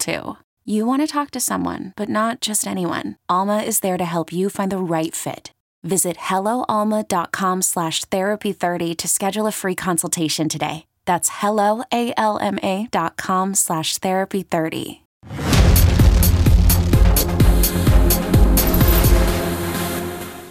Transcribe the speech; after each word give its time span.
too. 0.00 0.36
You 0.64 0.86
want 0.86 1.02
to 1.02 1.06
talk 1.06 1.30
to 1.32 1.40
someone, 1.40 1.92
but 1.96 2.08
not 2.08 2.40
just 2.40 2.66
anyone. 2.66 3.16
Alma 3.28 3.58
is 3.58 3.80
there 3.80 3.98
to 3.98 4.04
help 4.04 4.32
you 4.32 4.50
find 4.50 4.72
the 4.72 4.78
right 4.78 5.14
fit. 5.14 5.52
Visit 5.82 6.16
helloalma.com 6.16 7.62
slash 7.62 8.04
therapy30 8.06 8.96
to 8.96 9.08
schedule 9.08 9.46
a 9.46 9.52
free 9.52 9.74
consultation 9.74 10.48
today. 10.48 10.86
That's 11.06 11.30
helloalma.com 11.30 13.54
slash 13.54 13.98
therapy30. 13.98 15.00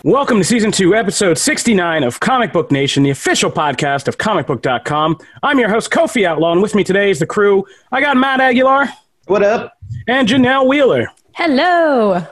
Welcome 0.03 0.37
to 0.37 0.45
season 0.45 0.71
two, 0.71 0.95
episode 0.95 1.37
69 1.37 2.03
of 2.03 2.21
Comic 2.21 2.53
Book 2.53 2.71
Nation, 2.71 3.03
the 3.03 3.09
official 3.09 3.51
podcast 3.51 4.07
of 4.07 4.17
comicbook.com. 4.17 5.17
I'm 5.43 5.59
your 5.59 5.69
host, 5.69 5.91
Kofi 5.91 6.23
Outlaw, 6.23 6.53
and 6.53 6.61
with 6.61 6.73
me 6.73 6.85
today 6.85 7.11
is 7.11 7.19
the 7.19 7.25
crew. 7.25 7.65
I 7.91 7.99
got 7.99 8.15
Matt 8.15 8.39
Aguilar 8.39 8.87
What 9.29 9.43
up? 9.43 9.77
and 10.07 10.27
Janelle 10.27 10.67
Wheeler. 10.67 11.07
Hello. 11.35 12.25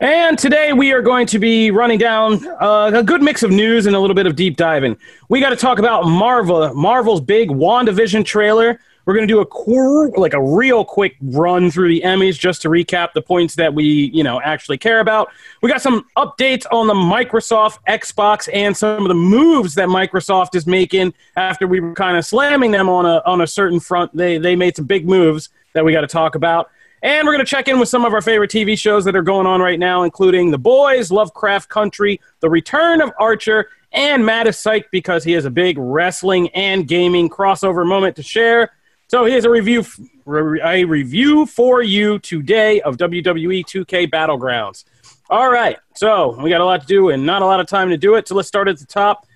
And 0.00 0.38
today 0.38 0.72
we 0.72 0.90
are 0.92 1.02
going 1.02 1.26
to 1.26 1.38
be 1.38 1.70
running 1.70 1.98
down 1.98 2.48
uh, 2.58 2.90
a 2.94 3.02
good 3.02 3.22
mix 3.22 3.42
of 3.42 3.50
news 3.50 3.84
and 3.84 3.94
a 3.94 4.00
little 4.00 4.14
bit 4.14 4.24
of 4.26 4.34
deep 4.34 4.56
diving. 4.56 4.96
We 5.28 5.40
got 5.40 5.50
to 5.50 5.56
talk 5.56 5.78
about 5.78 6.06
Marvel, 6.06 6.72
Marvel's 6.72 7.20
big 7.20 7.50
WandaVision 7.50 8.24
trailer. 8.24 8.80
We're 9.04 9.14
going 9.14 9.26
to 9.26 9.32
do 9.32 9.40
a 9.40 9.46
qu- 9.46 10.12
like 10.16 10.34
a 10.34 10.42
real 10.42 10.84
quick 10.84 11.16
run 11.20 11.70
through 11.70 11.88
the 11.88 12.02
Emmys 12.02 12.38
just 12.38 12.62
to 12.62 12.68
recap 12.68 13.12
the 13.14 13.22
points 13.22 13.56
that 13.56 13.74
we, 13.74 14.10
you 14.14 14.22
know, 14.22 14.40
actually 14.40 14.78
care 14.78 15.00
about. 15.00 15.28
We 15.60 15.68
got 15.68 15.82
some 15.82 16.06
updates 16.16 16.66
on 16.70 16.86
the 16.86 16.94
Microsoft 16.94 17.78
Xbox 17.88 18.48
and 18.52 18.76
some 18.76 19.02
of 19.02 19.08
the 19.08 19.14
moves 19.14 19.74
that 19.74 19.88
Microsoft 19.88 20.54
is 20.54 20.66
making 20.66 21.14
after 21.36 21.66
we 21.66 21.80
were 21.80 21.94
kind 21.94 22.16
of 22.16 22.24
slamming 22.24 22.70
them 22.70 22.88
on 22.88 23.06
a 23.06 23.22
on 23.26 23.40
a 23.40 23.46
certain 23.46 23.80
front. 23.80 24.16
They 24.16 24.38
they 24.38 24.56
made 24.56 24.76
some 24.76 24.86
big 24.86 25.08
moves 25.08 25.48
that 25.74 25.84
we 25.84 25.92
got 25.92 26.02
to 26.02 26.06
talk 26.06 26.34
about. 26.34 26.70
And 27.04 27.26
we're 27.26 27.32
going 27.32 27.44
to 27.44 27.50
check 27.50 27.66
in 27.66 27.80
with 27.80 27.88
some 27.88 28.04
of 28.04 28.14
our 28.14 28.20
favorite 28.20 28.50
TV 28.50 28.78
shows 28.78 29.04
that 29.06 29.16
are 29.16 29.22
going 29.22 29.44
on 29.44 29.60
right 29.60 29.78
now, 29.78 30.04
including 30.04 30.52
The 30.52 30.58
Boys, 30.58 31.10
Lovecraft 31.10 31.68
Country, 31.68 32.20
The 32.38 32.48
Return 32.48 33.00
of 33.00 33.12
Archer, 33.18 33.70
and 33.92 34.24
Matt 34.24 34.46
is 34.46 34.56
psyched 34.56 34.90
because 34.92 35.24
he 35.24 35.32
has 35.32 35.44
a 35.44 35.50
big 35.50 35.76
wrestling 35.78 36.48
and 36.50 36.86
gaming 36.86 37.28
crossover 37.28 37.84
moment 37.84 38.14
to 38.16 38.22
share. 38.22 38.70
So 39.12 39.26
here's 39.26 39.44
a 39.44 39.50
review, 39.50 39.84
a 40.26 40.86
review 40.86 41.44
for 41.44 41.82
you 41.82 42.18
today 42.20 42.80
of 42.80 42.96
WWE 42.96 43.62
2K 43.62 44.10
Battlegrounds. 44.10 44.84
All 45.28 45.50
right, 45.50 45.76
so 45.94 46.34
we 46.40 46.48
got 46.48 46.62
a 46.62 46.64
lot 46.64 46.80
to 46.80 46.86
do 46.86 47.10
and 47.10 47.26
not 47.26 47.42
a 47.42 47.44
lot 47.44 47.60
of 47.60 47.66
time 47.66 47.90
to 47.90 47.98
do 47.98 48.14
it. 48.14 48.26
So 48.26 48.34
let's 48.34 48.48
start 48.48 48.68
at 48.68 48.78
the 48.78 48.86
top 48.86 49.26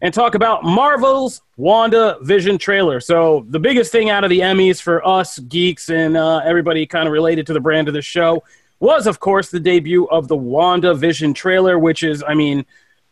and 0.00 0.14
talk 0.14 0.36
about 0.36 0.64
Marvel's 0.64 1.42
Wanda 1.58 2.16
Vision 2.22 2.56
trailer. 2.56 2.98
So 2.98 3.44
the 3.50 3.58
biggest 3.58 3.92
thing 3.92 4.08
out 4.08 4.24
of 4.24 4.30
the 4.30 4.40
Emmys 4.40 4.80
for 4.80 5.06
us 5.06 5.38
geeks 5.38 5.90
and 5.90 6.16
uh, 6.16 6.38
everybody 6.38 6.86
kind 6.86 7.06
of 7.06 7.12
related 7.12 7.46
to 7.48 7.52
the 7.52 7.60
brand 7.60 7.88
of 7.88 7.94
the 7.94 8.00
show 8.00 8.42
was, 8.80 9.06
of 9.06 9.20
course, 9.20 9.50
the 9.50 9.60
debut 9.60 10.06
of 10.06 10.28
the 10.28 10.36
Wanda 10.36 10.94
Vision 10.94 11.34
trailer, 11.34 11.78
which 11.78 12.02
is, 12.02 12.24
I 12.26 12.32
mean, 12.32 12.64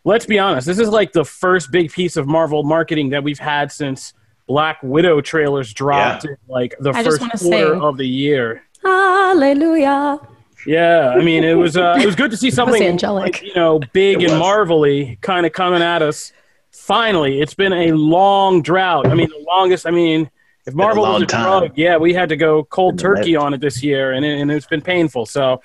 let's 0.05 0.25
be 0.25 0.39
honest, 0.39 0.65
this 0.65 0.79
is 0.79 0.89
like 0.89 1.13
the 1.13 1.23
first 1.23 1.69
big 1.69 1.91
piece 1.91 2.17
of 2.17 2.25
Marvel 2.25 2.63
marketing 2.63 3.09
that 3.09 3.23
we've 3.23 3.37
had 3.37 3.71
since 3.71 4.15
Black 4.47 4.77
Widow 4.83 5.21
trailers 5.21 5.73
dropped 5.73 6.23
Yeah. 6.25 6.31
in 6.31 6.37
like 6.47 6.75
the 6.79 6.91
I 6.91 7.03
first 7.03 7.19
quarter 7.19 7.37
sing. 7.37 7.81
of 7.81 7.97
the 7.97 8.07
year. 8.07 8.63
Hallelujah. 8.83 10.19
Yeah, 10.67 11.13
I 11.15 11.23
mean, 11.23 11.43
it 11.43 11.53
was 11.53 11.77
uh, 11.77 11.97
it 11.99 12.05
was 12.05 12.15
good 12.15 12.31
to 12.31 12.37
see 12.37 12.49
something 12.59 12.81
angelic. 12.81 13.23
like, 13.23 13.43
you 13.43 13.53
know 13.55 13.79
big 13.93 14.21
and 14.23 14.37
marvelly 14.39 15.17
kind 15.21 15.45
of 15.45 15.53
coming 15.53 15.81
at 15.81 16.01
us. 16.01 16.31
Finally, 16.71 17.39
it's 17.41 17.53
been 17.53 17.73
a 17.73 17.91
long 17.91 18.61
drought. 18.61 19.07
I 19.07 19.13
mean, 19.13 19.29
the 19.29 19.43
longest. 19.47 19.85
I 19.87 19.91
mean, 19.91 20.29
if 20.65 20.73
a 20.73 20.77
Marvel 20.77 21.03
was 21.03 21.21
a 21.21 21.25
time. 21.25 21.43
drug, 21.67 21.71
yeah, 21.77 21.97
we 21.97 22.13
had 22.13 22.29
to 22.29 22.35
go 22.35 22.63
cold 22.63 22.97
Been 22.97 23.05
a 23.05 23.15
turkey 23.15 23.35
on 23.35 23.53
it 23.53 23.61
this 23.61 23.83
year, 23.83 24.11
and 24.13 24.25
it, 24.25 24.39
and 24.39 24.51
it's 24.51 24.65
been 24.65 24.81
painful. 24.81 25.25
So 25.27 25.61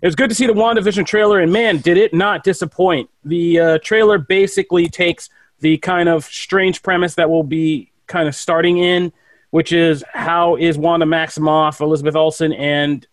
it 0.00 0.06
was 0.06 0.16
good 0.16 0.28
to 0.30 0.34
see 0.34 0.46
the 0.46 0.52
WandaVision 0.52 1.06
trailer, 1.06 1.38
and 1.40 1.52
man, 1.52 1.78
did 1.78 1.96
it 1.96 2.12
not 2.12 2.42
disappoint. 2.42 3.08
The 3.24 3.60
uh, 3.60 3.78
trailer 3.82 4.18
basically 4.18 4.88
takes 4.88 5.28
the 5.60 5.78
kind 5.78 6.08
of 6.08 6.24
strange 6.24 6.82
premise 6.82 7.14
that 7.14 7.30
we'll 7.30 7.44
be 7.44 7.91
kind 8.12 8.28
of 8.28 8.34
starting 8.34 8.78
in, 8.78 9.12
which 9.50 9.72
is 9.72 10.04
how 10.12 10.56
is 10.56 10.78
Wanda 10.78 11.06
Maximoff, 11.06 11.80
Elizabeth 11.80 12.14
Olsen, 12.14 12.52
and 12.52 13.06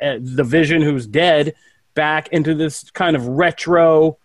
uh, 0.00 0.18
the 0.20 0.44
Vision, 0.44 0.82
who's 0.82 1.06
dead, 1.06 1.54
back 1.94 2.28
into 2.28 2.54
this 2.54 2.90
kind 2.90 3.16
of 3.16 3.26
retro 3.26 4.18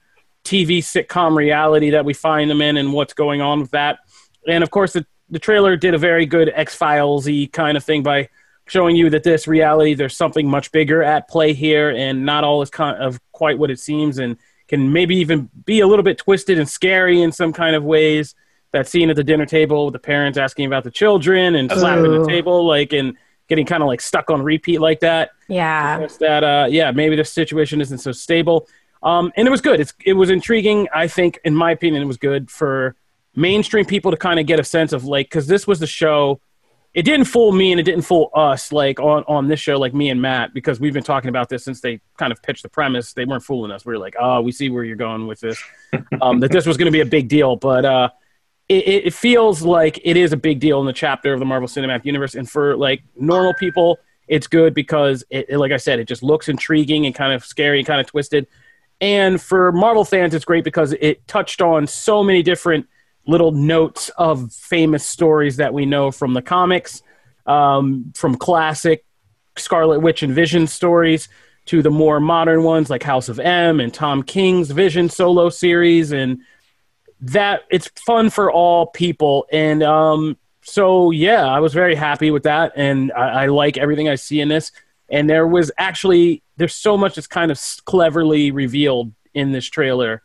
TV 0.44 0.80
sitcom 0.80 1.36
reality 1.36 1.90
that 1.92 2.06
we 2.06 2.14
find 2.14 2.50
them 2.50 2.62
in, 2.62 2.78
and 2.78 2.94
what's 2.94 3.14
going 3.14 3.42
on 3.42 3.62
with 3.62 3.72
that. 3.72 4.00
And 4.48 4.64
of 4.64 4.72
course, 4.72 4.94
the, 4.94 5.06
the 5.30 5.40
trailer 5.40 5.76
did 5.76 5.94
a 5.94 5.98
very 5.98 6.26
good 6.26 6.52
X 6.54 6.76
Files 6.76 7.26
y 7.26 7.50
kind 7.52 7.76
of 7.76 7.84
thing 7.84 8.04
by 8.04 8.30
showing 8.68 8.96
you 8.96 9.10
that 9.10 9.24
this 9.24 9.48
reality, 9.48 9.96
there's 9.96 10.16
something 10.16 10.48
much 10.48 10.72
bigger 10.72 11.04
at 11.04 11.28
play 11.28 11.54
here, 11.54 11.90
and 11.90 12.26
not 12.26 12.44
all 12.44 12.62
is 12.62 12.70
kind 12.70 13.02
of 13.02 13.20
quite 13.31 13.58
what 13.58 13.72
it 13.72 13.80
seems, 13.80 14.20
and 14.20 14.38
can 14.68 14.94
maybe 14.94 15.18
even 15.18 15.50
be 15.66 15.81
a 15.81 15.88
little 15.88 16.04
bit 16.04 16.18
twisted 16.18 16.58
and 16.58 16.70
scary 16.70 17.22
in 17.22 17.31
some 17.31 17.52
kind 17.52 17.76
of 17.76 17.84
ways. 17.84 18.36
That 18.74 18.88
scene 18.88 19.09
at 19.09 19.16
the 19.16 19.24
dinner 19.24 19.46
table 19.46 19.86
with 19.86 19.94
the 19.94 20.00
parents 20.00 20.38
asking 20.38 20.66
about 20.66 20.84
the 20.84 20.92
children 20.92 21.56
and 21.56 21.70
slapping 21.72 22.12
the 22.12 22.26
table, 22.26 22.66
like 22.66 22.94
and 22.94 23.18
getting 23.50 23.66
kind 23.66 23.84
of 23.84 23.88
like 23.88 24.00
stuck 24.00 24.30
on 24.30 24.42
repeat 24.42 24.80
like 24.80 25.02
that. 25.02 25.32
Yeah. 25.50 26.00
Just 26.00 26.20
that 26.20 26.44
uh, 26.44 26.68
yeah, 26.70 26.92
maybe 26.92 27.18
the 27.18 27.26
situation 27.26 27.81
isn't 27.81 27.98
so 27.98 28.14
stable. 28.14 28.68
Um, 29.04 29.34
and 29.36 29.48
it 29.48 29.52
was 29.52 29.62
good. 29.62 29.80
It's, 29.80 29.94
it 30.06 30.14
was 30.14 30.30
intriguing. 30.30 30.88
I 30.94 31.08
think, 31.08 31.40
in 31.44 31.56
my 31.56 31.72
opinion, 31.72 32.02
it 32.02 32.06
was 32.06 32.18
good 32.18 32.50
for 32.50 32.96
mainstream 33.36 33.84
people 33.84 34.12
to 34.12 34.18
kind 34.18 34.40
of 34.40 34.46
get 34.46 34.60
a 34.60 34.64
sense 34.64 34.94
of 34.94 35.04
like, 35.06 35.26
because 35.26 35.48
this 35.48 35.68
was 35.68 35.80
the 35.80 35.88
show. 35.88 36.40
It 36.94 37.04
didn't 37.04 37.26
fool 37.26 37.52
me 37.52 37.72
and 37.72 37.80
it 37.80 37.84
didn't 37.84 38.04
fool 38.04 38.30
us 38.36 38.72
like 38.72 39.00
on, 39.00 39.24
on 39.28 39.48
this 39.48 39.60
show, 39.60 39.80
like 39.80 39.94
me 39.94 40.10
and 40.10 40.22
Matt, 40.22 40.54
because 40.54 40.80
we've 40.80 40.94
been 40.94 41.04
talking 41.04 41.30
about 41.30 41.50
this 41.50 41.64
since 41.64 41.81
they 41.81 42.02
kind 42.18 42.31
of 42.31 42.42
pitched 42.44 42.64
the 42.64 42.70
premise. 42.70 43.14
They 43.14 43.26
weren't 43.26 43.44
fooling 43.44 43.72
us. 43.72 43.86
We 43.86 43.94
were 43.94 44.00
like, 44.00 44.16
oh, 44.20 44.42
we 44.42 44.52
see 44.52 44.70
where 44.70 44.84
you're 44.84 44.98
going 44.98 45.26
with 45.26 45.40
this, 45.40 45.62
um, 46.22 46.42
that 46.42 46.52
this 46.52 46.66
was 46.66 46.78
going 46.78 46.88
to 46.88 46.92
be 46.92 47.00
a 47.00 47.06
big 47.06 47.28
deal. 47.28 47.56
But 47.56 47.86
uh, 47.86 48.10
it, 48.78 49.06
it 49.08 49.14
feels 49.14 49.62
like 49.62 50.00
it 50.04 50.18
is 50.18 50.34
a 50.34 50.38
big 50.38 50.59
deal 50.59 50.80
in 50.80 50.86
the 50.86 50.94
chapter 50.94 51.34
of 51.34 51.40
the 51.40 51.46
Marvel 51.46 51.68
Cinematic 51.68 52.06
Universe. 52.06 52.36
And 52.36 52.50
for 52.50 52.76
like 52.78 53.04
normal 53.16 53.54
people, 53.54 54.00
it's 54.28 54.48
good 54.48 54.74
because 54.74 55.24
it, 55.30 55.48
it- 55.50 55.58
like 55.58 55.72
I 55.72 55.78
said, 55.78 56.00
it 56.00 56.08
just 56.08 56.24
looks 56.24 56.48
intriguing 56.50 57.06
and 57.06 57.14
kind 57.14 57.34
of 57.34 57.44
scary 57.46 57.80
and 57.80 57.88
kind 57.88 58.00
of 58.00 58.08
twisted. 58.08 58.48
And 59.02 59.42
for 59.42 59.72
Marvel 59.72 60.06
fans, 60.06 60.34
it's 60.34 60.46
great 60.46 60.64
because 60.64 60.94
it 60.94 61.28
touched 61.28 61.62
on 61.62 61.88
so 61.88 62.24
many 62.24 62.44
different 62.44 62.88
little 63.28 63.52
notes 63.52 64.10
of 64.18 64.52
famous 64.54 65.06
stories 65.06 65.58
that 65.58 65.74
we 65.74 65.86
know 65.86 66.12
from 66.12 66.34
the 66.34 66.42
comics, 66.42 67.02
um, 67.46 68.12
from 68.16 68.36
classic 68.36 69.04
Scarlet 69.58 70.00
Witch 70.00 70.24
and 70.24 70.34
Vision 70.34 70.66
stories 70.68 71.30
to 71.66 71.81
the 71.81 71.92
more 71.92 72.20
modern 72.20 72.64
ones 72.64 72.90
like 72.90 73.04
House 73.04 73.28
of 73.30 73.40
M 73.40 73.80
and 73.80 73.94
Tom 73.94 74.24
King's 74.24 74.72
Vision 74.72 75.10
solo 75.10 75.50
series. 75.50 76.12
And 76.12 76.42
that 77.22 77.62
it's 77.70 77.88
fun 78.06 78.30
for 78.30 78.52
all 78.52 78.88
people. 78.88 79.46
And 79.52 79.84
um, 79.84 80.38
so, 80.64 81.12
yeah, 81.12 81.46
I 81.46 81.59
was 81.59 81.74
very 81.74 81.96
happy 81.96 82.32
with 82.32 82.44
that. 82.44 82.74
And 82.76 83.12
I, 83.12 83.44
I 83.44 83.46
like 83.48 83.78
everything 83.78 84.09
I 84.09 84.16
see 84.16 84.42
in 84.42 84.48
this. 84.48 84.72
And 85.09 85.30
there 85.30 85.48
was 85.48 85.72
actually, 85.78 86.42
there's 86.57 86.74
so 86.75 86.98
much 86.98 87.16
that's 87.16 87.28
kind 87.28 87.51
of 87.51 87.62
cleverly 87.86 88.51
revealed 88.51 89.13
in 89.34 89.51
this 89.51 89.66
trailer 89.66 90.24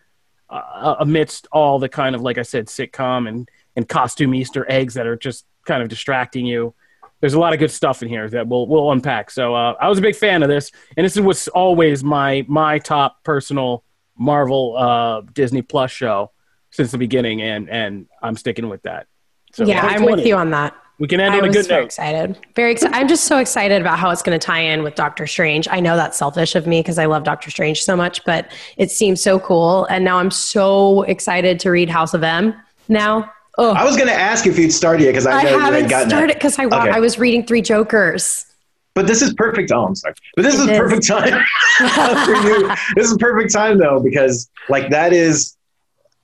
uh, 0.48 0.96
amidst 1.00 1.48
all 1.52 1.78
the 1.78 1.88
kind 1.88 2.14
of, 2.14 2.22
like 2.22 2.38
I 2.38 2.42
said, 2.42 2.66
sitcom 2.66 3.28
and, 3.28 3.48
and 3.74 3.88
costume 3.88 4.34
Easter 4.34 4.64
eggs 4.70 4.94
that 4.94 5.06
are 5.06 5.16
just 5.16 5.44
kind 5.64 5.82
of 5.82 5.88
distracting 5.88 6.46
you. 6.46 6.72
There's 7.20 7.34
a 7.34 7.40
lot 7.40 7.52
of 7.52 7.58
good 7.58 7.70
stuff 7.70 8.02
in 8.02 8.08
here 8.08 8.28
that 8.30 8.46
we'll, 8.46 8.66
we'll 8.66 8.92
unpack. 8.92 9.30
So 9.30 9.54
uh, 9.54 9.74
I 9.80 9.88
was 9.88 9.98
a 9.98 10.02
big 10.02 10.16
fan 10.16 10.42
of 10.42 10.48
this. 10.48 10.70
And 10.96 11.04
this 11.04 11.16
was 11.16 11.48
always 11.48 12.04
my, 12.04 12.44
my 12.48 12.78
top 12.78 13.24
personal 13.24 13.82
Marvel 14.16 14.76
uh, 14.76 15.22
Disney 15.32 15.62
Plus 15.62 15.90
show 15.90 16.30
since 16.76 16.90
the 16.92 16.98
beginning. 16.98 17.42
And, 17.42 17.68
and 17.70 18.06
I'm 18.22 18.36
sticking 18.36 18.68
with 18.68 18.82
that. 18.82 19.06
So 19.52 19.64
yeah, 19.64 19.80
I'm 19.84 20.04
with 20.04 20.24
you 20.26 20.36
on 20.36 20.50
that. 20.50 20.74
We 20.98 21.08
can 21.08 21.20
end 21.20 21.34
I 21.34 21.38
on 21.38 21.44
a 21.44 21.50
good 21.50 21.66
very 21.66 21.80
note. 21.82 21.86
excited. 21.86 22.38
Very 22.54 22.72
excited. 22.72 22.94
I'm 22.96 23.06
just 23.08 23.24
so 23.24 23.36
excited 23.38 23.80
about 23.82 23.98
how 23.98 24.08
it's 24.10 24.22
going 24.22 24.38
to 24.38 24.44
tie 24.44 24.60
in 24.60 24.82
with 24.82 24.94
Doctor 24.94 25.26
Strange. 25.26 25.68
I 25.70 25.78
know 25.80 25.94
that's 25.96 26.16
selfish 26.16 26.54
of 26.54 26.66
me 26.66 26.80
because 26.80 26.98
I 26.98 27.04
love 27.04 27.22
Doctor 27.24 27.50
Strange 27.50 27.82
so 27.82 27.96
much, 27.96 28.24
but 28.24 28.50
it 28.78 28.90
seems 28.90 29.20
so 29.22 29.38
cool. 29.38 29.84
And 29.86 30.04
now 30.06 30.18
I'm 30.18 30.30
so 30.30 31.02
excited 31.02 31.60
to 31.60 31.70
read 31.70 31.90
House 31.90 32.14
of 32.14 32.22
M 32.22 32.54
now. 32.88 33.30
Oh, 33.58 33.72
I 33.74 33.84
was 33.84 33.96
going 33.96 34.08
to 34.08 34.14
ask 34.14 34.46
if 34.46 34.58
you'd 34.58 34.70
started 34.72 35.04
yet 35.04 35.10
because 35.12 35.26
I 35.26 35.40
I 35.40 35.42
know 35.44 35.58
haven't 35.58 35.82
had 35.82 35.90
gotten 35.90 36.08
started 36.10 36.34
because 36.34 36.58
I, 36.58 36.66
wa- 36.66 36.80
Okay. 36.82 36.90
I 36.90 37.00
was 37.00 37.18
reading 37.18 37.44
Three 37.46 37.62
Jokers. 37.62 38.46
But 38.94 39.06
this 39.06 39.20
is 39.20 39.34
perfect. 39.34 39.70
Oh, 39.72 39.84
I'm 39.86 39.94
sorry. 39.94 40.14
But 40.34 40.42
this 40.42 40.54
It 40.54 40.60
is 40.60 40.68
is. 40.70 40.78
perfect 40.78 41.06
time 41.06 41.44
for 42.24 42.48
you. 42.48 42.68
This 42.94 43.10
is 43.10 43.16
perfect 43.18 43.52
time 43.52 43.76
though, 43.78 44.00
because 44.00 44.50
like 44.70 44.88
that 44.90 45.12
is 45.12 45.55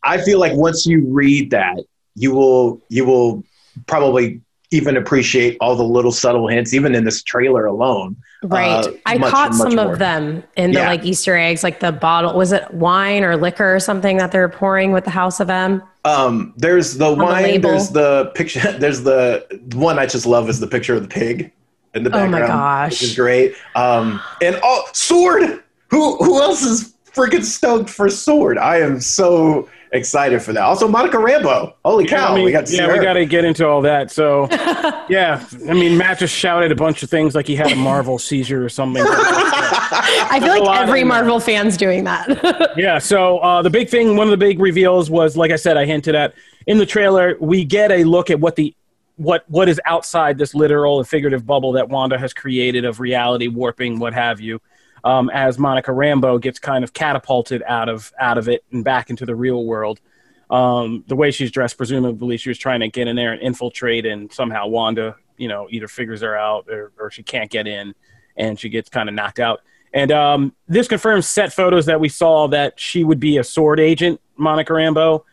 I 0.05 0.21
feel 0.21 0.39
like 0.39 0.55
once 0.55 0.87
you 0.87 1.05
read 1.07 1.51
that, 1.51 1.79
you 2.15 2.33
will 2.35 2.81
you 2.89 3.05
will 3.05 3.45
probably 3.87 4.41
even 4.71 4.97
appreciate 4.97 5.57
all 5.61 5.77
the 5.77 5.85
little 5.85 6.11
subtle 6.13 6.49
hints, 6.49 6.73
even 6.73 6.95
in 6.95 7.05
this 7.05 7.23
trailer 7.23 7.67
alone. 7.67 8.17
Right. 8.43 8.87
Uh, 8.87 8.93
I 9.05 9.19
much, 9.19 9.31
caught 9.31 9.55
some 9.55 9.77
more. 9.77 9.93
of 9.93 9.99
them 9.99 10.43
in 10.57 10.73
the 10.73 10.79
Yeah. 10.81 10.89
like 10.89 11.05
Easter 11.05 11.37
eggs, 11.37 11.63
like 11.63 11.81
the 11.81 11.93
bottle. 11.93 12.35
Was 12.35 12.53
it 12.53 12.73
wine 12.73 13.23
or 13.23 13.37
liquor 13.37 13.75
or 13.75 13.79
something 13.81 14.17
that 14.17 14.33
they're 14.33 14.49
pouring 14.49 14.93
with 14.93 15.05
the 15.05 15.11
House 15.11 15.41
of 15.41 15.51
M? 15.51 15.83
Um, 16.07 16.55
there's 16.57 16.95
the 16.97 17.15
the 17.15 17.23
wine. 17.23 17.43
label. 17.43 17.71
there's 17.71 17.91
the 17.91 18.33
picture. 18.35 18.73
There's 18.79 19.03
the 19.03 19.45
one 19.75 19.99
I 19.99 20.07
just 20.07 20.27
love 20.27 20.49
is 20.49 20.59
the 20.59 20.67
picture 20.67 20.95
of 20.95 21.03
the 21.03 21.09
pig 21.09 21.53
in 21.95 22.03
the 22.03 22.11
background. 22.11 22.35
Oh 22.35 22.39
my 22.41 22.47
gosh. 22.47 22.93
which 22.93 23.03
is 23.03 23.15
great. 23.15 23.55
Um, 23.77 24.21
and 24.41 24.59
oh, 24.63 24.89
sword. 24.93 25.63
Who 25.91 26.17
who 26.17 26.41
else 26.41 26.63
is 26.63 26.95
freaking 27.15 27.45
stoked 27.45 27.91
for 27.91 28.09
sword? 28.09 28.57
I 28.57 28.79
am 28.81 28.99
so 29.01 29.69
excited 29.93 30.43
for 30.43 30.53
that. 30.53 30.63
Also, 30.63 30.89
Monica 30.89 31.19
Rambeau. 31.19 31.75
Holy 31.85 32.05
Yeah, 32.05 32.11
cow, 32.11 32.33
I 32.33 32.35
mean, 32.37 32.45
we 32.45 32.53
got 32.53 32.67
to 32.67 32.77
yeah, 32.77 32.93
we 32.93 32.99
got 32.99 33.15
to 33.15 33.27
get 33.27 33.45
into 33.45 33.67
all 33.67 33.83
that. 33.83 34.11
So, 34.11 34.49
yeah, 35.09 35.47
I 35.69 35.75
mean, 35.75 35.97
Matt 35.97 36.19
just 36.19 36.35
shouted 36.35 36.73
a 36.73 36.75
bunch 36.75 37.03
of 37.03 37.11
things 37.11 37.35
like 37.35 37.47
he 37.47 37.55
had 37.55 37.71
a 37.73 37.77
Marvel 37.77 38.19
seizure 38.19 38.65
or 38.65 38.69
something. 38.69 39.05
I 39.07 40.41
feel 40.41 40.55
a 40.55 40.65
like 40.65 40.81
every 40.81 41.03
in 41.03 41.09
there. 41.09 41.17
Marvel 41.17 41.41
fan's 41.41 41.77
doing 41.77 42.05
that. 42.05 42.73
yeah. 42.77 42.99
So 42.99 43.39
uh, 43.39 43.63
the 43.63 43.71
big 43.71 43.89
thing, 43.89 44.17
one 44.17 44.27
of 44.27 44.31
the 44.31 44.37
big 44.37 44.59
reveals 44.59 45.11
was, 45.11 45.37
like 45.37 45.51
I 45.51 45.57
said, 45.57 45.77
I 45.77 45.85
hinted 45.85 46.15
at 46.15 46.35
in 46.67 46.79
the 46.79 46.87
trailer. 46.87 47.37
We 47.41 47.65
get 47.65 47.93
a 47.93 48.05
look 48.05 48.31
at 48.31 48.41
what 48.41 48.57
the 48.57 48.75
what 49.17 49.45
what 49.49 49.69
is 49.69 49.81
outside 49.85 50.39
this 50.39 50.55
literal 50.55 50.99
and 50.99 51.07
figurative 51.07 51.47
bubble 51.47 51.73
that 51.73 51.89
Wanda 51.89 52.19
has 52.19 52.33
created 52.33 52.85
of 52.85 52.99
reality 52.99 53.49
warping, 53.49 53.99
what 53.99 54.15
have 54.15 54.41
you. 54.41 54.61
Um, 55.05 55.31
as 55.31 55.59
Monica 55.59 55.91
Rambeau 55.91 56.41
gets 56.41 56.61
kind 56.61 56.85
of 56.85 56.93
catapulted 56.93 57.63
out 57.67 57.89
of 57.89 58.13
out 58.21 58.39
of 58.39 58.49
it 58.49 58.65
and 58.71 58.85
back 58.85 59.11
into 59.11 59.27
the 59.27 59.35
real 59.35 59.65
world. 59.65 60.01
Um, 60.49 61.03
the 61.09 61.17
way 61.17 61.31
she's 61.31 61.51
dressed, 61.51 61.77
presumably 61.77 62.37
she 62.37 62.51
was 62.51 62.59
trying 62.59 62.81
to 62.81 62.89
get 62.89 63.09
in 63.09 63.17
there 63.17 63.33
and 63.33 63.43
infiltrate, 63.43 64.07
and 64.07 64.33
somehow 64.33 64.67
Wanda, 64.69 65.17
you 65.39 65.49
know, 65.49 65.67
either 65.71 65.89
figures 65.89 66.21
her 66.21 66.37
out 66.37 66.69
or, 66.69 66.93
or 67.01 67.11
she 67.11 67.23
can't 67.23 67.51
get 67.51 67.67
in, 67.67 67.95
and 68.37 68.61
she 68.61 68.69
gets 68.69 68.89
kind 68.91 69.09
of 69.09 69.15
knocked 69.15 69.41
out. 69.41 69.63
And 69.95 70.11
um, 70.13 70.55
this 70.69 70.89
confirms 70.89 71.27
set 71.27 71.53
photos 71.53 71.87
that 71.87 72.01
we 72.01 72.09
saw 72.09 72.49
that 72.49 72.79
she 72.79 73.05
would 73.05 73.21
be 73.21 73.39
a 73.39 73.45
sword 73.45 73.81
agent, 73.81 74.21
Monica 74.37 74.73
Rambeau, 74.73 75.25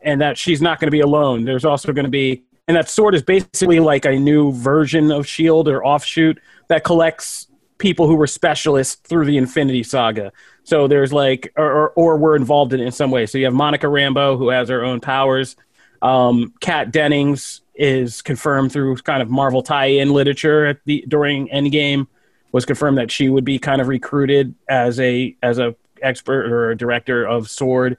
and 0.00 0.20
that 0.20 0.38
she's 0.38 0.60
not 0.60 0.80
going 0.80 0.88
to 0.88 0.92
be 0.92 1.00
alone. 1.00 1.44
There's 1.44 1.64
also 1.64 1.92
going 1.92 2.04
to 2.04 2.10
be, 2.10 2.44
and 2.68 2.76
that 2.76 2.88
sword 2.88 3.14
is 3.14 3.22
basically 3.22 3.80
like 3.80 4.04
a 4.04 4.18
new 4.18 4.52
version 4.52 5.10
of 5.10 5.26
Shield 5.26 5.68
or 5.68 5.84
offshoot 5.84 6.40
that 6.68 6.84
collects 6.84 7.48
people 7.84 8.06
who 8.06 8.16
were 8.16 8.26
specialists 8.26 8.94
through 8.94 9.26
the 9.26 9.36
Infinity 9.36 9.82
Saga. 9.82 10.32
So 10.62 10.88
there's 10.88 11.12
like, 11.12 11.52
or, 11.54 11.70
or, 11.70 11.88
or 11.90 12.16
were 12.16 12.34
involved 12.34 12.72
in 12.72 12.80
it 12.80 12.86
in 12.86 12.92
some 12.92 13.10
way. 13.10 13.26
So 13.26 13.36
you 13.36 13.44
have 13.44 13.52
Monica 13.52 13.88
Rambeau 13.88 14.38
who 14.38 14.48
has 14.48 14.70
her 14.70 14.82
own 14.82 15.00
powers. 15.00 15.54
Um, 16.00 16.54
Kat 16.60 16.92
Dennings 16.92 17.60
is 17.74 18.22
confirmed 18.22 18.72
through 18.72 18.96
kind 18.96 19.20
of 19.20 19.28
Marvel 19.28 19.62
tie-in 19.62 20.14
literature 20.14 20.64
at 20.64 20.78
the 20.86 21.04
during 21.08 21.48
Endgame 21.48 22.06
was 22.52 22.64
confirmed 22.64 22.96
that 22.96 23.10
she 23.10 23.28
would 23.28 23.44
be 23.44 23.58
kind 23.58 23.82
of 23.82 23.88
recruited 23.88 24.54
as 24.66 24.98
a 24.98 25.36
as 25.42 25.58
a 25.58 25.76
expert 26.00 26.50
or 26.50 26.70
a 26.70 26.76
director 26.76 27.26
of 27.26 27.50
sword. 27.50 27.98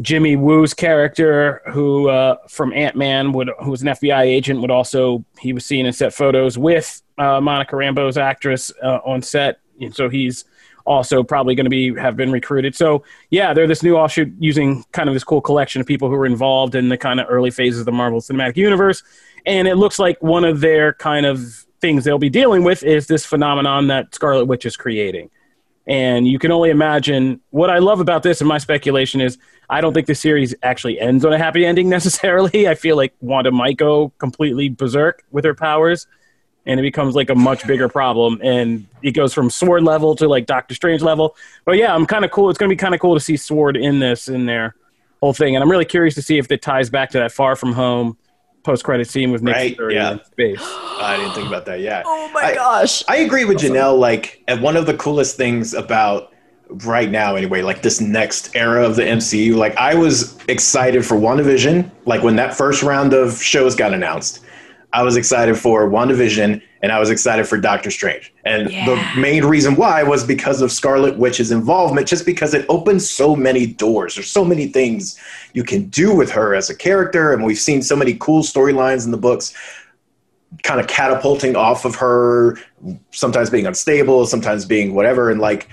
Jimmy 0.00 0.36
Woo's 0.36 0.74
character, 0.74 1.62
who 1.72 2.08
uh, 2.08 2.36
from 2.48 2.72
Ant 2.72 2.96
Man, 2.96 3.32
would 3.32 3.50
who 3.60 3.70
was 3.70 3.82
an 3.82 3.88
FBI 3.88 4.22
agent, 4.22 4.60
would 4.60 4.70
also 4.70 5.24
he 5.38 5.52
was 5.52 5.64
seen 5.64 5.86
in 5.86 5.92
set 5.92 6.12
photos 6.12 6.58
with 6.58 7.02
uh, 7.18 7.40
Monica 7.40 7.76
Rambeau's 7.76 8.18
actress 8.18 8.72
uh, 8.82 8.98
on 9.04 9.22
set, 9.22 9.60
and 9.80 9.94
so 9.94 10.08
he's 10.08 10.44
also 10.84 11.22
probably 11.22 11.54
going 11.54 11.64
to 11.64 11.70
be 11.70 11.94
have 11.94 12.16
been 12.16 12.30
recruited. 12.30 12.74
So 12.74 13.04
yeah, 13.30 13.54
they're 13.54 13.66
this 13.66 13.82
new 13.82 13.96
offshoot 13.96 14.32
using 14.38 14.84
kind 14.92 15.08
of 15.08 15.14
this 15.14 15.24
cool 15.24 15.40
collection 15.40 15.80
of 15.80 15.86
people 15.86 16.08
who 16.08 16.16
were 16.16 16.26
involved 16.26 16.74
in 16.74 16.88
the 16.88 16.98
kind 16.98 17.18
of 17.18 17.26
early 17.28 17.50
phases 17.50 17.80
of 17.80 17.86
the 17.86 17.92
Marvel 17.92 18.20
Cinematic 18.20 18.56
Universe, 18.56 19.02
and 19.46 19.66
it 19.66 19.76
looks 19.76 19.98
like 19.98 20.22
one 20.22 20.44
of 20.44 20.60
their 20.60 20.92
kind 20.94 21.26
of 21.26 21.66
things 21.80 22.04
they'll 22.04 22.18
be 22.18 22.30
dealing 22.30 22.64
with 22.64 22.82
is 22.82 23.06
this 23.06 23.24
phenomenon 23.24 23.86
that 23.88 24.14
Scarlet 24.14 24.46
Witch 24.46 24.66
is 24.66 24.76
creating. 24.76 25.30
And 25.86 26.26
you 26.26 26.38
can 26.38 26.50
only 26.50 26.70
imagine 26.70 27.40
what 27.50 27.70
I 27.70 27.78
love 27.78 28.00
about 28.00 28.22
this, 28.22 28.40
and 28.40 28.48
my 28.48 28.58
speculation 28.58 29.20
is 29.20 29.38
I 29.68 29.80
don't 29.80 29.92
think 29.92 30.06
the 30.06 30.14
series 30.14 30.54
actually 30.62 31.00
ends 31.00 31.24
on 31.24 31.32
a 31.32 31.38
happy 31.38 31.64
ending 31.66 31.88
necessarily. 31.98 32.68
I 32.68 32.74
feel 32.74 32.96
like 32.96 33.14
Wanda 33.20 33.50
might 33.50 33.76
go 33.76 34.12
completely 34.18 34.68
berserk 34.68 35.24
with 35.30 35.44
her 35.44 35.54
powers, 35.54 36.06
and 36.66 36.78
it 36.80 36.82
becomes 36.82 37.14
like 37.14 37.30
a 37.30 37.34
much 37.34 37.66
bigger 37.66 37.88
problem. 37.88 38.40
And 38.42 38.86
it 39.02 39.12
goes 39.12 39.32
from 39.34 39.50
sword 39.50 39.82
level 39.82 40.14
to 40.16 40.28
like 40.28 40.46
Doctor 40.46 40.74
Strange 40.74 41.02
level. 41.02 41.36
But 41.64 41.76
yeah, 41.76 41.94
I'm 41.94 42.06
kind 42.06 42.24
of 42.24 42.30
cool. 42.30 42.50
It's 42.50 42.58
going 42.58 42.68
to 42.70 42.74
be 42.74 42.78
kind 42.78 42.94
of 42.94 43.00
cool 43.00 43.14
to 43.14 43.20
see 43.20 43.36
sword 43.36 43.76
in 43.76 43.98
this 43.98 44.28
in 44.28 44.46
their 44.46 44.74
whole 45.20 45.32
thing, 45.32 45.56
and 45.56 45.62
I'm 45.62 45.70
really 45.70 45.84
curious 45.84 46.14
to 46.16 46.22
see 46.22 46.38
if 46.38 46.50
it 46.50 46.62
ties 46.62 46.90
back 46.90 47.10
to 47.10 47.18
that 47.18 47.32
Far 47.32 47.56
From 47.56 47.72
Home 47.72 48.16
post 48.62 48.82
credit 48.84 49.08
scene 49.08 49.30
with 49.30 49.42
Nick 49.42 49.54
Right, 49.54 49.76
Fury 49.76 49.94
yeah. 49.94 50.12
in 50.12 50.24
space. 50.24 50.58
I 50.60 51.16
didn't 51.16 51.34
think 51.34 51.46
about 51.46 51.64
that. 51.66 51.80
Yeah. 51.80 52.02
oh 52.04 52.32
I- 52.36 52.54
gosh. 52.54 53.02
I 53.08 53.18
agree 53.18 53.44
with 53.44 53.58
Janelle. 53.58 53.98
Like, 53.98 54.42
and 54.48 54.60
one 54.60 54.76
of 54.76 54.86
the 54.86 54.94
coolest 54.96 55.36
things 55.36 55.72
about 55.72 56.32
right 56.68 57.10
now, 57.10 57.36
anyway, 57.36 57.62
like 57.62 57.82
this 57.82 58.00
next 58.00 58.54
era 58.54 58.84
of 58.84 58.96
the 58.96 59.02
MCU, 59.02 59.54
like 59.54 59.76
I 59.76 59.94
was 59.94 60.36
excited 60.48 61.04
for 61.04 61.16
WandaVision. 61.16 61.90
Like 62.06 62.22
when 62.22 62.36
that 62.36 62.56
first 62.56 62.82
round 62.82 63.12
of 63.12 63.40
shows 63.42 63.74
got 63.74 63.94
announced, 63.94 64.40
I 64.92 65.02
was 65.02 65.16
excited 65.16 65.56
for 65.58 65.88
WandaVision 65.88 66.62
and 66.82 66.92
I 66.92 66.98
was 67.00 67.10
excited 67.10 67.46
for 67.46 67.58
Doctor 67.58 67.90
Strange. 67.90 68.32
And 68.44 68.70
Yeah. 68.70 68.86
the 68.86 69.20
main 69.20 69.44
reason 69.44 69.76
why 69.76 70.02
was 70.02 70.24
because 70.24 70.62
of 70.62 70.70
Scarlet 70.70 71.18
Witch's 71.18 71.50
involvement, 71.50 72.06
just 72.06 72.24
because 72.26 72.54
it 72.54 72.64
opens 72.68 73.08
so 73.08 73.34
many 73.34 73.66
doors. 73.66 74.14
There's 74.14 74.30
so 74.30 74.44
many 74.44 74.66
things 74.66 75.18
you 75.52 75.64
can 75.64 75.84
do 75.88 76.14
with 76.14 76.30
her 76.30 76.54
as 76.54 76.70
a 76.70 76.74
character, 76.74 77.32
and 77.32 77.44
we've 77.44 77.58
seen 77.58 77.82
so 77.82 77.96
many 77.96 78.14
cool 78.14 78.42
storylines 78.42 79.04
in 79.04 79.10
the 79.10 79.16
books 79.16 79.52
kind 80.62 80.80
of 80.80 80.86
catapulting 80.86 81.56
off 81.56 81.84
of 81.84 81.94
her 81.94 82.58
sometimes 83.10 83.50
being 83.50 83.66
unstable 83.66 84.26
sometimes 84.26 84.64
being 84.64 84.94
whatever 84.94 85.30
and 85.30 85.40
like 85.40 85.68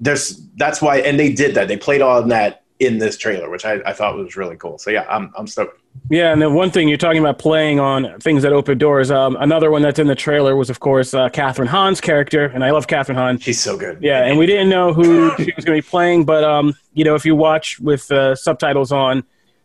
there's 0.00 0.40
that's 0.56 0.80
why 0.80 0.98
and 0.98 1.18
they 1.18 1.32
did 1.32 1.54
that 1.54 1.68
they 1.68 1.76
played 1.76 2.02
on 2.02 2.28
that 2.28 2.62
in 2.78 2.98
this 2.98 3.16
trailer 3.16 3.50
which 3.50 3.64
i, 3.64 3.74
I 3.86 3.92
thought 3.92 4.16
was 4.16 4.36
really 4.36 4.56
cool 4.56 4.78
so 4.78 4.90
yeah 4.90 5.06
i'm, 5.08 5.32
I'm 5.36 5.46
stoked 5.46 5.80
Yeah, 6.08 6.32
and 6.32 6.40
then 6.40 6.54
one 6.54 6.70
thing 6.70 6.88
you're 6.88 6.96
talking 6.98 7.20
about 7.20 7.38
playing 7.38 7.78
on 7.78 8.18
things 8.20 8.42
that 8.42 8.52
open 8.52 8.78
doors. 8.78 9.10
Um, 9.10 9.36
another 9.40 9.70
one 9.70 9.82
that's 9.82 9.98
in 9.98 10.06
the 10.06 10.14
trailer 10.14 10.56
was, 10.56 10.70
of 10.70 10.80
course, 10.80 11.12
uh, 11.12 11.28
Kathryn 11.28 11.66
Hahn's 11.66 12.00
character, 12.00 12.46
and 12.46 12.64
I 12.64 12.70
love 12.70 12.86
Catherine 12.86 13.18
Hahn. 13.18 13.38
she's 13.38 13.60
so 13.60 13.76
good 13.76 13.98
Yeah, 14.00 14.24
and 14.24 14.38
we 14.38 14.46
didn't 14.46 14.70
know 14.70 14.94
who 14.94 15.30
she 15.36 15.52
was 15.54 15.64
going 15.66 15.76
to 15.76 15.82
be 15.82 15.88
playing, 15.88 16.24
but 16.24 16.44
um, 16.44 16.74
you 16.94 17.04
know, 17.04 17.14
if 17.14 17.24
you 17.26 17.36
watch 17.36 17.78
with 17.78 18.10
uh, 18.10 18.34
subtitles 18.34 18.90
on, 18.90 19.22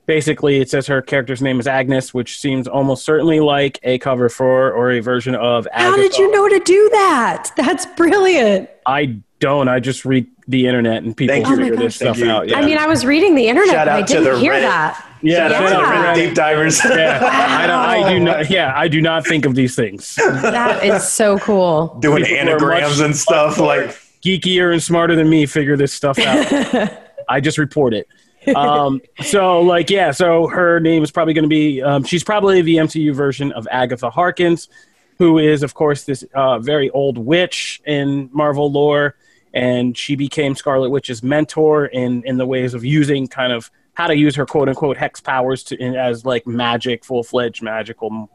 basically 0.07 0.59
it 0.59 0.69
says 0.69 0.87
her 0.87 1.01
character's 1.01 1.41
name 1.41 1.59
is 1.59 1.67
Agnes, 1.67 2.13
which 2.13 2.39
seems 2.39 2.67
almost 2.67 3.05
certainly 3.05 3.39
like 3.39 3.79
a 3.83 3.99
cover 3.99 4.29
for 4.29 4.71
or 4.71 4.91
a 4.91 4.99
version 4.99 5.35
of. 5.35 5.67
Agnes 5.71 5.89
How 5.91 5.95
did 5.97 6.17
you 6.17 6.31
know 6.31 6.49
to 6.49 6.59
do 6.59 6.89
that? 6.93 7.51
That's 7.55 7.85
brilliant. 7.85 8.69
I 8.87 9.17
don't. 9.39 9.67
I 9.67 9.79
just 9.79 10.03
read 10.05 10.25
the 10.47 10.65
internet 10.65 11.03
and 11.03 11.15
people 11.15 11.35
Thank 11.35 11.47
figure 11.47 11.73
Oh 11.73 11.75
this 11.75 11.99
gosh. 11.99 12.15
stuff 12.15 12.17
you. 12.17 12.31
out. 12.31 12.47
Yeah, 12.49 12.57
I 12.57 12.65
mean, 12.65 12.77
I 12.77 12.87
was 12.87 13.05
reading 13.05 13.35
the 13.35 13.47
internet, 13.47 13.73
Shout 13.75 13.85
but 13.87 13.93
I 13.93 13.99
out 14.01 14.07
to 14.07 14.13
didn't 14.15 14.33
the 14.33 14.39
hear 14.39 14.53
Reddit. 14.53 14.61
that. 14.61 15.05
yeah, 15.21 15.49
Shout 15.49 15.51
out 15.51 15.67
to 15.69 15.75
the 15.75 16.03
yeah. 16.03 16.13
Deep 16.15 16.33
divers 16.33 16.83
Yeah, 16.85 17.19
I, 17.21 17.67
don't, 17.67 17.79
I 17.79 18.13
do 18.13 18.19
not. 18.19 18.49
Yeah, 18.49 18.73
I 18.75 18.87
do 18.87 19.01
not 19.01 19.27
think 19.27 19.45
of 19.45 19.53
these 19.55 19.75
things. 19.75 20.15
That 20.15 20.83
is 20.83 21.07
so 21.07 21.37
cool. 21.39 21.97
doing 21.99 22.23
People 22.23 22.37
anagrams 22.39 22.99
and 23.01 23.15
stuff 23.15 23.59
like 23.59 23.89
geekier 24.23 24.71
and 24.71 24.81
smarter 24.81 25.15
than 25.15 25.29
me 25.29 25.45
figure 25.45 25.75
this 25.77 25.93
stuff 25.93 26.17
out. 26.17 26.91
I 27.29 27.41
just 27.41 27.57
report 27.57 27.93
it. 27.93 28.07
Um, 28.55 29.01
so, 29.21 29.61
like, 29.61 29.89
yeah, 29.89 30.11
so 30.11 30.47
her 30.47 30.79
name 30.79 31.03
is 31.03 31.11
probably 31.11 31.33
going 31.33 31.43
to 31.43 31.49
be, 31.49 31.81
um, 31.81 32.03
she's 32.03 32.23
probably 32.23 32.61
the 32.61 32.75
MCU 32.77 33.13
version 33.13 33.51
of 33.51 33.67
Agatha 33.71 34.09
Harkness, 34.09 34.69
who 35.17 35.37
is, 35.37 35.63
of 35.63 35.73
course, 35.73 36.03
this 36.03 36.23
uh, 36.33 36.59
very 36.59 36.89
old 36.91 37.17
witch 37.17 37.81
in 37.85 38.29
Marvel 38.31 38.71
lore. 38.71 39.15
And 39.53 39.97
she 39.97 40.15
became 40.15 40.55
Scarlet 40.55 40.89
Witch's 40.89 41.23
mentor 41.23 41.87
in, 41.87 42.23
in 42.25 42.37
the 42.37 42.45
ways 42.45 42.73
of 42.73 42.85
using 42.85 43.27
kind 43.27 43.51
of 43.51 43.71
how 43.95 44.07
to 44.07 44.15
use 44.15 44.35
her 44.35 44.45
quote 44.45 44.69
unquote 44.69 44.97
hex 44.97 45.19
powers 45.19 45.63
to, 45.63 45.81
in, 45.81 45.95
as 45.95 46.23
like 46.23 46.45
magic, 46.45 47.03
full 47.03 47.23
fledged 47.23 47.63
magical 47.63 48.29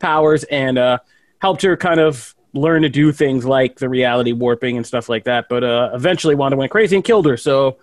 powers 0.00 0.42
and 0.44 0.76
uh, 0.76 0.98
helped 1.40 1.62
her 1.62 1.76
kind 1.76 2.00
of 2.00 2.34
learn 2.52 2.82
to 2.82 2.88
do 2.88 3.12
things 3.12 3.44
like 3.44 3.78
the 3.78 3.88
reality 3.88 4.32
warping 4.32 4.76
and 4.76 4.86
stuff 4.86 5.08
like 5.08 5.24
that. 5.24 5.48
But 5.48 5.64
uh, 5.64 5.90
eventually, 5.94 6.34
Wanda 6.34 6.56
went 6.56 6.70
crazy 6.70 6.96
and 6.96 7.04
killed 7.04 7.26
her. 7.26 7.36
So, 7.36 7.78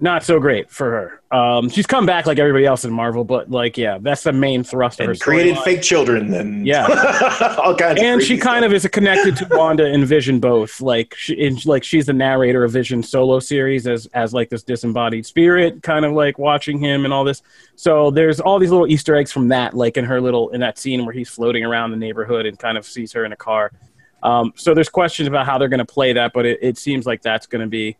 not 0.00 0.22
so 0.22 0.38
great 0.38 0.70
for 0.70 0.90
her. 0.90 1.36
Um, 1.36 1.68
she's 1.68 1.86
come 1.86 2.06
back 2.06 2.24
like 2.26 2.38
everybody 2.38 2.64
else 2.64 2.84
in 2.84 2.92
Marvel, 2.92 3.24
but 3.24 3.50
like, 3.50 3.76
yeah, 3.76 3.98
that's 4.00 4.22
the 4.22 4.32
main 4.32 4.62
thrust 4.62 5.00
of 5.00 5.06
her. 5.06 5.14
created 5.14 5.56
storyline. 5.56 5.64
fake 5.64 5.82
children 5.82 6.32
and 6.34 6.66
Yeah. 6.66 6.86
all 7.62 7.74
kinds 7.74 8.00
And 8.00 8.20
she 8.22 8.28
creepy 8.28 8.40
kind 8.42 8.62
stuff. 8.62 8.70
of 8.70 8.74
is 8.74 8.86
connected 8.88 9.36
to 9.36 9.48
Wanda 9.50 9.84
and 9.86 10.06
Vision 10.06 10.40
both. 10.40 10.80
Like, 10.80 11.14
she, 11.16 11.34
in, 11.34 11.58
like 11.64 11.82
she's 11.84 12.06
the 12.06 12.12
narrator 12.12 12.64
of 12.64 12.70
Vision 12.72 13.02
solo 13.02 13.40
series 13.40 13.86
as 13.86 14.06
as 14.14 14.32
like 14.32 14.48
this 14.50 14.62
disembodied 14.62 15.26
spirit, 15.26 15.82
kind 15.82 16.04
of 16.04 16.12
like 16.12 16.38
watching 16.38 16.78
him 16.78 17.04
and 17.04 17.12
all 17.12 17.24
this. 17.24 17.42
So 17.76 18.10
there's 18.10 18.40
all 18.40 18.58
these 18.58 18.70
little 18.70 18.86
Easter 18.86 19.16
eggs 19.16 19.32
from 19.32 19.48
that, 19.48 19.74
like 19.74 19.96
in 19.96 20.04
her 20.04 20.20
little 20.20 20.50
in 20.50 20.60
that 20.60 20.78
scene 20.78 21.04
where 21.04 21.12
he's 21.12 21.28
floating 21.28 21.64
around 21.64 21.90
the 21.90 21.96
neighborhood 21.96 22.46
and 22.46 22.58
kind 22.58 22.78
of 22.78 22.86
sees 22.86 23.12
her 23.12 23.24
in 23.24 23.32
a 23.32 23.36
car. 23.36 23.72
Um, 24.22 24.52
so 24.56 24.74
there's 24.74 24.88
questions 24.88 25.28
about 25.28 25.46
how 25.46 25.58
they're 25.58 25.68
going 25.68 25.78
to 25.78 25.84
play 25.84 26.12
that, 26.14 26.32
but 26.32 26.44
it, 26.46 26.58
it 26.62 26.78
seems 26.78 27.06
like 27.06 27.22
that's 27.22 27.46
going 27.46 27.60
to 27.60 27.68
be, 27.68 27.96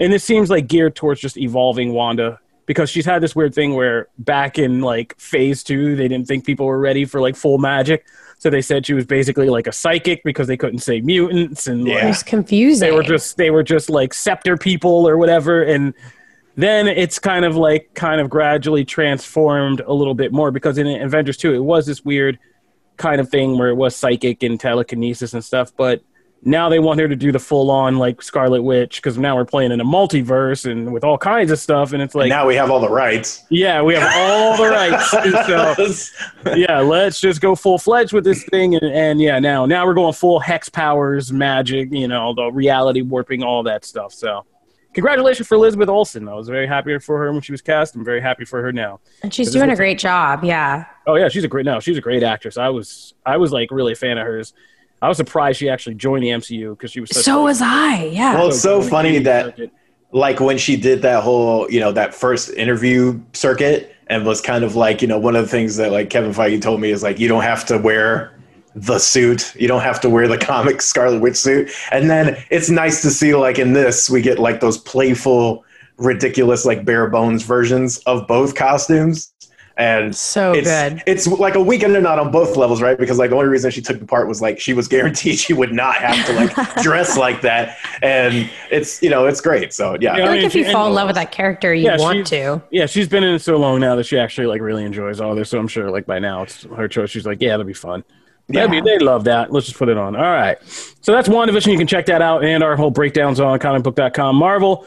and 0.00 0.12
this 0.12 0.24
seems 0.24 0.50
like 0.50 0.66
geared 0.68 0.94
towards 0.94 1.20
just 1.20 1.36
evolving 1.36 1.92
Wanda 1.92 2.38
because 2.66 2.90
she's 2.90 3.06
had 3.06 3.22
this 3.22 3.34
weird 3.36 3.54
thing 3.54 3.74
where 3.74 4.08
back 4.18 4.58
in 4.58 4.80
like 4.80 5.18
phase 5.18 5.62
two, 5.62 5.94
they 5.96 6.08
didn't 6.08 6.26
think 6.26 6.44
people 6.44 6.66
were 6.66 6.80
ready 6.80 7.04
for 7.04 7.20
like 7.20 7.36
full 7.36 7.58
magic. 7.58 8.06
So 8.38 8.50
they 8.50 8.60
said 8.60 8.84
she 8.84 8.92
was 8.92 9.06
basically 9.06 9.48
like 9.48 9.66
a 9.66 9.72
psychic 9.72 10.22
because 10.24 10.46
they 10.46 10.56
couldn't 10.58 10.80
say 10.80 11.00
mutants 11.00 11.66
and 11.68 11.86
Yeah. 11.86 11.94
like, 11.94 12.04
It's 12.04 12.22
confusing. 12.22 12.86
they 12.86 12.94
were 12.94 13.02
just 13.02 13.36
they 13.38 13.50
were 13.50 13.62
just 13.62 13.88
like 13.88 14.12
scepter 14.12 14.56
people 14.56 15.08
or 15.08 15.16
whatever 15.16 15.62
and 15.62 15.94
then 16.58 16.88
it's 16.88 17.18
kind 17.18 17.44
of 17.44 17.54
like 17.56 17.92
kind 17.94 18.20
of 18.20 18.28
gradually 18.30 18.84
transformed 18.84 19.80
a 19.86 19.92
little 19.92 20.14
bit 20.14 20.32
more 20.32 20.50
because 20.50 20.76
in 20.78 20.86
Avengers 20.86 21.36
2 21.36 21.54
it 21.54 21.58
was 21.60 21.86
this 21.86 22.04
weird 22.04 22.38
kind 22.96 23.20
of 23.20 23.28
thing 23.28 23.56
where 23.58 23.68
it 23.68 23.74
was 23.76 23.94
psychic 23.96 24.42
and 24.42 24.58
telekinesis 24.58 25.32
and 25.34 25.44
stuff 25.44 25.70
but 25.76 26.02
now 26.46 26.68
they 26.68 26.78
want 26.78 27.00
her 27.00 27.08
to 27.08 27.16
do 27.16 27.32
the 27.32 27.38
full 27.38 27.70
on 27.70 27.98
like 27.98 28.22
Scarlet 28.22 28.62
Witch 28.62 28.96
because 28.96 29.18
now 29.18 29.34
we're 29.36 29.44
playing 29.44 29.72
in 29.72 29.80
a 29.80 29.84
multiverse 29.84 30.70
and 30.70 30.92
with 30.92 31.04
all 31.04 31.18
kinds 31.18 31.50
of 31.50 31.58
stuff 31.58 31.92
and 31.92 32.00
it's 32.00 32.14
like 32.14 32.28
now 32.28 32.46
we 32.46 32.54
have 32.54 32.70
all 32.70 32.80
the 32.80 32.88
rights. 32.88 33.44
yeah 33.50 33.82
we 33.82 33.94
have 33.94 34.10
all 34.16 34.56
the 34.56 34.70
rights 34.70 35.10
so 35.10 36.54
yeah, 36.56 36.78
let's 36.80 37.20
just 37.20 37.40
go 37.40 37.54
full 37.54 37.78
fledged 37.78 38.12
with 38.12 38.24
this 38.24 38.44
thing, 38.44 38.74
and, 38.76 38.84
and 38.94 39.20
yeah, 39.20 39.38
now 39.38 39.66
now 39.66 39.84
we're 39.84 39.94
going 39.94 40.12
full 40.12 40.38
hex 40.40 40.68
powers, 40.68 41.32
magic, 41.32 41.88
you 41.92 42.08
know, 42.08 42.32
the 42.34 42.50
reality 42.52 43.02
warping, 43.02 43.42
all 43.42 43.62
that 43.64 43.84
stuff. 43.84 44.12
So, 44.12 44.44
congratulations 44.94 45.48
for 45.48 45.56
Elizabeth 45.56 45.88
Olsen. 45.88 46.28
I 46.28 46.34
was 46.34 46.48
very 46.48 46.66
happy 46.66 46.98
for 46.98 47.18
her 47.18 47.32
when 47.32 47.42
she 47.42 47.52
was 47.52 47.60
cast. 47.62 47.94
I'm 47.96 48.04
very 48.04 48.20
happy 48.20 48.44
for 48.44 48.62
her 48.62 48.72
now. 48.72 49.00
and 49.22 49.32
she's 49.34 49.50
doing 49.50 49.68
a 49.68 49.72
was- 49.72 49.78
great 49.78 49.98
job. 49.98 50.44
Yeah. 50.44 50.84
Oh 51.06 51.16
yeah, 51.16 51.28
she's 51.28 51.44
a 51.44 51.48
great 51.48 51.66
no, 51.66 51.80
she's 51.80 51.98
a 51.98 52.00
great 52.00 52.22
actress. 52.22 52.56
I 52.56 52.68
was 52.68 53.14
I 53.24 53.36
was 53.36 53.52
like 53.52 53.70
really 53.70 53.92
a 53.92 53.96
fan 53.96 54.18
of 54.18 54.26
hers. 54.26 54.52
I 55.02 55.08
was 55.08 55.16
surprised 55.16 55.58
she 55.58 55.68
actually 55.68 55.94
joined 55.94 56.22
the 56.24 56.28
MCU 56.30 56.70
because 56.70 56.90
she 56.90 57.00
was 57.00 57.10
such 57.10 57.24
So 57.24 57.38
like, 57.38 57.44
was 57.44 57.62
I. 57.62 58.04
Yeah. 58.06 58.34
Well, 58.34 58.48
it's 58.48 58.60
so 58.60 58.80
good. 58.80 58.90
funny 58.90 59.18
that 59.20 59.44
Circuit. 59.46 59.70
like 60.12 60.40
when 60.40 60.58
she 60.58 60.76
did 60.76 61.02
that 61.02 61.22
whole, 61.22 61.70
you 61.70 61.80
know, 61.80 61.92
that 61.92 62.14
first 62.14 62.50
interview 62.54 63.20
circuit 63.34 63.94
and 64.08 64.24
was 64.24 64.40
kind 64.40 64.64
of 64.64 64.74
like, 64.76 65.02
you 65.02 65.08
know, 65.08 65.18
one 65.18 65.36
of 65.36 65.42
the 65.44 65.50
things 65.50 65.76
that 65.76 65.92
like 65.92 66.10
Kevin 66.10 66.32
Feige 66.32 66.60
told 66.62 66.80
me 66.80 66.90
is 66.90 67.02
like, 67.02 67.18
you 67.18 67.28
don't 67.28 67.42
have 67.42 67.64
to 67.66 67.78
wear 67.78 68.32
the 68.74 68.98
suit. 68.98 69.54
You 69.56 69.68
don't 69.68 69.82
have 69.82 70.00
to 70.02 70.10
wear 70.10 70.28
the 70.28 70.38
comic 70.38 70.80
Scarlet 70.90 71.20
Witch 71.20 71.36
suit. 71.36 71.70
And 71.92 72.08
then 72.10 72.36
it's 72.50 72.70
nice 72.70 73.02
to 73.02 73.10
see 73.10 73.34
like 73.34 73.58
in 73.58 73.72
this, 73.72 74.08
we 74.08 74.22
get 74.22 74.38
like 74.38 74.60
those 74.60 74.78
playful, 74.78 75.64
ridiculous, 75.98 76.64
like 76.64 76.84
bare 76.84 77.08
bones 77.08 77.42
versions 77.42 77.98
of 78.00 78.26
both 78.26 78.54
costumes. 78.54 79.32
And 79.78 80.16
so 80.16 80.52
it's, 80.52 80.66
good. 80.68 81.02
It's 81.06 81.26
like 81.26 81.54
a 81.54 81.62
weekend 81.62 81.94
or 81.94 82.00
not 82.00 82.18
on 82.18 82.30
both 82.30 82.56
levels, 82.56 82.80
right? 82.80 82.96
Because 82.96 83.18
like 83.18 83.28
the 83.28 83.36
only 83.36 83.48
reason 83.48 83.70
she 83.70 83.82
took 83.82 83.98
the 83.98 84.06
part 84.06 84.26
was 84.26 84.40
like 84.40 84.58
she 84.58 84.72
was 84.72 84.88
guaranteed 84.96 85.38
she 85.38 85.52
would 85.52 85.72
not 85.72 85.96
have 85.96 86.26
to 86.26 86.32
like 86.32 86.74
dress 86.82 87.18
like 87.18 87.42
that, 87.42 87.76
and 88.02 88.48
it's 88.70 89.02
you 89.02 89.10
know 89.10 89.26
it's 89.26 89.42
great. 89.42 89.74
So 89.74 89.92
yeah, 90.00 90.12
Yeah. 90.12 90.14
feel 90.16 90.24
I 90.24 90.28
like 90.28 90.36
mean, 90.38 90.46
if 90.46 90.54
you 90.54 90.64
fall 90.72 90.84
in 90.84 90.86
and- 90.86 90.94
love 90.94 91.06
with 91.08 91.16
that 91.16 91.30
character, 91.30 91.74
you 91.74 91.84
Yeah, 91.84 91.98
want 91.98 92.26
to. 92.28 92.62
Yeah, 92.70 92.86
she's 92.86 93.08
been 93.08 93.22
in 93.22 93.34
it 93.34 93.40
so 93.40 93.56
long 93.58 93.80
now 93.80 93.96
that 93.96 94.04
she 94.04 94.18
actually 94.18 94.46
like 94.46 94.62
really 94.62 94.84
enjoys 94.84 95.20
all 95.20 95.34
this. 95.34 95.50
So 95.50 95.58
I'm 95.58 95.68
sure 95.68 95.90
like 95.90 96.06
by 96.06 96.18
now 96.20 96.42
it's 96.44 96.62
her 96.64 96.88
choice. 96.88 97.10
She's 97.10 97.26
like, 97.26 97.42
yeah, 97.42 97.50
that'll 97.50 97.64
be 97.66 97.74
fun. 97.74 98.02
That'd 98.48 98.70
be, 98.70 98.76
Yeah. 98.78 98.82
they 98.82 98.98
love 98.98 99.24
that. 99.24 99.52
Let's 99.52 99.66
just 99.66 99.78
put 99.78 99.88
it 99.90 99.98
on. 99.98 100.14
All 100.16 100.22
right. 100.22 100.56
So 101.02 101.12
that's 101.12 101.28
WandaVision. 101.28 101.70
You 101.72 101.76
can 101.78 101.86
check 101.88 102.06
that 102.06 102.22
out 102.22 102.44
and 102.44 102.62
our 102.62 102.76
whole 102.76 102.90
breakdowns 102.92 103.40
on 103.40 103.58
comicbook.com. 103.58 104.36
Marvel. 104.36 104.86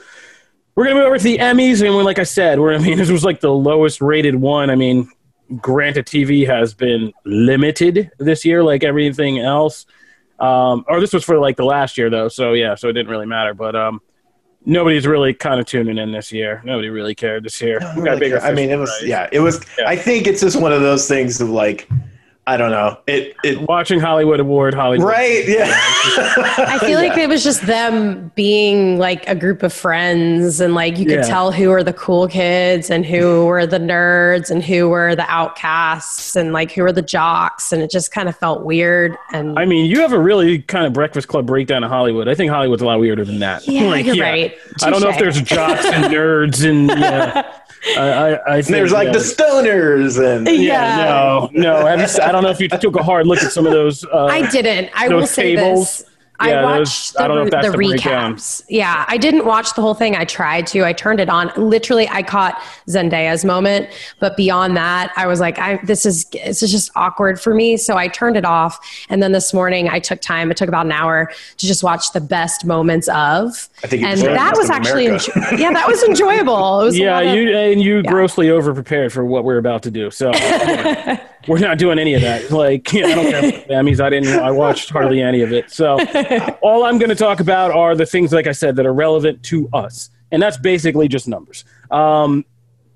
We're 0.79 0.86
gonna 0.86 0.95
move 0.95 1.07
over 1.07 1.17
to 1.17 1.24
the 1.25 1.39
Emmys, 1.39 1.86
and 1.86 1.93
we're, 1.93 2.03
like 2.03 2.19
I 2.19 2.24
said, 2.24 2.57
we're 2.57 2.74
I 2.74 2.77
mean 2.77 2.98
this 2.98 3.09
was 3.09 3.25
like 3.25 3.41
the 3.41 3.51
lowest 3.51 4.00
rated 4.00 4.36
one. 4.36 4.69
I 4.69 4.75
mean, 4.75 5.12
granted, 5.57 6.05
TV 6.05 6.48
has 6.48 6.74
been 6.74 7.12
limited 7.25 8.12
this 8.17 8.45
year, 8.45 8.63
like 8.63 8.86
everything 8.86 9.39
else. 9.39 9.86
Um, 10.39 10.86
or 10.88 11.01
this 11.01 11.12
was 11.12 11.25
for 11.25 11.38
like 11.38 11.57
the 11.57 11.65
last 11.65 11.98
year 11.98 12.09
though, 12.09 12.29
so 12.29 12.53
yeah, 12.53 12.75
so 12.75 12.88
it 12.88 12.93
didn't 12.93 13.12
really 13.12 13.25
matter. 13.25 13.53
But 13.53 13.75
um, 13.75 14.00
nobody's 14.65 15.05
really 15.05 15.33
kind 15.33 15.59
of 15.59 15.65
tuning 15.65 15.98
in 15.98 16.13
this 16.13 16.31
year. 16.31 16.62
Nobody 16.63 16.88
really 16.88 17.13
cared 17.13 17.43
this 17.43 17.59
year. 17.62 17.81
We 17.98 18.03
got 18.03 18.17
bigger 18.17 18.39
I 18.39 18.53
mean, 18.53 18.69
it 18.69 18.77
was 18.77 19.03
yeah, 19.03 19.27
it 19.33 19.41
was. 19.41 19.59
Yeah. 19.77 19.83
I 19.86 19.98
think 19.98 20.27
it's 20.27 20.39
just 20.39 20.62
one 20.62 20.71
of 20.71 20.79
those 20.79 21.09
things 21.09 21.41
of 21.41 21.50
like, 21.50 21.89
I 22.50 22.58
don't 22.58 22.72
know, 22.72 22.98
it 23.06 23.36
it 23.44 23.62
Watching 23.62 24.00
Hollywood 24.00 24.39
Award, 24.39 24.74
Hollywood. 24.74 25.08
right, 25.08 25.48
yeah. 25.48 25.72
I 26.58 26.79
feel 26.79 26.98
like 26.98 27.15
it 27.18 27.29
was 27.29 27.44
just 27.44 27.62
them 27.68 28.32
being 28.34 28.98
like 28.98 29.27
a 29.27 29.36
group 29.36 29.62
of 29.62 29.72
friends, 29.72 30.60
and 30.60 30.74
like 30.74 30.98
you 30.98 31.06
could 31.06 31.20
Yeah. 31.20 31.27
tell 31.27 31.51
who 31.51 31.70
were 31.70 31.84
the 31.84 31.94
cool 31.94 32.27
kids 32.27 32.89
and 32.89 33.06
who 33.06 33.46
were 33.46 33.68
the 33.68 33.77
nerds 33.79 34.50
and 34.50 34.63
who 34.63 34.89
were 34.89 35.15
the 35.15 35.29
outcasts 35.29 36.36
and 36.36 36.51
like 36.51 36.72
who 36.72 36.82
were 36.82 36.91
the 36.91 37.03
jocks, 37.03 37.72
and 37.72 37.82
it 37.84 37.91
just 37.91 38.12
kind 38.12 38.27
of 38.27 38.36
felt 38.36 38.63
weird. 38.63 39.15
And 39.32 39.58
I 39.60 39.65
mean, 39.65 39.86
you 39.86 40.00
have 40.01 40.13
a 40.13 40.20
really 40.20 40.60
kind 40.63 40.88
of 40.88 40.94
Breakfast 40.94 41.27
Club 41.27 41.46
breakdown 41.46 41.84
of 41.84 41.91
Hollywood. 41.91 42.27
I 42.27 42.34
think 42.34 42.50
Hollywood's 42.51 42.82
a 42.82 42.86
lot 42.86 43.00
weirder 43.00 43.25
than 43.25 43.39
that. 43.39 43.68
Yeah, 43.68 43.94
you're 43.98 44.15
right. 44.24 44.58
I 44.82 44.89
don't 44.89 45.01
know 45.03 45.10
if 45.10 45.20
there's 45.20 45.39
jocks 45.41 45.86
and 45.86 46.06
nerds 46.12 46.68
and 46.68 46.89
yeah. 46.89 47.44
Uh, 47.46 47.53
I, 47.98 48.00
I, 48.09 48.55
I 48.57 48.62
There's 48.62 48.91
like 48.91 49.07
yeah. 49.07 49.12
the 49.13 49.19
stoners 49.19 50.19
and 50.24 50.48
Yeah, 50.48 50.98
no, 50.98 51.50
no. 51.53 51.86
Have 51.86 52.00
you, 52.00 52.03
s- 52.05 52.19
I 52.19 52.31
don't 52.31 52.43
know 52.43 52.50
if 52.50 52.59
you 52.59 52.67
took 52.67 52.95
a 52.98 53.03
hard 53.03 53.25
look 53.27 53.41
at 53.41 53.51
some 53.51 53.65
of 53.65 53.71
those. 53.71 54.03
Uh, 54.05 54.25
I 54.25 54.50
didn't. 54.50 54.89
I 54.93 55.07
those 55.07 55.21
will 55.21 55.27
say 55.27 55.55
tables. 55.55 56.00
this. 56.00 56.05
Yeah, 56.41 56.60
I 56.60 56.62
those- 56.62 56.79
watched 56.79 57.19
I 57.19 57.27
don't 57.27 57.36
know 57.38 57.41
if 57.43 57.50
the, 57.50 57.51
that's 57.58 57.65
the 57.67 57.72
the 57.72 57.77
breakdown. 57.77 58.36
recaps. 58.36 58.63
Yeah, 58.69 59.05
I 59.08 59.17
didn't 59.17 59.46
watch 59.46 59.74
the 59.74 59.81
whole 59.81 59.93
thing. 59.93 60.15
I 60.15 60.25
tried 60.25 60.67
to. 60.67 60.86
I 60.86 60.93
turned 60.93 61.19
it 61.19 61.29
on. 61.29 61.51
Literally, 61.58 62.08
I 62.10 62.24
caught 62.24 62.62
Zendaya's 62.88 63.43
moment, 63.43 63.89
but 64.19 64.38
beyond 64.38 64.77
that, 64.77 65.12
I 65.17 65.27
was 65.27 65.39
like, 65.39 65.60
I, 65.60 65.77
"This 65.84 66.05
is 66.05 66.25
this 66.25 66.63
is 66.63 66.72
just 66.72 66.91
awkward 66.96 67.41
for 67.41 67.53
me." 67.53 67.75
So 67.77 67.98
I 67.98 68.08
turned 68.08 68.38
it 68.38 68.46
off. 68.46 68.79
And 69.10 69.22
then 69.22 69.31
this 69.34 69.53
morning, 69.53 69.89
I 69.89 70.00
took 70.00 70.22
time. 70.22 70.50
It 70.51 70.58
took 70.58 70.69
about 70.69 70.86
an 70.86 70.91
hour 70.91 71.31
to 71.58 71.67
just 71.67 71.84
watch 71.84 72.12
the 72.13 72.22
best 72.22 72.65
moments 72.65 73.08
of. 73.10 73.67
I 73.84 73.88
think 73.88 74.01
you 74.03 74.08
and 74.08 74.22
that 74.22 74.55
was 74.58 74.69
actually 74.69 75.08
America. 75.08 75.31
enjo- 75.31 75.60
yeah, 75.60 75.72
that 75.74 75.88
was 75.88 76.03
enjoyable. 76.03 76.81
It 76.81 76.86
was 76.86 76.98
yeah, 77.00 77.13
lot 77.15 77.25
of- 77.27 77.36
you 77.36 77.55
and 77.58 77.81
you 77.81 77.98
yeah. 77.98 78.12
grossly 78.12 78.50
over 78.50 78.74
prepared 78.74 79.12
for 79.12 79.25
what 79.25 79.43
we're 79.43 79.58
about 79.58 79.84
to 79.84 79.91
do. 79.91 80.10
So 80.12 80.31
yeah, 80.34 81.22
we're 81.48 81.60
not 81.60 81.77
doing 81.77 82.00
any 82.00 82.13
of 82.13 82.22
that. 82.22 82.51
Like, 82.51 82.91
yeah, 82.91 83.08
I 83.08 83.15
don't 83.15 83.29
care. 83.29 83.50
About 83.50 83.67
the 83.67 83.74
Emmys. 83.74 84.00
I 84.00 84.10
didn't. 84.10 84.39
I 84.39 84.51
watched 84.51 84.89
hardly 84.89 85.22
any 85.22 85.41
of 85.41 85.53
it. 85.53 85.72
So 85.72 85.98
all 86.62 86.84
I'm 86.86 86.98
going 86.98 87.10
to 87.10 87.15
talk 87.15 87.39
about 87.39 87.72
are 87.72 87.96
the 87.96 88.05
things, 88.05 88.34
like 88.34 88.48
I 88.48 88.51
said, 88.51 88.75
that 88.75 88.86
are 88.86 88.93
relevant 88.93 89.43
to 89.43 89.69
us, 89.74 90.10
and 90.31 90.41
that's 90.41 90.58
basically 90.58 91.08
just 91.08 91.27
numbers. 91.27 91.63
Um, 91.91 92.46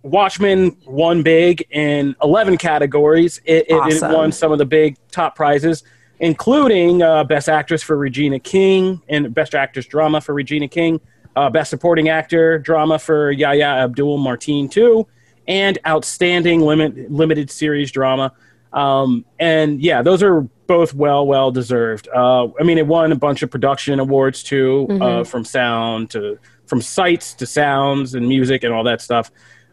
Watchmen 0.03 0.75
won 0.85 1.23
big 1.23 1.65
in 1.71 2.15
11 2.21 2.57
categories. 2.57 3.39
It, 3.45 3.65
it, 3.69 4.03
it 4.03 4.13
won 4.13 4.33
some 4.33 4.51
of 4.51 4.57
the 4.57 4.65
big 4.65 4.97
top 5.11 5.35
prizes, 5.35 5.83
including 6.19 7.01
uh, 7.01 7.23
Best 7.23 7.47
Actress 7.47 7.81
for 7.81 7.97
Regina 7.97 8.37
King 8.37 9.01
and 9.07 9.33
Best 9.33 9.55
Actress 9.55 9.85
Drama 9.85 10.19
for 10.19 10.33
Regina 10.33 10.67
King, 10.67 10.99
uh, 11.37 11.49
Best 11.49 11.69
Supporting 11.69 12.09
Actor 12.09 12.59
Drama 12.59 12.99
for 12.99 13.31
Yahya 13.31 13.65
Abdul-Mateen 13.65 14.69
too, 14.69 15.07
and 15.47 15.77
Outstanding 15.85 16.61
limit, 16.61 17.11
Limited 17.11 17.51
Series 17.51 17.91
Drama. 17.91 18.31
Um, 18.71 19.25
and 19.39 19.81
yeah, 19.81 20.01
those 20.01 20.23
are 20.23 20.41
both 20.41 20.93
well, 20.93 21.27
well 21.27 21.51
deserved. 21.51 22.07
Uh, 22.13 22.47
I 22.59 22.63
mean, 22.63 22.77
it 22.77 22.87
won 22.87 23.11
a 23.11 23.15
bunch 23.15 23.43
of 23.43 23.51
production 23.51 23.99
awards 23.99 24.41
too, 24.43 24.87
uh, 25.01 25.23
from 25.23 25.45
sound 25.45 26.09
to 26.11 26.39
from 26.65 26.81
sights 26.81 27.33
to 27.35 27.45
sounds 27.45 28.15
and 28.15 28.27
music 28.27 28.63
and 28.63 28.73
all 28.73 28.83
that 28.85 29.01
stuff. 29.01 29.31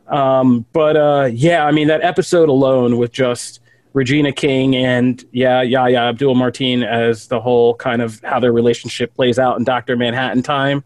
Um, 0.08 0.66
but 0.72 0.96
uh, 0.96 1.28
yeah, 1.32 1.64
I 1.64 1.70
mean 1.70 1.88
that 1.88 2.02
episode 2.02 2.48
alone 2.48 2.98
with 2.98 3.12
just 3.12 3.60
Regina 3.92 4.32
King 4.32 4.76
and 4.76 5.24
yeah, 5.32 5.62
yeah, 5.62 5.86
yeah, 5.86 6.08
Abdul-Mateen 6.08 6.84
as 6.86 7.28
the 7.28 7.40
whole 7.40 7.74
kind 7.74 8.02
of 8.02 8.20
how 8.22 8.40
their 8.40 8.52
relationship 8.52 9.14
plays 9.14 9.38
out 9.38 9.58
in 9.58 9.64
Doctor 9.64 9.96
Manhattan 9.96 10.42
time. 10.42 10.84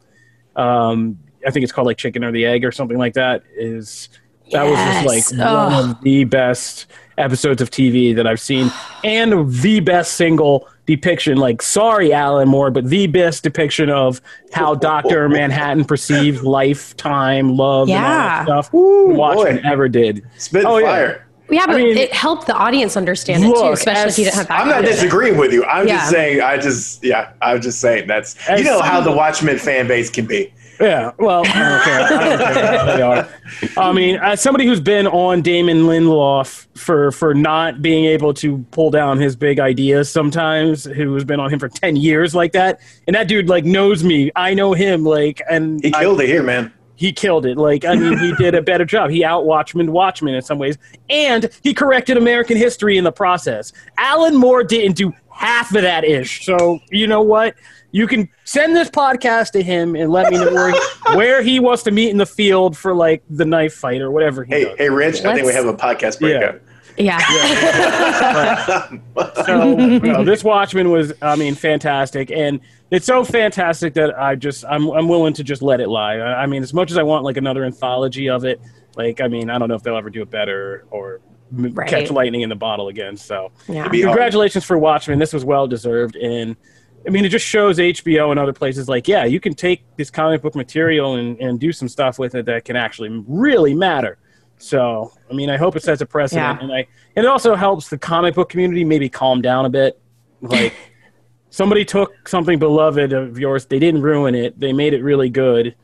Um, 0.57 1.19
I 1.47 1.51
think 1.51 1.65
it's 1.65 1.73
called 1.73 1.87
like 1.87 1.99
Chicken 1.99 2.25
or 2.25 2.33
the 2.33 2.45
Egg 2.45 2.65
or 2.65 2.73
something 2.73 2.99
like 2.99 3.15
that. 3.15 3.43
Is 3.57 4.09
that 4.53 4.65
was 4.65 4.79
just 4.79 5.05
Yes. 5.05 5.33
like 5.33 5.41
one 5.49 5.73
of 5.91 6.01
the 6.03 6.25
best 6.25 6.87
episodes 7.17 7.63
of 7.63 7.71
TV 7.71 8.15
that 8.17 8.27
I've 8.27 8.41
seen, 8.41 8.71
and 9.05 9.49
the 9.53 9.81
best 9.81 10.15
single 10.15 10.69
depiction. 10.87 11.39
Like, 11.39 11.63
sorry, 11.63 12.13
Alan 12.13 12.49
Moore, 12.49 12.71
but 12.71 12.87
the 12.91 13.07
best 13.07 13.43
depiction 13.43 13.89
of 13.89 14.21
how 14.53 14.75
Doctor 14.91 15.29
Manhattan 15.29 15.85
perceived 15.85 16.43
life, 16.43 16.97
time, 16.97 17.57
love, 17.57 17.89
and 17.89 17.97
all 17.97 18.03
that 18.03 18.37
Yeah. 18.39 18.45
stuff. 18.45 18.71
Watchmen 18.73 19.57
boy. 19.57 19.63
ever 19.65 19.89
did. 19.89 20.23
spit 20.37 20.65
Oh, 20.67 20.81
fire. 20.81 21.25
yeah, 21.49 21.67
but 21.67 21.77
mean- 21.77 21.97
it 21.97 22.13
helped 22.13 22.47
the 22.49 22.55
audience 22.55 22.97
understand 22.97 23.45
it 23.45 23.47
too, 23.47 23.53
Look, 23.55 23.75
especially 23.75 24.11
if 24.11 24.19
you 24.19 24.25
didn't 24.25 24.37
have 24.49 24.51
I'm 24.51 24.69
not 24.69 24.85
disagreeing 24.85 25.37
with 25.39 25.53
you. 25.53 25.65
I'm 25.65 25.87
Yeah. 25.87 25.99
just 25.99 26.11
saying. 26.11 26.41
I 26.43 26.57
just 26.59 27.03
yeah. 27.05 27.29
I'm 27.41 27.61
just 27.63 27.81
saying 27.81 28.07
that's 28.09 28.37
As 28.49 28.59
you 28.61 28.67
know 28.67 28.81
how 28.83 29.01
the 29.01 29.13
Watchmen 29.13 29.57
fan 29.59 29.87
base 29.87 30.11
can 30.11 30.27
be. 30.27 30.53
Yeah, 30.81 31.13
well, 31.19 31.43
I 31.47 31.53
don't 31.53 31.83
care. 31.83 32.01
I 32.01 32.37
don't 32.37 32.55
care 32.55 32.97
they 32.97 33.03
are. 33.03 33.29
I 33.77 33.93
mean, 33.93 34.17
as 34.17 34.41
somebody 34.41 34.67
who's 34.67 34.81
been 34.81 35.07
on 35.07 35.41
Damon 35.43 35.83
Lindelof 35.85 36.67
for 36.77 37.13
for 37.13 37.35
not 37.35 37.81
being 37.83 38.07
able 38.07 38.35
to 38.35 38.59
pull 38.71 38.91
down 38.91 39.19
his 39.19 39.37
big 39.37 39.59
ideas 39.61 40.11
sometimes, 40.11 40.85
who's 40.85 41.25
been 41.25 41.39
on 41.41 41.53
him 41.53 41.59
for 41.59 41.69
ten 41.69 41.97
years 41.97 42.35
like 42.35 42.53
that, 42.53 42.81
and 43.07 43.15
that 43.15 43.29
dude 43.29 43.49
like 43.49 43.65
knows 43.65 44.03
me. 44.03 44.31
I 44.37 44.55
know 44.55 44.73
him, 44.73 45.05
like, 45.05 45.41
and 45.49 45.83
He 45.85 45.95
I- 45.95 46.01
killed 46.01 46.21
it 46.21 46.27
here, 46.27 46.43
man. 46.43 46.73
he 46.97 47.13
killed 47.13 47.45
it. 47.47 47.57
Like, 47.59 47.85
I 47.85 47.95
mean, 47.97 48.19
he 48.19 48.33
did 48.35 48.55
a 48.55 48.63
better 48.63 48.85
job. 48.85 49.11
He 49.11 49.25
out 49.25 49.45
Watchmen 49.47 49.93
Watchmen 49.93 50.35
in 50.35 50.43
some 50.43 50.59
ways, 50.59 50.77
and 51.09 51.49
he 51.63 51.75
corrected 51.75 52.17
American 52.17 52.57
history 52.57 52.97
in 52.99 53.05
the 53.05 53.13
process. 53.13 53.73
Alan 53.99 54.35
Moore 54.37 54.65
didn't 54.65 54.97
do 54.97 55.13
half 55.31 55.75
of 55.75 55.83
that 55.83 56.05
ish. 56.05 56.45
So 56.47 56.79
you 56.91 57.07
know 57.07 57.21
what? 57.23 57.55
You 57.95 58.09
can 58.09 58.29
send 58.43 58.75
this 58.75 58.91
podcast 58.91 59.53
to 59.53 59.63
him 59.63 59.95
and 59.95 60.11
let 60.11 60.33
me 60.33 60.39
know 60.39 60.53
where 60.53 60.73
he, 60.73 60.79
where 61.17 61.43
he 61.43 61.61
wants 61.61 61.85
to 61.85 61.93
meet 61.93 62.11
in 62.11 62.17
the 62.17 62.27
field 62.27 62.77
for 62.77 62.93
like 62.93 63.23
the 63.31 63.45
knife 63.45 63.73
fight 63.75 64.01
or 64.01 64.11
whatever 64.11 64.43
he 64.43 64.53
Hey, 64.53 64.65
does. 64.65 64.79
hey, 64.79 64.91
Rich. 64.91 65.25
I 65.25 65.35
think 65.35 65.47
we 65.47 65.53
have 65.53 65.67
a 65.67 65.75
podcast 65.75 66.21
Yeah. 66.21 66.39
breakup. 66.39 66.61
Yeah. 66.97 67.19
So 69.47 69.75
no, 69.75 70.25
this 70.25 70.43
Watchmen 70.43 70.91
was, 70.91 71.13
I 71.23 71.37
mean, 71.37 71.55
fantastic, 71.55 72.31
and 72.31 72.61
it's 72.91 73.07
so 73.07 73.25
fantastic 73.25 73.95
that 73.95 74.19
I 74.19 74.35
just 74.35 74.65
I'm 74.65 74.89
I'm 74.91 75.09
willing 75.09 75.33
to 75.35 75.45
just 75.45 75.63
let 75.63 75.81
it 75.81 75.89
lie. 75.89 76.17
I 76.17 76.43
I 76.43 76.47
mean, 76.47 76.63
as 76.63 76.75
much 76.75 76.91
as 76.91 76.99
I 76.99 77.03
want 77.03 77.25
like 77.25 77.37
another 77.37 77.65
anthology 77.65 78.29
of 78.29 78.45
it, 78.45 78.61
like 78.97 79.21
I 79.21 79.29
mean, 79.29 79.51
I 79.51 79.59
don't 79.59 79.69
know 79.69 79.75
if 79.75 79.83
they'll 79.83 79.97
ever 79.97 80.11
do 80.11 80.23
it 80.23 80.31
better 80.31 80.85
or 80.91 81.21
m- 81.57 81.73
Right. 81.75 81.89
catch 81.89 82.11
lightning 82.11 82.43
in 82.43 82.49
the 82.49 82.55
bottle 82.57 82.89
again. 82.89 83.17
So 83.17 83.53
Yeah. 83.69 83.89
Be 83.89 84.03
hard. 84.03 84.13
congratulations 84.15 84.65
for 84.65 84.79
Watchmen. 84.79 85.19
This 85.19 85.33
was 85.33 85.45
well 85.45 85.67
deserved, 85.67 86.17
and 86.17 86.57
I 87.07 87.11
mean, 87.11 87.25
it 87.25 87.29
just 87.29 87.47
shows 87.47 87.79
HBO 87.79 88.31
and 88.31 88.41
other 88.41 88.53
places 88.53 88.89
like, 88.89 89.07
yeah, 89.07 89.25
you 89.25 89.39
can 89.41 89.55
take 89.55 89.85
this 89.97 90.11
comic 90.11 90.41
book 90.43 90.55
material 90.55 91.17
and, 91.17 91.39
and 91.39 91.61
do 91.61 91.73
some 91.73 91.89
stuff 91.89 92.19
with 92.19 92.35
it 92.35 92.47
that 92.47 92.65
can 92.65 92.77
actually 92.77 93.23
really 93.27 93.75
matter. 93.75 94.19
So, 94.57 95.13
I 95.31 95.35
mean, 95.35 95.51
I 95.51 95.57
hope 95.57 95.77
it 95.77 95.83
sets 95.83 96.01
a 96.01 96.07
precedent, 96.07 96.61
Yeah. 96.61 96.65
and 96.65 96.73
I 96.73 96.87
and 97.17 97.25
it 97.25 97.27
also 97.27 97.55
helps 97.55 97.89
the 97.89 97.99
comic 97.99 98.35
book 98.35 98.49
community 98.49 98.85
maybe 98.85 99.09
calm 99.09 99.43
down 99.43 99.67
a 99.67 99.71
bit. 99.71 100.01
Like 100.41 100.73
somebody 101.51 101.85
took 101.85 102.27
something 102.29 102.59
beloved 102.59 103.13
of 103.13 103.39
yours, 103.39 103.67
they 103.67 103.79
didn't 103.79 104.03
ruin 104.03 104.35
it, 104.35 104.59
they 104.59 104.73
made 104.73 104.95
it 104.95 105.03
really 105.03 105.29
good, 105.29 105.75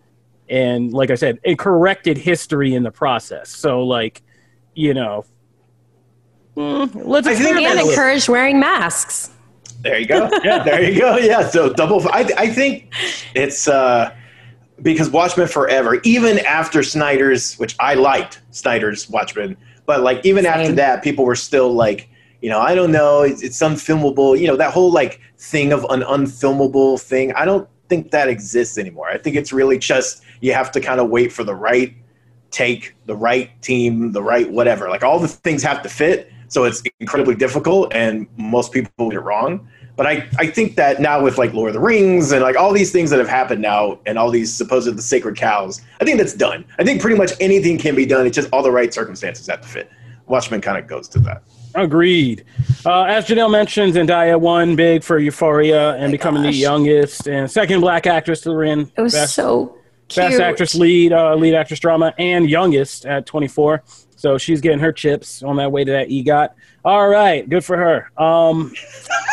and 0.49 0.93
like 0.93 1.11
I 1.11 1.15
said, 1.17 1.39
it 1.43 1.59
corrected 1.59 2.17
history 2.17 2.75
in 2.75 2.83
the 2.83 2.91
process. 2.91 3.51
So, 3.51 3.83
like, 3.83 4.23
you 4.75 4.95
know, 4.95 5.25
mm, 6.57 6.91
let's 7.05 7.27
I 7.27 7.35
think 7.35 7.59
and 7.59 7.81
encourage 7.81 8.29
wearing 8.29 8.59
masks. 8.59 9.31
There 9.83 9.99
you 9.99 10.07
go. 10.07 10.29
Yeah. 10.45 10.63
There 10.63 10.83
you 10.83 11.01
go. 11.01 11.17
Yeah. 11.17 11.49
So 11.49 11.73
double. 11.73 12.07
I, 12.09 12.31
I 12.37 12.47
think 12.49 12.93
it's 13.35 13.69
uh, 13.69 14.15
because 14.83 15.11
Watchmen 15.11 15.49
Forever, 15.49 16.01
even 16.05 16.39
after 16.41 16.83
Snyder's, 16.83 17.55
which 17.55 17.77
I 17.79 17.95
liked 17.95 18.41
Snyder's 18.51 19.09
Watchmen, 19.09 19.57
but 19.87 20.03
like 20.03 20.25
even 20.25 20.47
after 20.47 20.73
that, 20.73 21.03
people 21.03 21.25
were 21.25 21.37
still 21.37 21.73
like, 21.73 22.09
you 22.43 22.49
know, 22.49 22.61
I 22.61 22.75
don't 22.75 22.93
know, 22.93 23.23
it's, 23.23 23.43
it's 23.43 23.59
unfilmable. 23.61 24.39
You 24.39 24.47
know, 24.47 24.57
that 24.57 24.73
whole 24.73 24.93
like 24.93 25.21
thing 25.39 25.73
of 25.73 25.85
an 25.91 26.03
unfilmable 26.03 27.01
thing. 27.01 27.33
I 27.35 27.45
don't 27.45 27.69
think 27.89 28.11
that 28.13 28.29
exists 28.29 28.79
anymore. 28.79 29.09
I 29.09 29.19
think 29.19 29.37
it's 29.37 29.53
really 29.53 29.79
just 29.79 30.23
you 30.41 30.53
have 30.53 30.71
to 30.73 30.81
kind 30.81 31.01
of 31.01 31.11
wait 31.11 31.33
for 31.33 31.45
the 31.45 31.55
right 31.55 31.95
take, 32.51 32.95
the 33.07 33.17
right 33.17 33.51
team, 33.63 34.13
the 34.13 34.23
right 34.23 34.51
whatever. 34.51 34.89
Like 34.89 35.03
all 35.03 35.19
the 35.19 35.29
things 35.29 35.63
have 35.63 35.83
to 35.83 35.89
fit. 35.89 36.33
So 36.51 36.65
it's 36.65 36.83
incredibly 36.99 37.37
difficult, 37.37 37.93
and 37.95 38.27
most 38.37 38.73
people 38.73 39.09
get 39.09 39.17
it 39.17 39.21
wrong. 39.21 39.69
But 39.97 40.07
I, 40.07 40.29
I 40.39 40.47
think 40.49 40.77
that 40.77 41.01
now 41.01 41.23
with 41.23 41.39
like 41.39 41.53
Lord 41.53 41.69
of 41.69 41.75
the 41.75 41.81
Rings 41.81 42.33
and 42.33 42.43
like 42.43 42.57
all 42.57 42.73
these 42.73 42.91
things 42.91 43.11
that 43.11 43.19
have 43.19 43.29
happened 43.29 43.63
now 43.63 44.01
and 44.07 44.19
all 44.19 44.31
these 44.31 44.53
supposed 44.53 44.95
the 44.95 45.03
sacred 45.03 45.37
cows, 45.37 45.81
I 46.01 46.05
think 46.05 46.19
that's 46.19 46.35
done. 46.35 46.65
I 46.79 46.85
think 46.85 47.01
pretty 47.01 47.17
much 47.17 47.33
anything 47.39 47.79
can 47.79 47.95
be 47.95 48.05
done. 48.05 48.27
It's 48.27 48.35
just 48.35 48.49
all 48.53 48.63
the 48.63 48.71
right 48.73 48.93
circumstances 48.93 49.47
have 49.47 49.61
to 49.61 49.69
fit. 49.69 49.91
Watchmen 50.27 50.61
kind 50.61 50.79
of 50.79 50.87
goes 50.87 51.09
to 51.09 51.19
that. 51.21 51.43
Agreed. 51.75 52.45
Uh, 52.85 53.03
as 53.05 53.27
Janelle 53.27 53.51
mentioned, 53.51 53.95
Zendaya 53.95 54.41
won 54.41 54.75
big 54.75 55.05
for 55.05 55.19
Euphoria 55.19 55.95
and 55.97 56.11
becoming 56.11 56.43
the 56.43 56.53
youngest 56.53 57.29
and 57.29 57.49
second 57.51 57.81
black 57.81 58.07
actress 58.07 58.41
to 58.43 58.53
win 58.55 58.91
It 58.97 59.03
was 59.03 59.13
best, 59.13 59.35
so 59.35 59.77
cute. 60.09 60.29
best 60.31 60.41
actress 60.41 60.75
lead, 60.75 61.13
uh, 61.13 61.35
lead 61.35 61.55
actress 61.55 61.79
drama, 61.79 62.13
and 62.19 62.51
youngest 62.51 63.07
at 63.07 63.27
24. 63.27 63.83
So 64.21 64.37
she's 64.37 64.61
getting 64.61 64.81
her 64.81 64.93
chips 64.93 65.43
on 65.43 65.57
that 65.57 65.73
way 65.73 65.83
to 65.83 65.93
that 65.93 66.09
EGOT. 66.11 66.51
All 66.85 67.09
right, 67.09 67.49
good 67.49 67.65
for 67.65 67.75
her. 67.79 68.11
Um, 68.23 68.75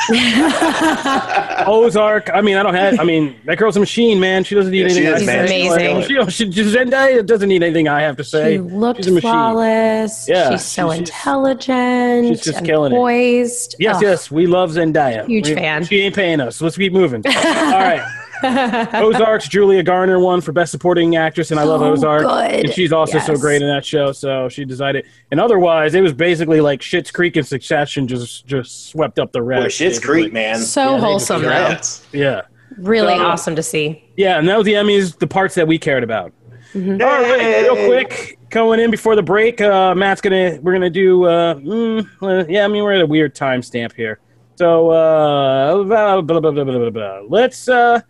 Ozark. 1.68 2.30
I 2.34 2.40
mean, 2.40 2.56
I 2.56 2.64
don't 2.64 2.74
have. 2.74 2.98
I 2.98 3.04
mean, 3.04 3.36
that 3.46 3.58
girl's 3.58 3.76
a 3.76 3.82
machine, 3.82 4.18
man. 4.22 4.46
She 4.46 4.56
doesn't 4.56 4.72
need 4.72 4.84
Yeah, 4.84 4.88
she 4.88 5.06
anything. 5.06 5.14
is, 5.40 5.50
She's 5.50 5.72
amazing. 5.74 6.30
She, 6.30 6.52
she, 6.52 6.62
Zendaya 6.64 7.26
doesn't 7.26 7.50
need 7.50 7.64
anything 7.64 7.90
I 7.90 8.02
have 8.02 8.16
to 8.16 8.24
say. 8.24 8.54
She 8.56 8.60
looked 8.60 9.00
She's 9.00 9.08
a 9.08 9.12
machine. 9.12 9.30
flawless. 9.30 10.28
Yeah, 10.30 10.52
she's 10.52 10.64
so 10.64 10.88
she's- 10.92 11.00
intelligent. 11.00 12.28
she's 12.30 12.42
just 12.46 12.58
and 12.60 12.66
killing 12.68 12.94
it. 12.94 12.96
poised. 12.96 13.76
Yes, 13.80 13.98
Ugh. 13.98 14.02
yes, 14.04 14.32
we 14.32 14.48
love 14.48 14.72
Zendaya. 14.72 15.26
Huge 15.28 15.50
We- 15.50 15.56
fan. 15.56 15.84
She 15.86 16.00
ain't 16.00 16.16
paying 16.16 16.40
us. 16.40 16.62
Let's 16.62 16.78
keep 16.78 16.94
moving. 16.94 17.24
All 17.28 17.34
right. 17.34 18.06
Ozark's 18.94 19.48
Julia 19.48 19.84
Garner 19.84 20.20
won 20.20 20.42
for 20.42 20.52
Best 20.52 20.72
Supporting 20.72 21.16
Actress, 21.16 21.52
and 21.52 21.60
I 21.60 21.64
love 21.64 21.82
Ozark. 21.82 22.24
good. 22.24 22.66
And 22.66 22.74
she's 22.74 22.92
also 22.94 23.20
so 23.20 23.36
great 23.36 23.62
in 23.62 23.68
that 23.68 23.86
show, 23.86 24.12
so 24.12 24.50
she 24.50 24.66
decided. 24.66 25.06
And 25.32 25.40
otherwise, 25.40 25.96
it 25.96 26.02
was 26.02 26.14
basically 26.14 26.62
like 26.62 26.82
Schitt's 26.82 27.12
Creek 27.12 27.36
and 27.36 27.46
Succession 27.46 28.08
just 28.08 28.46
just 28.46 28.90
swept 28.90 29.20
up 29.20 29.32
the 29.32 29.42
rest. 29.42 29.64
Boy, 29.64 29.68
Schitt's 29.68 29.80
basically. 30.00 30.22
Creek, 30.24 30.34
man. 30.34 30.58
So 30.60 30.96
Yeah, 30.96 31.00
wholesome, 31.02 31.42
though. 31.42 31.50
Congrats. 31.50 32.06
Yeah, 32.12 32.42
Really 32.78 33.16
So- 33.16 33.26
awesome 33.26 33.56
to 33.56 33.64
see. 33.64 34.04
yeah, 34.18 34.38
and 34.38 34.48
that 34.48 34.58
was 34.58 34.66
the 34.66 34.74
Emmys, 34.74 35.18
the 35.18 35.28
parts 35.28 35.56
that 35.56 35.68
we 35.68 35.80
cared 35.80 36.04
about. 36.04 36.32
Mm-hmm. 36.74 37.02
All 37.02 37.08
right, 37.08 37.62
real 37.64 37.88
quick, 37.88 38.38
going 38.50 38.80
in 38.80 38.92
before 38.92 39.16
the 39.16 39.24
break. 39.24 39.62
Uh, 39.62 39.96
Matt's 39.96 40.22
gonna 40.22 40.60
we're 40.62 40.74
gonna 40.74 40.90
do. 40.90 41.24
Uh, 41.24 41.56
mm, 41.56 42.08
uh, 42.22 42.46
yeah, 42.48 42.66
I 42.66 42.68
mean 42.68 42.84
we're 42.84 42.94
at 42.94 43.02
a 43.02 43.06
weird 43.08 43.34
timestamp 43.36 43.94
here. 43.94 44.20
So 44.58 44.90
uh, 44.90 45.84
blah, 45.84 46.22
blah, 46.22 46.40
blah, 46.40 46.52
blah, 46.52 46.64
blah, 46.64 46.78
blah, 46.78 46.90
blah. 46.90 47.22
let's. 47.28 47.68
Uh, 47.70 48.02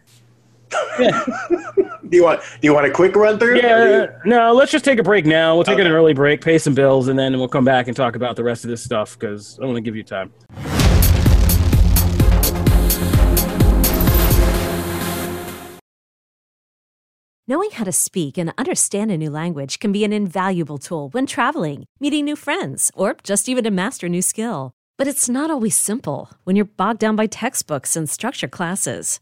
yeah, 1.00 1.24
Do 2.10 2.16
you 2.18 2.24
want 2.24 2.42
do 2.42 2.68
you 2.68 2.74
want 2.74 2.86
a 2.86 2.92
quick 2.92 3.16
run 3.16 3.38
through? 3.40 3.58
yeah, 3.58 4.08
uh, 4.10 4.20
no, 4.26 4.54
let's 4.54 4.72
just 4.72 4.86
take 4.86 5.00
a 5.00 5.04
break 5.04 5.26
now. 5.26 5.56
We'll 5.56 5.64
take 5.64 5.80
an 5.80 5.88
early 5.88 6.14
break, 6.14 6.42
pay 6.42 6.58
some 6.58 6.74
bills, 6.74 7.08
and 7.08 7.18
then 7.18 7.38
we'll 7.38 7.48
come 7.48 7.66
back 7.66 7.88
and 7.88 7.96
talk 7.96 8.16
about 8.16 8.36
the 8.36 8.44
rest 8.44 8.64
of 8.64 8.70
this 8.70 8.84
stuff 8.84 9.18
because 9.20 9.60
I 9.62 9.66
want 9.66 9.76
to 9.76 9.82
give 9.82 9.96
you 9.96 10.04
time. 10.04 10.32
Knowing 17.50 17.72
how 17.72 17.86
to 17.86 17.94
speak 17.94 18.38
and 18.38 18.54
understand 18.58 19.10
a 19.10 19.18
new 19.18 19.30
language 19.30 19.80
can 19.80 19.92
be 19.94 20.04
an 20.04 20.12
invaluable 20.12 20.78
tool 20.78 21.10
when 21.10 21.26
traveling, 21.26 21.86
meeting 22.00 22.26
new 22.26 22.36
friends, 22.36 22.92
or 22.94 23.16
just 23.24 23.48
even 23.48 23.64
to 23.64 23.72
master 23.72 24.08
a 24.08 24.10
new 24.10 24.22
skill. 24.22 24.74
But 24.98 25.08
it's 25.08 25.30
not 25.30 25.50
always 25.50 25.78
simple 25.78 26.30
when 26.44 26.56
you're 26.58 26.66
bogged 26.66 27.00
down 27.00 27.16
by 27.16 27.28
textbooks 27.28 27.96
and 27.96 28.10
structure 28.10 28.50
classes. 28.50 29.22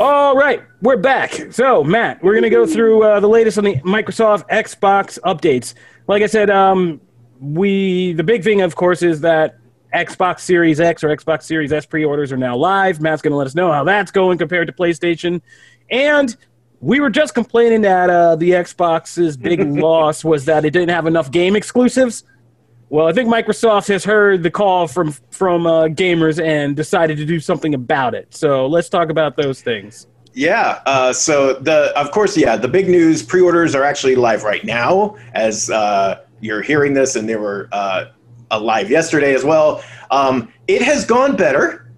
All 0.00 0.34
right, 0.34 0.62
we're 0.80 0.96
back. 0.96 1.52
So, 1.52 1.84
Matt, 1.84 2.22
we're 2.22 2.32
going 2.32 2.44
to 2.44 2.48
go 2.48 2.64
through 2.64 3.02
uh, 3.02 3.20
the 3.20 3.28
latest 3.28 3.58
on 3.58 3.64
the 3.64 3.76
Microsoft 3.80 4.48
Xbox 4.48 5.18
updates. 5.26 5.74
Like 6.06 6.22
I 6.22 6.26
said, 6.26 6.48
um, 6.48 7.02
we 7.38 8.14
the 8.14 8.24
big 8.24 8.42
thing, 8.42 8.62
of 8.62 8.76
course, 8.76 9.02
is 9.02 9.20
that 9.20 9.58
Xbox 9.94 10.40
Series 10.40 10.80
X 10.80 11.04
or 11.04 11.14
Xbox 11.14 11.42
Series 11.42 11.70
S 11.70 11.84
pre-orders 11.84 12.32
are 12.32 12.38
now 12.38 12.56
live. 12.56 13.02
Matt's 13.02 13.20
going 13.20 13.32
to 13.32 13.36
let 13.36 13.46
us 13.46 13.54
know 13.54 13.70
how 13.70 13.84
that's 13.84 14.10
going 14.10 14.38
compared 14.38 14.68
to 14.68 14.72
PlayStation. 14.72 15.42
And 15.90 16.34
we 16.80 17.00
were 17.00 17.10
just 17.10 17.34
complaining 17.34 17.82
that 17.82 18.08
uh, 18.08 18.36
the 18.36 18.52
Xbox's 18.52 19.36
big 19.36 19.60
loss 19.68 20.24
was 20.24 20.46
that 20.46 20.64
it 20.64 20.70
didn't 20.70 20.88
have 20.88 21.06
enough 21.08 21.30
game 21.30 21.54
exclusives. 21.56 22.24
Well, 22.90 23.06
I 23.06 23.12
think 23.12 23.28
Microsoft 23.28 23.86
has 23.86 24.04
heard 24.04 24.42
the 24.42 24.50
call 24.50 24.88
from 24.88 25.12
from 25.30 25.64
uh, 25.64 25.84
gamers 25.84 26.44
and 26.44 26.74
decided 26.74 27.16
to 27.18 27.24
do 27.24 27.38
something 27.38 27.72
about 27.72 28.14
it. 28.14 28.34
So 28.34 28.66
let's 28.66 28.88
talk 28.88 29.10
about 29.10 29.36
those 29.36 29.62
things. 29.62 30.08
Yeah. 30.34 30.82
Uh, 30.86 31.12
so 31.12 31.54
the 31.54 31.96
of 31.96 32.10
course, 32.10 32.36
yeah, 32.36 32.56
the 32.56 32.66
big 32.66 32.88
news 32.88 33.22
pre-orders 33.22 33.76
are 33.76 33.84
actually 33.84 34.16
live 34.16 34.42
right 34.42 34.64
now 34.64 35.16
as 35.34 35.70
uh, 35.70 36.24
you're 36.40 36.62
hearing 36.62 36.94
this, 36.94 37.14
and 37.14 37.28
they 37.28 37.36
were 37.36 37.68
uh, 37.70 38.06
alive 38.50 38.90
yesterday 38.90 39.34
as 39.34 39.44
well. 39.44 39.84
Um, 40.10 40.52
it 40.66 40.82
has 40.82 41.04
gone 41.04 41.36
better. 41.36 41.92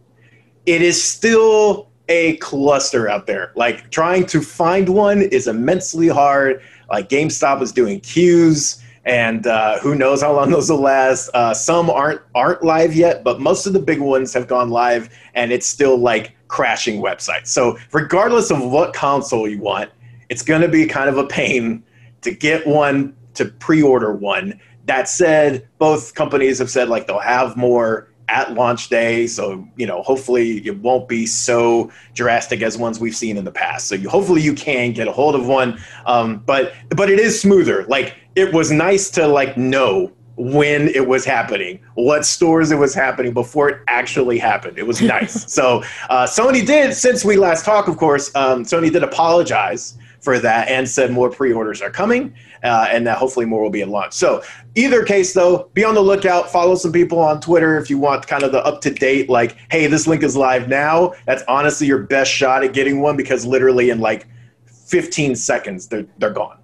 It 0.66 0.82
is 0.82 1.02
still 1.02 1.88
a 2.10 2.36
cluster 2.36 3.08
out 3.08 3.26
there. 3.26 3.52
Like 3.56 3.90
trying 3.90 4.26
to 4.26 4.42
find 4.42 4.90
one 4.90 5.22
is 5.22 5.46
immensely 5.46 6.08
hard. 6.08 6.62
Like 6.90 7.08
GameStop 7.08 7.62
is 7.62 7.72
doing 7.72 8.00
queues. 8.00 8.81
And 9.04 9.46
uh, 9.46 9.78
who 9.80 9.94
knows 9.94 10.22
how 10.22 10.32
long 10.32 10.50
those 10.50 10.70
will 10.70 10.80
last. 10.80 11.30
Uh, 11.34 11.52
some 11.54 11.90
aren't 11.90 12.20
aren't 12.34 12.62
live 12.62 12.94
yet, 12.94 13.24
but 13.24 13.40
most 13.40 13.66
of 13.66 13.72
the 13.72 13.80
big 13.80 14.00
ones 14.00 14.32
have 14.34 14.46
gone 14.46 14.70
live, 14.70 15.08
and 15.34 15.52
it's 15.52 15.66
still 15.66 15.96
like 15.96 16.36
crashing 16.48 17.02
websites. 17.02 17.48
So 17.48 17.78
regardless 17.92 18.50
of 18.50 18.62
what 18.62 18.92
console 18.94 19.48
you 19.48 19.58
want, 19.58 19.90
it's 20.28 20.42
going 20.42 20.62
to 20.62 20.68
be 20.68 20.86
kind 20.86 21.08
of 21.08 21.18
a 21.18 21.26
pain 21.26 21.82
to 22.22 22.30
get 22.30 22.66
one 22.66 23.16
to 23.34 23.46
pre-order 23.46 24.12
one. 24.12 24.60
That 24.86 25.08
said, 25.08 25.66
both 25.78 26.14
companies 26.14 26.58
have 26.58 26.70
said 26.70 26.88
like 26.88 27.06
they'll 27.06 27.18
have 27.18 27.56
more 27.56 28.08
at 28.28 28.54
launch 28.54 28.88
day. 28.88 29.26
So, 29.26 29.66
you 29.76 29.86
know, 29.86 30.02
hopefully 30.02 30.66
it 30.66 30.78
won't 30.78 31.08
be 31.08 31.26
so 31.26 31.90
drastic 32.14 32.62
as 32.62 32.78
ones 32.78 32.98
we've 32.98 33.16
seen 33.16 33.36
in 33.36 33.44
the 33.44 33.52
past. 33.52 33.88
So 33.88 33.94
you, 33.94 34.08
hopefully 34.08 34.40
you 34.40 34.54
can 34.54 34.92
get 34.92 35.06
a 35.06 35.12
hold 35.12 35.34
of 35.34 35.46
one. 35.46 35.78
Um, 36.06 36.38
but, 36.38 36.72
but 36.90 37.10
it 37.10 37.18
is 37.18 37.40
smoother. 37.40 37.84
Like 37.84 38.14
it 38.34 38.52
was 38.52 38.70
nice 38.70 39.10
to 39.10 39.26
like 39.26 39.56
know 39.56 40.12
when 40.36 40.88
it 40.88 41.06
was 41.06 41.24
happening, 41.24 41.78
what 41.94 42.24
stores 42.24 42.70
it 42.70 42.78
was 42.78 42.94
happening 42.94 43.32
before 43.32 43.68
it 43.68 43.80
actually 43.88 44.38
happened. 44.38 44.78
It 44.78 44.86
was 44.86 45.02
nice. 45.02 45.52
so 45.52 45.82
uh, 46.08 46.26
Sony 46.26 46.66
did, 46.66 46.94
since 46.94 47.24
we 47.24 47.36
last 47.36 47.64
talked, 47.64 47.88
of 47.88 47.96
course, 47.96 48.34
um, 48.34 48.64
Sony 48.64 48.90
did 48.90 49.02
apologize 49.02 49.98
for 50.20 50.38
that 50.38 50.68
and 50.68 50.88
said 50.88 51.10
more 51.10 51.28
pre-orders 51.28 51.82
are 51.82 51.90
coming 51.90 52.32
uh, 52.62 52.86
and 52.90 53.06
that 53.06 53.18
hopefully 53.18 53.44
more 53.44 53.60
will 53.60 53.70
be 53.70 53.82
at 53.82 53.88
launch. 53.88 54.12
So 54.12 54.42
either 54.76 55.04
case 55.04 55.34
though, 55.34 55.68
be 55.74 55.84
on 55.84 55.94
the 55.94 56.00
lookout. 56.00 56.50
Follow 56.50 56.76
some 56.76 56.92
people 56.92 57.18
on 57.18 57.40
Twitter 57.40 57.76
if 57.76 57.90
you 57.90 57.98
want 57.98 58.26
kind 58.26 58.44
of 58.44 58.52
the 58.52 58.64
up-to-date 58.64 59.28
like, 59.28 59.56
hey, 59.70 59.88
this 59.88 60.06
link 60.06 60.22
is 60.22 60.36
live 60.36 60.68
now. 60.68 61.14
That's 61.26 61.42
honestly 61.48 61.88
your 61.88 61.98
best 61.98 62.30
shot 62.30 62.62
at 62.64 62.72
getting 62.72 63.00
one 63.00 63.16
because 63.16 63.44
literally 63.44 63.90
in 63.90 64.00
like 64.00 64.28
15 64.66 65.34
seconds 65.36 65.88
they're 65.88 66.06
they're 66.18 66.30
gone. 66.30 66.58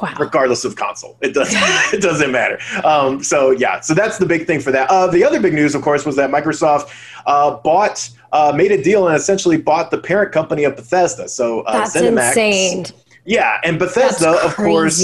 Wow. 0.00 0.14
Regardless 0.18 0.64
of 0.64 0.76
console, 0.76 1.16
it 1.20 1.34
doesn't 1.34 1.58
it 1.92 2.02
doesn't 2.02 2.30
matter. 2.30 2.58
Um, 2.84 3.22
so 3.22 3.50
yeah, 3.50 3.80
so 3.80 3.94
that's 3.94 4.18
the 4.18 4.26
big 4.26 4.46
thing 4.46 4.60
for 4.60 4.70
that. 4.72 4.90
Uh, 4.90 5.06
the 5.06 5.24
other 5.24 5.40
big 5.40 5.54
news, 5.54 5.74
of 5.74 5.82
course, 5.82 6.04
was 6.04 6.16
that 6.16 6.30
Microsoft 6.30 6.90
uh, 7.26 7.56
bought 7.56 8.10
uh, 8.32 8.52
made 8.54 8.72
a 8.72 8.82
deal 8.82 9.06
and 9.06 9.16
essentially 9.16 9.56
bought 9.56 9.90
the 9.90 9.98
parent 9.98 10.32
company 10.32 10.64
of 10.64 10.76
Bethesda. 10.76 11.28
So 11.28 11.62
uh, 11.62 11.72
that's 11.72 11.96
ZeniMax, 11.96 12.28
insane. 12.28 12.86
Yeah, 13.24 13.60
and 13.64 13.78
Bethesda, 13.78 14.30
of 14.42 14.56
course, 14.56 15.02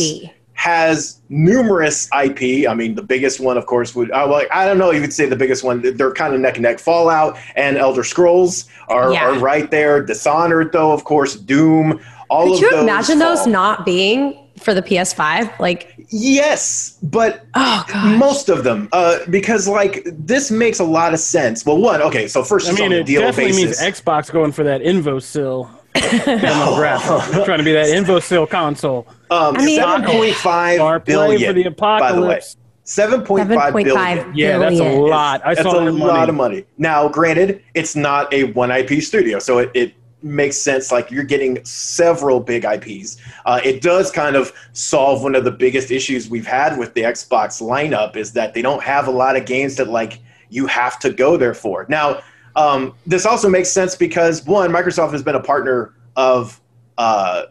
has 0.55 1.21
numerous 1.29 2.09
IP. 2.19 2.69
I 2.69 2.75
mean, 2.75 2.95
the 2.95 3.03
biggest 3.03 3.41
one, 3.41 3.59
of 3.59 3.67
course, 3.67 3.95
would 3.95 4.11
uh, 4.11 4.27
well, 4.29 4.47
I 4.53 4.65
don't 4.65 4.79
know. 4.79 4.91
You 4.91 5.01
could 5.01 5.13
say 5.13 5.27
the 5.27 5.37
biggest 5.37 5.63
one. 5.65 5.83
They're 5.97 6.13
kind 6.13 6.35
of 6.35 6.41
neck 6.41 6.55
and 6.55 6.63
neck. 6.63 6.79
Fallout 6.79 7.37
and 7.57 7.77
Elder 7.77 8.05
Scrolls 8.05 8.69
are, 8.89 9.13
yeah. 9.13 9.27
are 9.27 9.39
right 9.39 9.71
there. 9.71 10.03
Dishonored, 10.03 10.73
though, 10.73 10.93
of 10.93 11.05
course, 11.05 11.37
Doom. 11.37 12.01
All 12.31 12.53
could 12.53 12.61
you 12.61 12.71
those 12.71 12.83
imagine 12.83 13.19
fall. 13.19 13.37
those 13.37 13.47
not 13.47 13.85
being 13.85 14.44
for 14.59 14.75
the 14.75 14.83
PS5? 14.83 15.59
Like, 15.59 15.95
yes, 16.09 16.99
but 17.03 17.47
oh, 17.55 17.85
most 18.19 18.49
of 18.49 18.65
them, 18.65 18.89
uh, 18.93 19.19
because 19.31 19.69
like 19.69 20.03
this 20.05 20.51
makes 20.51 20.79
a 20.79 20.85
lot 20.85 21.15
of 21.15 21.21
sense. 21.21 21.65
Well, 21.65 21.79
one, 21.79 22.03
okay, 22.03 22.29
so 22.29 22.43
first, 22.43 22.69
I 22.69 22.73
mean, 22.73 22.93
it 22.93 23.07
definitely 23.07 23.53
basis. 23.53 23.83
means 23.83 24.01
Xbox 24.01 24.31
going 24.31 24.53
for 24.53 24.65
that 24.65 24.81
Invosill 24.81 25.71
demographic. 25.95 27.45
trying 27.45 27.59
to 27.59 27.65
be 27.65 27.73
that 27.73 27.87
InfoSil 27.87 28.49
console. 28.49 29.07
Um, 29.31 29.57
I 29.57 29.65
mean, 29.65 29.81
7.5 29.81 31.05
billion, 31.05 31.49
for 31.49 31.53
the 31.53 31.65
apocalypse. 31.65 32.55
By 32.55 33.07
the 33.07 33.17
way. 33.17 33.25
7.5 33.25 33.85
billion. 33.85 34.37
Yeah, 34.37 34.59
that's 34.59 34.79
a 34.79 34.93
lot. 34.93 35.41
I 35.45 35.55
that's 35.55 35.67
a 35.67 35.71
that 35.71 35.93
lot 35.93 36.29
of 36.29 36.35
money. 36.35 36.67
Now, 36.77 37.09
granted, 37.09 37.63
it's 37.75 37.97
not 37.97 38.33
a 38.33 38.53
one 38.53 38.71
IP 38.71 39.03
studio, 39.03 39.39
so 39.39 39.59
it, 39.59 39.71
it 39.75 39.95
makes 40.25 40.57
sense. 40.57 40.91
Like 40.91 41.11
you're 41.11 41.25
getting 41.25 41.65
several 41.65 42.41
big 42.41 42.65
IPs. 42.65 43.19
Uh, 43.45 43.61
it 43.63 43.83
does 43.83 44.11
kind 44.11 44.35
of 44.35 44.53
solve 44.73 45.23
one 45.23 45.35
of 45.35 45.45
the 45.45 45.51
biggest 45.51 45.91
issues 45.91 46.29
we've 46.29 46.47
had 46.47 46.79
with 46.79 46.95
the 46.95 47.03
Xbox 47.03 47.63
lineup 47.63 48.17
is 48.17 48.33
that 48.33 48.55
they 48.55 48.63
don't 48.63 48.83
have 48.83 49.07
a 49.07 49.11
lot 49.11 49.37
of 49.37 49.45
games 49.45 49.77
that 49.77 49.89
like 49.89 50.21
you 50.49 50.67
have 50.67 50.99
to 51.01 51.11
go 51.11 51.37
there 51.37 51.55
for. 51.55 51.87
Now, 51.89 52.23
um, 52.57 52.95
this 53.07 53.27
also 53.27 53.49
makes 53.49 53.71
sense 53.71 53.97
because 53.97 54.45
one, 54.47 54.71
Microsoft 54.71 55.13
has 55.13 55.23
been 55.23 55.35
a 55.35 55.43
partner 55.43 55.95
of 56.17 56.61
uh, 56.99 57.45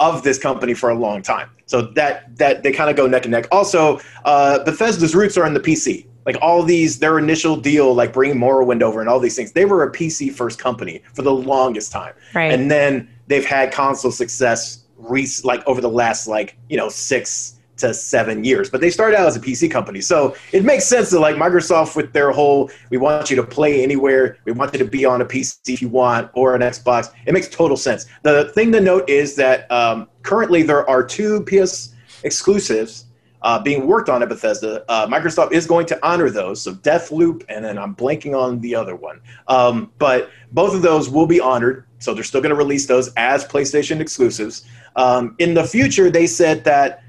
of 0.00 0.22
this 0.22 0.38
company 0.38 0.72
for 0.72 0.88
a 0.88 0.94
long 0.94 1.20
time, 1.20 1.50
so 1.66 1.82
that 1.82 2.34
that 2.36 2.62
they 2.62 2.72
kind 2.72 2.88
of 2.88 2.96
go 2.96 3.06
neck 3.06 3.24
and 3.24 3.32
neck. 3.32 3.46
Also, 3.52 4.00
uh, 4.24 4.64
Bethesda's 4.64 5.14
roots 5.14 5.36
are 5.36 5.46
in 5.46 5.52
the 5.52 5.60
PC. 5.60 6.06
Like 6.26 6.36
all 6.42 6.62
these, 6.62 6.98
their 6.98 7.18
initial 7.18 7.56
deal, 7.56 7.94
like 7.94 8.12
bringing 8.12 8.36
Morrowind 8.36 8.82
over 8.82 9.00
and 9.00 9.08
all 9.08 9.20
these 9.20 9.36
things, 9.36 9.52
they 9.52 9.64
were 9.64 9.82
a 9.82 9.90
PC 9.90 10.32
first 10.32 10.58
company 10.58 11.02
for 11.14 11.22
the 11.22 11.32
longest 11.32 11.92
time, 11.92 12.14
right. 12.34 12.52
and 12.52 12.70
then 12.70 13.08
they've 13.26 13.44
had 13.44 13.72
console 13.72 14.10
success, 14.10 14.84
re- 14.96 15.26
like 15.44 15.66
over 15.66 15.80
the 15.80 15.88
last 15.88 16.26
like 16.26 16.56
you 16.68 16.76
know 16.76 16.88
six 16.88 17.60
to 17.80 17.92
seven 17.94 18.44
years. 18.44 18.70
But 18.70 18.80
they 18.80 18.90
started 18.90 19.18
out 19.18 19.26
as 19.26 19.36
a 19.36 19.40
PC 19.40 19.70
company. 19.70 20.00
So 20.00 20.36
it 20.52 20.64
makes 20.64 20.84
sense 20.84 21.10
that 21.10 21.20
like 21.20 21.36
Microsoft 21.36 21.96
with 21.96 22.12
their 22.12 22.30
whole 22.30 22.70
we 22.90 22.98
want 22.98 23.30
you 23.30 23.36
to 23.36 23.42
play 23.42 23.82
anywhere, 23.82 24.36
we 24.44 24.52
want 24.52 24.72
you 24.72 24.78
to 24.78 24.84
be 24.84 25.04
on 25.04 25.20
a 25.20 25.24
PC 25.24 25.56
if 25.68 25.82
you 25.82 25.88
want, 25.88 26.30
or 26.34 26.54
an 26.54 26.60
Xbox. 26.60 27.12
It 27.26 27.32
makes 27.32 27.48
total 27.48 27.76
sense. 27.76 28.06
The 28.22 28.50
thing 28.54 28.72
to 28.72 28.80
note 28.80 29.08
is 29.08 29.34
that 29.36 29.70
um, 29.70 30.08
currently 30.22 30.62
there 30.62 30.88
are 30.88 31.02
two 31.02 31.44
PS 31.44 31.94
exclusives 32.22 33.06
uh, 33.42 33.58
being 33.62 33.86
worked 33.86 34.08
on 34.08 34.22
at 34.22 34.28
Bethesda. 34.28 34.84
Uh, 34.88 35.06
Microsoft 35.06 35.52
is 35.52 35.66
going 35.66 35.86
to 35.86 36.06
honor 36.06 36.30
those. 36.30 36.62
So 36.62 36.74
Deathloop, 36.74 37.44
and 37.48 37.64
then 37.64 37.78
I'm 37.78 37.94
blanking 37.94 38.38
on 38.38 38.60
the 38.60 38.74
other 38.74 38.96
one. 38.96 39.20
Um, 39.48 39.92
but 39.98 40.30
both 40.52 40.74
of 40.74 40.82
those 40.82 41.08
will 41.08 41.26
be 41.26 41.40
honored. 41.40 41.86
So 41.98 42.14
they're 42.14 42.24
still 42.24 42.40
going 42.40 42.50
to 42.50 42.56
release 42.56 42.86
those 42.86 43.12
as 43.16 43.44
PlayStation 43.44 44.00
exclusives. 44.00 44.64
Um, 44.96 45.36
in 45.38 45.54
the 45.54 45.64
future, 45.64 46.10
they 46.10 46.26
said 46.26 46.64
that 46.64 47.02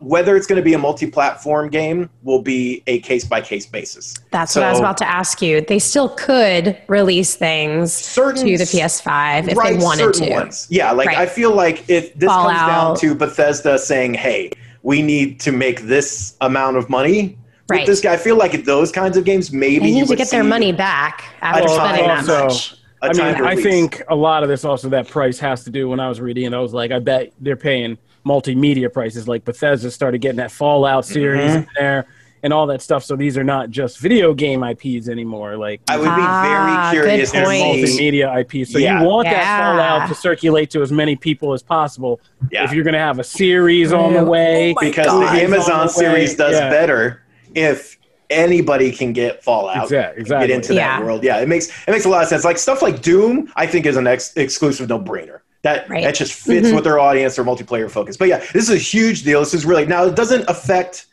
whether 0.00 0.36
it's 0.36 0.46
going 0.46 0.56
to 0.56 0.62
be 0.62 0.74
a 0.74 0.78
multi-platform 0.78 1.70
game 1.70 2.10
will 2.22 2.42
be 2.42 2.82
a 2.86 3.00
case-by-case 3.00 3.66
basis. 3.66 4.16
That's 4.30 4.52
so, 4.52 4.60
what 4.60 4.66
I 4.66 4.70
was 4.70 4.80
about 4.80 4.98
to 4.98 5.08
ask 5.08 5.40
you. 5.40 5.60
They 5.60 5.78
still 5.78 6.10
could 6.10 6.76
release 6.88 7.36
things 7.36 7.92
certain, 7.92 8.46
to 8.46 8.58
the 8.58 8.64
PS5 8.64 9.48
if 9.48 9.56
right, 9.56 9.78
they 9.78 9.82
wanted 9.82 10.12
to. 10.14 10.30
Ones. 10.30 10.66
Yeah, 10.70 10.92
like 10.92 11.08
right. 11.08 11.18
I 11.18 11.26
feel 11.26 11.54
like 11.54 11.88
if 11.88 12.14
this 12.14 12.28
Fallout. 12.28 12.56
comes 12.56 12.68
down 12.68 12.96
to 12.96 13.14
Bethesda 13.14 13.78
saying, 13.78 14.14
"Hey, 14.14 14.50
we 14.82 15.02
need 15.02 15.40
to 15.40 15.52
make 15.52 15.82
this 15.82 16.36
amount 16.40 16.76
of 16.76 16.88
money." 16.88 17.38
Right. 17.68 17.80
With 17.80 17.86
this 17.86 18.00
guy, 18.00 18.14
I 18.14 18.16
feel 18.16 18.36
like 18.36 18.64
those 18.64 18.90
kinds 18.90 19.16
of 19.16 19.24
games, 19.24 19.52
maybe 19.52 19.80
they 19.80 19.92
need 19.92 20.08
to 20.08 20.16
get 20.16 20.30
their 20.30 20.44
money 20.44 20.72
back 20.72 21.24
after 21.42 21.68
spending 21.68 22.06
that 22.06 22.26
much. 22.26 22.76
I 23.02 23.12
mean, 23.12 23.44
I 23.44 23.54
think 23.54 24.02
a 24.08 24.16
lot 24.16 24.42
of 24.42 24.48
this 24.48 24.64
also 24.64 24.88
that 24.88 25.06
price 25.06 25.38
has 25.38 25.64
to 25.64 25.70
do. 25.70 25.88
When 25.88 26.00
I 26.00 26.08
was 26.08 26.20
reading, 26.20 26.46
and 26.46 26.54
I 26.54 26.60
was 26.60 26.72
like, 26.72 26.90
I 26.90 26.98
bet 26.98 27.32
they're 27.40 27.56
paying 27.56 27.98
multimedia 28.26 28.92
prices. 28.92 29.28
Like 29.28 29.44
Bethesda 29.44 29.90
started 29.90 30.20
getting 30.20 30.38
that 30.38 30.50
Fallout 30.50 31.04
series 31.04 31.50
mm-hmm. 31.50 31.58
in 31.58 31.68
there 31.76 32.06
and 32.48 32.54
all 32.54 32.66
that 32.66 32.80
stuff. 32.80 33.04
So 33.04 33.14
these 33.14 33.36
are 33.36 33.44
not 33.44 33.68
just 33.68 33.98
video 33.98 34.32
game 34.32 34.64
IPs 34.64 35.10
anymore. 35.10 35.58
Like 35.58 35.82
I 35.86 35.98
would 35.98 36.04
be 36.04 36.10
ah, 36.10 36.90
very 36.90 37.02
curious. 37.02 37.30
They're 37.30 37.44
multimedia 37.44 38.40
IPs. 38.40 38.72
So 38.72 38.78
yeah. 38.78 39.02
you 39.02 39.06
want 39.06 39.26
yeah. 39.26 39.34
that 39.34 39.60
Fallout 39.60 40.08
to 40.08 40.14
circulate 40.14 40.70
to 40.70 40.80
as 40.80 40.90
many 40.90 41.14
people 41.14 41.52
as 41.52 41.62
possible. 41.62 42.22
Yeah. 42.50 42.64
If 42.64 42.72
you're 42.72 42.84
going 42.84 42.94
to 42.94 43.00
have 43.00 43.18
a 43.18 43.24
series 43.24 43.92
on 43.92 44.14
the 44.14 44.24
way, 44.24 44.74
oh 44.74 44.80
because 44.80 45.08
God. 45.08 45.36
the 45.36 45.42
Amazon 45.42 45.90
series 45.90 46.36
does 46.36 46.54
yeah. 46.54 46.70
better 46.70 47.22
if 47.54 47.98
anybody 48.30 48.92
can 48.92 49.12
get 49.12 49.44
Fallout, 49.44 49.84
exactly, 49.84 50.22
exactly. 50.22 50.48
get 50.48 50.56
into 50.56 50.72
that 50.72 51.04
world. 51.04 51.22
Yeah, 51.22 51.40
it 51.40 51.48
makes 51.48 51.68
it 51.68 51.90
makes 51.90 52.06
a 52.06 52.08
lot 52.08 52.22
of 52.22 52.28
sense. 52.30 52.46
Like 52.46 52.56
stuff 52.56 52.80
like 52.80 53.02
Doom, 53.02 53.52
I 53.56 53.66
think 53.66 53.84
is 53.84 53.96
an 53.96 54.06
ex- 54.06 54.34
exclusive 54.38 54.88
no 54.88 54.98
brainer. 54.98 55.40
That 55.62 55.86
right. 55.90 56.02
that 56.02 56.14
just 56.14 56.32
fits 56.32 56.68
mm-hmm. 56.68 56.76
with 56.76 56.84
their 56.84 56.98
audience, 56.98 57.36
their 57.36 57.44
multiplayer 57.44 57.90
focus. 57.90 58.16
But 58.16 58.28
yeah, 58.28 58.38
this 58.38 58.62
is 58.62 58.70
a 58.70 58.78
huge 58.78 59.24
deal. 59.24 59.40
This 59.40 59.52
is 59.52 59.66
really 59.66 59.84
now 59.84 60.04
it 60.04 60.16
doesn't 60.16 60.48
affect 60.48 61.08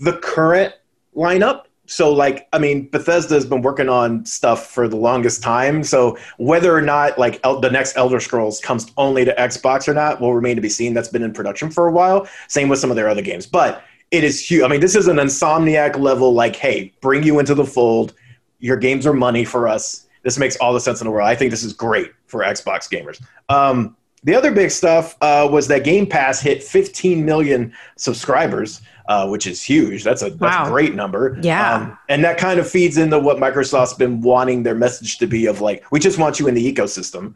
the 0.00 0.18
current 0.18 0.74
lineup. 1.16 1.64
So 1.86 2.12
like 2.12 2.48
I 2.52 2.58
mean, 2.58 2.88
Bethesda 2.88 3.34
has 3.34 3.44
been 3.44 3.62
working 3.62 3.88
on 3.88 4.24
stuff 4.24 4.68
for 4.68 4.86
the 4.88 4.96
longest 4.96 5.42
time. 5.42 5.82
So 5.82 6.16
whether 6.38 6.74
or 6.74 6.82
not 6.82 7.18
like 7.18 7.40
El- 7.42 7.60
the 7.60 7.70
next 7.70 7.96
Elder 7.96 8.20
Scrolls 8.20 8.60
comes 8.60 8.92
only 8.96 9.24
to 9.24 9.34
Xbox 9.34 9.88
or 9.88 9.94
not 9.94 10.20
will 10.20 10.34
remain 10.34 10.56
to 10.56 10.62
be 10.62 10.68
seen. 10.68 10.94
That's 10.94 11.08
been 11.08 11.22
in 11.22 11.32
production 11.32 11.70
for 11.70 11.88
a 11.88 11.92
while. 11.92 12.28
Same 12.48 12.68
with 12.68 12.78
some 12.78 12.90
of 12.90 12.96
their 12.96 13.08
other 13.08 13.22
games, 13.22 13.46
but 13.46 13.82
it 14.10 14.24
is 14.24 14.44
huge. 14.44 14.62
I 14.62 14.68
mean, 14.68 14.80
this 14.80 14.94
is 14.94 15.08
an 15.08 15.16
Insomniac 15.16 15.98
level. 15.98 16.32
Like, 16.32 16.56
hey, 16.56 16.92
bring 17.00 17.22
you 17.22 17.38
into 17.38 17.54
the 17.54 17.64
fold. 17.64 18.14
Your 18.58 18.76
games 18.76 19.06
are 19.06 19.12
money 19.12 19.44
for 19.44 19.66
us 19.68 20.06
this 20.22 20.38
makes 20.38 20.56
all 20.56 20.72
the 20.72 20.80
sense 20.80 21.00
in 21.00 21.06
the 21.06 21.10
world. 21.10 21.28
I 21.28 21.34
think 21.34 21.50
this 21.50 21.62
is 21.62 21.72
great 21.72 22.12
for 22.26 22.42
Xbox 22.42 22.88
gamers. 22.90 23.22
Um, 23.48 23.96
the 24.22 24.34
other 24.34 24.50
big 24.50 24.70
stuff 24.70 25.16
uh, 25.20 25.48
was 25.50 25.66
that 25.68 25.84
Game 25.84 26.06
Pass 26.06 26.40
hit 26.40 26.62
15 26.62 27.24
million 27.24 27.72
subscribers, 27.96 28.82
uh, 29.08 29.26
which 29.28 29.46
is 29.46 29.62
huge. 29.62 30.04
That's 30.04 30.22
a 30.22 30.30
that's 30.30 30.56
wow. 30.56 30.66
a 30.66 30.68
great 30.68 30.94
number. 30.94 31.38
Yeah, 31.42 31.74
um, 31.74 31.98
and 32.08 32.22
that 32.24 32.38
kind 32.38 32.60
of 32.60 32.68
feeds 32.68 32.98
into 32.98 33.18
what 33.18 33.38
Microsoft's 33.38 33.94
been 33.94 34.20
wanting 34.20 34.62
their 34.62 34.74
message 34.74 35.18
to 35.18 35.26
be 35.26 35.46
of 35.46 35.60
like, 35.60 35.90
we 35.90 36.00
just 36.00 36.18
want 36.18 36.38
you 36.38 36.48
in 36.48 36.54
the 36.54 36.72
ecosystem. 36.72 37.34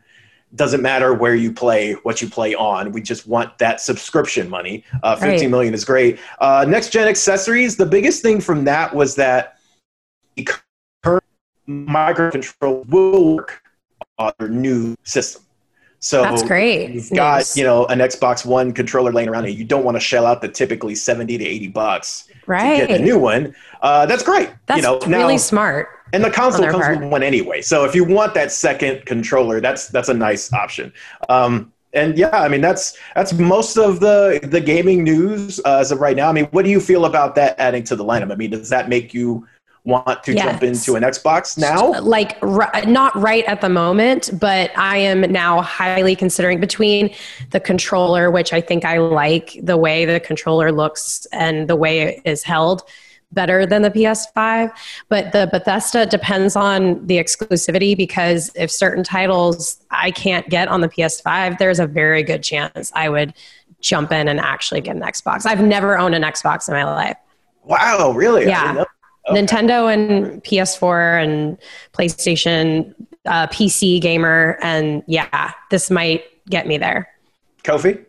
Doesn't 0.55 0.83
matter 0.83 1.15
where 1.15 1.35
you 1.35 1.53
play, 1.53 1.95
what 2.05 2.23
you 2.23 2.29
play 2.29 2.55
on. 2.55 2.93
We 2.93 3.01
just 3.03 3.27
want 3.27 3.59
that 3.59 3.81
subscription 3.81 4.49
money. 4.49 4.85
Uh, 5.03 5.17
15 5.17 5.41
right. 5.41 5.51
million 5.51 5.75
is 5.75 5.85
great. 5.85 6.21
Uh, 6.39 6.65
next 6.69 6.91
gen 6.91 7.09
accessories. 7.09 7.77
The 7.77 7.87
biggest 7.87 8.23
thing 8.23 8.41
from 8.41 8.65
that 8.65 8.95
was 8.95 9.17
that 9.17 9.59
microcontroller 11.69 12.87
will 12.89 13.37
work 13.37 13.63
on 14.19 14.33
your 14.39 14.49
new 14.49 14.95
system. 15.03 15.43
So 16.05 16.21
That's 16.21 16.43
great 16.43 16.91
You've 16.91 17.11
got 17.13 17.39
news. 17.39 17.57
you 17.57 17.65
know 17.65 17.87
an 17.87 17.99
Xbox 18.01 18.45
One 18.45 18.73
controller 18.73 19.11
laying 19.11 19.31
around, 19.31 19.47
and 19.47 19.55
you 19.55 19.65
don't 19.65 19.85
want 19.87 19.97
to 19.97 20.01
shell 20.01 20.27
out 20.27 20.43
the 20.43 20.49
typically 20.49 20.95
seventy 20.95 21.39
to 21.39 21.45
eighty 21.45 21.67
bucks 21.69 22.25
to 22.27 22.35
Right. 22.47 22.87
get 22.87 23.01
a 23.01 23.03
new 23.03 23.19
one. 23.19 23.55
Uh, 23.81 24.05
that's 24.05 24.23
great. 24.23 24.51
That's 24.67 24.77
you 24.79 24.83
know, 24.83 24.99
really 25.07 25.35
now, 25.35 25.39
smart. 25.39 25.89
and 26.13 26.23
the 26.23 26.31
console 26.31 26.67
comes 26.71 26.85
part. 26.85 27.01
with 27.01 27.09
one 27.09 27.23
anyway. 27.23 27.63
So 27.63 27.87
if 27.87 27.95
you 27.95 28.05
want 28.05 28.35
that 28.35 28.53
second 28.53 29.07
controller, 29.07 29.63
that's 29.63 29.89
that's 29.89 30.11
a 30.11 30.15
nice 30.15 30.53
option. 30.53 30.93
Um, 31.31 31.73
and 31.95 32.19
yeah, 32.19 32.29
I 32.39 32.49
mean 32.49 32.61
that's 32.61 32.99
that's 33.15 33.33
most 33.33 33.79
of 33.79 34.01
the 34.01 34.41
the 34.43 34.61
gaming 34.61 35.05
news 35.05 35.59
uh, 35.65 35.79
as 35.79 35.91
of 35.91 36.01
right 36.01 36.17
now. 36.17 36.29
I 36.29 36.33
mean, 36.33 36.49
what 36.51 36.67
do 36.67 36.71
you 36.71 36.81
feel 36.81 37.07
about 37.07 37.35
that 37.37 37.59
adding 37.59 37.83
to 37.85 37.97
the 37.97 38.05
lineup? 38.05 38.31
I 38.31 38.35
mean, 38.35 38.51
does 38.51 38.69
that 38.69 38.91
make 38.91 39.15
you 39.15 39.49
want 39.85 40.23
to 40.25 40.35
jump 40.35 40.63
into 40.63 40.97
an 40.97 41.03
Xbox 41.03 41.59
now? 41.59 41.93
Uh, 41.93 42.01
like 42.01 42.39
r- 42.43 42.75
uh, 42.75 42.81
not 42.87 43.15
right 43.17 43.45
at 43.45 43.61
the 43.61 43.69
moment 43.69 44.31
but 44.41 44.71
i 44.79 44.97
am 44.97 45.21
now 45.21 45.61
highly 45.61 46.17
considering 46.17 46.59
between 46.59 47.15
the 47.51 47.61
controller 47.61 48.31
which 48.31 48.53
i 48.53 48.61
think 48.61 48.85
i 48.85 48.99
like 48.99 49.59
the 49.63 49.77
way 49.77 50.05
the 50.05 50.19
controller 50.21 50.73
looks 50.73 51.27
and 51.33 51.69
the 51.69 51.77
way 51.77 52.01
it 52.01 52.23
is 52.25 52.43
held 52.43 52.83
better 53.33 53.67
than 53.67 53.83
the 53.83 53.91
ps5 53.91 54.73
but 55.09 55.33
the 55.33 55.49
bethesda 55.53 56.07
depends 56.07 56.57
on 56.57 57.07
the 57.07 57.19
exclusivity 57.19 57.97
because 57.97 58.51
if 58.55 58.71
certain 58.71 59.05
titles 59.05 59.85
i 59.91 60.11
can't 60.11 60.49
get 60.49 60.69
on 60.69 60.81
the 60.81 60.89
ps5 60.89 61.59
there's 61.59 61.79
a 61.79 61.87
very 61.87 62.23
good 62.23 62.43
chance 62.43 62.91
i 62.95 63.09
would 63.09 63.35
jump 63.81 64.13
in 64.13 64.29
and 64.29 64.41
actually 64.41 64.81
get 64.81 64.97
an 64.97 65.03
xbox 65.03 65.45
i've 65.45 65.61
never 65.61 65.99
owned 65.99 66.15
an 66.15 66.23
xbox 66.23 66.69
in 66.69 66.75
my 66.75 66.85
life 66.85 67.17
Wow, 67.67 68.13
really? 68.13 68.45
Yeah. 68.45 68.85
Didn't. 69.33 69.49
Nintendo 69.49 69.93
and 69.93 70.43
PS4 70.45 71.23
and 71.25 71.59
PlayStation, 71.93 72.95
uh, 73.27 73.47
PC 73.49 74.01
gamer, 74.01 74.59
and 74.63 75.03
yeah, 75.07 75.53
this 75.71 75.91
might 75.91 76.25
get 76.51 76.67
me 76.67 76.77
there. 76.79 77.09
Kofi? 77.63 78.05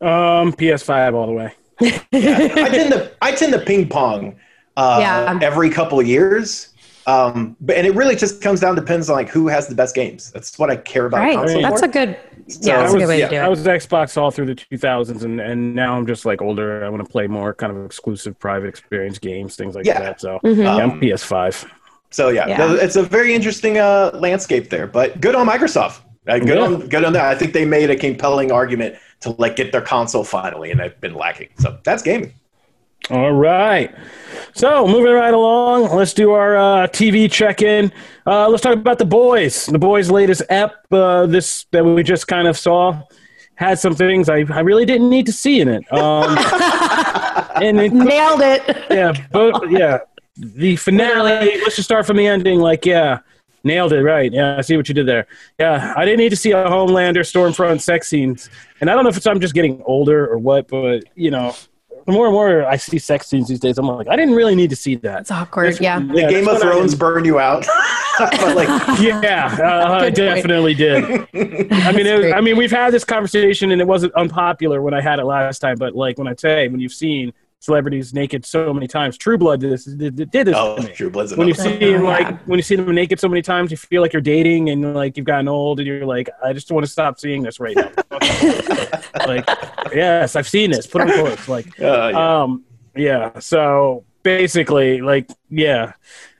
Um, 0.00 0.52
PS5 0.52 1.14
all 1.14 1.26
the 1.26 1.32
way. 1.32 1.54
I 1.80 2.68
tend 2.68 2.92
to 2.92 3.10
I 3.20 3.32
tend 3.32 3.52
to 3.52 3.58
ping 3.60 3.88
pong 3.88 4.36
uh, 4.76 4.98
Yeah. 5.00 5.38
every 5.42 5.70
couple 5.70 5.98
of 5.98 6.06
years. 6.06 6.68
Um, 7.06 7.56
but 7.60 7.76
and 7.76 7.86
it 7.86 7.94
really 7.94 8.16
just 8.16 8.40
comes 8.40 8.60
down 8.60 8.74
depends 8.74 9.10
on 9.10 9.16
like 9.16 9.28
who 9.28 9.48
has 9.48 9.66
the 9.68 9.74
best 9.74 9.94
games. 9.94 10.30
That's 10.32 10.58
what 10.58 10.70
I 10.70 10.76
care 10.76 11.06
about. 11.06 11.18
Right, 11.20 11.36
console 11.36 11.62
that's 11.62 11.80
for. 11.80 11.86
a 11.86 11.88
good, 11.88 12.16
So- 12.48 12.60
yeah, 12.62 12.80
that's 12.80 12.92
a 12.92 12.96
I 12.96 12.98
good 13.00 13.08
way 13.08 13.18
yeah, 13.18 13.28
to 13.28 13.34
do 13.36 13.40
I 13.42 13.48
was 13.48 13.64
Xbox 13.64 14.16
all 14.16 14.30
through 14.30 14.46
the 14.46 14.54
2000s, 14.54 15.22
and, 15.22 15.40
and 15.40 15.74
now 15.74 15.96
I'm 15.96 16.06
just 16.06 16.24
like 16.24 16.40
older. 16.40 16.84
I 16.84 16.88
want 16.88 17.04
to 17.04 17.10
play 17.10 17.26
more 17.26 17.52
kind 17.54 17.76
of 17.76 17.84
exclusive 17.84 18.38
private 18.38 18.68
experience 18.68 19.18
games, 19.18 19.56
things 19.56 19.74
like 19.74 19.84
Yeah. 19.86 20.00
that. 20.00 20.20
So 20.20 20.40
Mhm. 20.44 20.62
yeah, 20.62 20.74
I'm 20.76 20.90
Um, 20.92 21.00
PS5. 21.00 21.66
So 22.10 22.28
yeah, 22.30 22.46
Yeah. 22.46 22.66
th- 22.68 22.80
it's 22.80 22.96
a 22.96 23.02
very 23.02 23.34
interesting 23.34 23.76
uh, 23.78 24.10
landscape 24.14 24.70
there. 24.70 24.86
But 24.86 25.20
good 25.20 25.34
on 25.34 25.46
Microsoft. 25.46 26.00
Uh, 26.26 26.38
good 26.38 26.48
Yeah. 26.56 26.62
on 26.64 26.88
good 26.88 27.04
on 27.04 27.12
that. 27.12 27.26
I 27.26 27.34
think 27.34 27.52
they 27.52 27.66
made 27.66 27.90
a 27.90 27.96
compelling 27.96 28.50
argument 28.50 28.94
to 29.20 29.30
like 29.36 29.56
get 29.56 29.72
their 29.72 29.82
console 29.82 30.24
finally, 30.24 30.70
and 30.70 30.80
they've 30.80 30.98
been 31.00 31.14
lacking. 31.14 31.48
So 31.58 31.76
that's 31.84 32.02
gaming. 32.02 32.32
All 33.10 33.32
right. 33.32 33.94
So 34.54 34.86
moving 34.86 35.12
right 35.12 35.34
along, 35.34 35.94
let's 35.94 36.14
do 36.14 36.30
our 36.32 36.56
uh, 36.56 36.86
TV 36.88 37.30
check-in. 37.30 37.92
Uh, 38.26 38.48
let's 38.48 38.62
talk 38.62 38.74
about 38.74 38.98
the 38.98 39.04
boys. 39.04 39.66
The 39.66 39.78
boys' 39.78 40.10
latest 40.10 40.42
ep. 40.48 40.86
Uh, 40.90 41.26
this 41.26 41.66
that 41.72 41.84
we 41.84 42.02
just 42.02 42.28
kind 42.28 42.48
of 42.48 42.56
saw 42.56 43.02
had 43.56 43.78
some 43.78 43.94
things 43.94 44.28
I, 44.28 44.44
I 44.50 44.60
really 44.60 44.84
didn't 44.84 45.10
need 45.10 45.26
to 45.26 45.32
see 45.32 45.60
in 45.60 45.68
it. 45.68 45.92
Um, 45.92 46.36
and 47.62 47.78
it, 47.80 47.92
Nailed 47.92 48.40
it. 48.40 48.62
yeah, 48.90 49.12
both, 49.30 49.70
yeah. 49.70 49.98
The 50.36 50.76
finale. 50.76 51.58
Let's 51.60 51.76
just 51.76 51.84
start 51.84 52.06
from 52.06 52.16
the 52.16 52.26
ending. 52.26 52.58
Like, 52.58 52.84
yeah, 52.86 53.20
nailed 53.62 53.92
it. 53.92 54.02
Right. 54.02 54.32
Yeah, 54.32 54.56
I 54.56 54.62
see 54.62 54.76
what 54.76 54.88
you 54.88 54.94
did 54.94 55.06
there. 55.06 55.26
Yeah, 55.58 55.94
I 55.96 56.04
didn't 56.04 56.18
need 56.18 56.30
to 56.30 56.36
see 56.36 56.50
a 56.52 56.64
Homelander 56.64 57.20
Stormfront 57.20 57.80
sex 57.80 58.08
scenes, 58.08 58.50
and 58.80 58.90
I 58.90 58.94
don't 58.94 59.04
know 59.04 59.10
if 59.10 59.16
it's 59.16 59.26
I'm 59.26 59.40
just 59.40 59.54
getting 59.54 59.82
older 59.84 60.26
or 60.26 60.38
what, 60.38 60.66
but 60.68 61.04
you 61.14 61.30
know, 61.30 61.54
the 62.06 62.12
more 62.12 62.26
and 62.26 62.34
more 62.34 62.64
I 62.66 62.76
see 62.76 62.98
sex 62.98 63.26
scenes 63.28 63.48
these 63.48 63.60
days, 63.60 63.78
I'm 63.78 63.86
like, 63.86 64.08
I 64.08 64.16
didn't 64.16 64.34
really 64.34 64.54
need 64.54 64.70
to 64.70 64.76
see 64.76 64.94
that. 64.96 65.22
It's 65.22 65.30
awkward. 65.30 65.80
Yeah. 65.80 65.98
The 66.00 66.20
Yeah, 66.20 66.30
Game 66.30 66.48
of 66.48 66.60
Thrones 66.60 66.90
didn't- 66.92 66.98
burn 67.00 67.24
you 67.24 67.38
out. 67.38 67.66
but 68.18 68.54
like, 68.56 68.68
Yeah, 69.00 69.56
uh, 69.60 69.92
I 69.92 69.98
Good 70.10 70.16
point. 70.16 70.16
definitely 70.16 70.74
did. 70.74 71.04
I 71.04 71.92
mean, 71.92 72.06
it, 72.06 72.20
great. 72.20 72.32
I 72.34 72.40
mean, 72.40 72.56
we've 72.56 72.70
had 72.70 72.92
this 72.92 73.04
conversation, 73.04 73.70
and 73.72 73.80
it 73.80 73.86
wasn't 73.86 74.14
unpopular 74.14 74.82
when 74.82 74.94
I 74.94 75.00
had 75.00 75.18
it 75.18 75.24
last 75.24 75.58
time. 75.60 75.76
But 75.78 75.94
like 75.96 76.18
when 76.18 76.28
I 76.28 76.34
say, 76.36 76.68
when 76.68 76.80
you've 76.80 76.92
seen 76.92 77.32
celebrities 77.60 78.12
naked 78.12 78.44
so 78.44 78.74
many 78.74 78.86
times, 78.86 79.16
True 79.16 79.38
Blood 79.38 79.60
did 79.60 79.72
this 79.72 79.84
did, 79.86 80.16
did 80.30 80.46
this 80.46 80.54
oh, 80.54 80.76
to 80.76 80.82
me. 80.82 80.92
True 80.92 81.08
Blood's 81.08 81.34
when 81.34 81.48
you 81.48 81.54
another 81.54 81.70
see 81.70 81.86
one. 81.86 81.94
him 81.94 82.02
Yeah. 82.04 82.08
like 82.10 82.40
when 82.46 82.58
you 82.58 82.62
see 82.62 82.76
them 82.76 82.94
naked 82.94 83.18
so 83.18 83.26
many 83.28 83.40
times, 83.40 83.70
you 83.70 83.78
feel 83.78 84.02
like 84.02 84.12
you're 84.12 84.20
dating 84.22 84.68
and 84.68 84.94
like 84.94 85.16
you've 85.16 85.24
gotten 85.26 85.48
old, 85.48 85.80
and 85.80 85.86
you're 85.86 86.04
like, 86.04 86.28
I 86.44 86.52
just 86.52 86.70
want 86.70 86.84
to 86.84 86.92
stop 86.92 87.18
seeing 87.18 87.42
this 87.42 87.58
right 87.58 87.74
now. 87.74 87.90
like, 89.26 89.48
yes, 89.92 90.36
I've 90.36 90.48
seen 90.48 90.70
this. 90.70 90.86
Put 90.86 91.02
on 91.02 91.12
clothes. 91.12 91.48
Like, 91.48 91.66
Uh, 91.80 92.10
yeah. 92.12 92.42
um, 92.42 92.64
yeah. 92.96 93.38
So 93.38 94.04
basically, 94.22 95.00
like, 95.00 95.28
yeah, 95.50 95.92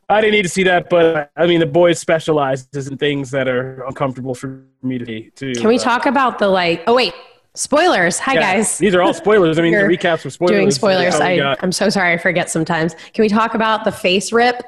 I 0.08 0.20
didn't 0.20 0.32
need 0.34 0.42
to 0.42 0.48
see 0.48 0.64
that, 0.64 0.90
but 0.90 1.30
I 1.36 1.46
mean, 1.46 1.60
the 1.60 1.66
boys 1.66 1.98
specializes 1.98 2.88
in 2.88 2.98
things 2.98 3.30
that 3.30 3.48
are 3.48 3.84
uncomfortable 3.86 4.34
for 4.34 4.62
me 4.82 4.98
to 4.98 5.06
see. 5.06 5.30
To 5.36 5.54
Can 5.54 5.68
we 5.68 5.76
uh, 5.76 5.82
talk 5.82 6.06
about 6.06 6.38
the 6.38 6.48
like? 6.48 6.82
Oh 6.86 6.94
wait, 6.94 7.14
spoilers. 7.54 8.18
Hi 8.18 8.34
yeah, 8.34 8.40
guys. 8.56 8.78
These 8.78 8.94
are 8.94 9.02
all 9.02 9.14
spoilers. 9.14 9.58
I 9.58 9.62
mean, 9.62 9.72
the 9.72 9.78
recaps 9.78 10.24
of 10.24 10.32
spoilers. 10.32 10.56
Doing 10.56 10.70
spoilers. 10.70 11.14
I. 11.16 11.56
I'm 11.60 11.72
so 11.72 11.88
sorry. 11.88 12.12
I 12.12 12.18
forget 12.18 12.50
sometimes. 12.50 12.94
Can 13.14 13.22
we 13.22 13.28
talk 13.28 13.54
about 13.54 13.84
the 13.84 13.92
face 13.92 14.32
rip? 14.32 14.62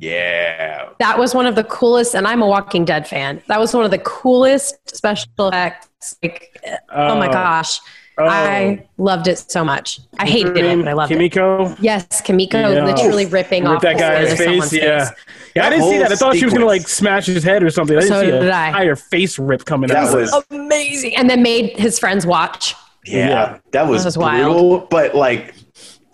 Yeah. 0.00 0.88
That 0.98 1.18
was 1.18 1.34
one 1.34 1.46
of 1.46 1.54
the 1.54 1.64
coolest, 1.64 2.14
and 2.14 2.26
I'm 2.26 2.42
a 2.42 2.46
Walking 2.46 2.84
Dead 2.84 3.06
fan. 3.06 3.42
That 3.48 3.60
was 3.60 3.72
one 3.74 3.84
of 3.84 3.90
the 3.90 3.98
coolest 3.98 4.94
special 4.96 5.30
effects. 5.38 6.16
Like, 6.22 6.58
oh 6.92 7.16
my 7.18 7.28
Oh. 7.28 7.32
gosh, 7.32 7.80
Oh. 8.18 8.24
I 8.26 8.84
loved 8.98 9.28
it 9.28 9.38
so 9.38 9.64
much. 9.64 9.98
I 10.18 10.26
hated 10.26 10.56
it, 10.58 10.78
but 10.78 10.88
I 10.88 10.92
loved 10.92 11.10
it. 11.10 11.14
Kimiko. 11.14 11.74
Yes, 11.80 12.20
Kimiko 12.20 12.58
Yeah. 12.58 12.84
literally 12.84 13.24
oh. 13.24 13.30
ripping 13.30 13.64
Rip 13.64 13.72
off 13.76 13.82
that 13.82 13.98
guy's 13.98 14.36
face. 14.36 14.72
Yeah. 14.74 15.06
face. 15.08 15.18
Yeah, 15.56 15.66
I 15.66 15.70
didn't 15.70 15.88
see 15.90 15.98
that. 15.98 16.12
I 16.12 16.16
thought 16.16 16.36
she 16.36 16.44
was 16.44 16.52
gonna 16.52 16.66
like 16.66 16.86
smash 16.86 17.26
his 17.26 17.42
head 17.42 17.62
or 17.62 17.70
something. 17.70 17.96
I 17.96 18.00
didn't 18.00 18.12
So 18.14 18.20
see 18.20 18.30
did 18.30 18.50
I. 18.50 18.68
entire 18.68 18.96
face 18.96 19.38
rip 19.38 19.64
coming 19.64 19.88
That 19.88 19.96
out. 19.98 20.10
That 20.10 20.16
was 20.16 20.44
Amazing, 20.50 21.16
and 21.16 21.30
then 21.30 21.42
made 21.42 21.78
his 21.78 21.98
friends 21.98 22.26
watch. 22.26 22.74
yeah, 23.06 23.28
Yeah. 23.28 23.58
that 23.72 23.88
was, 23.88 24.02
That 24.04 24.08
was 24.08 24.16
brutal, 24.18 24.86
but 24.90 25.14
like 25.14 25.54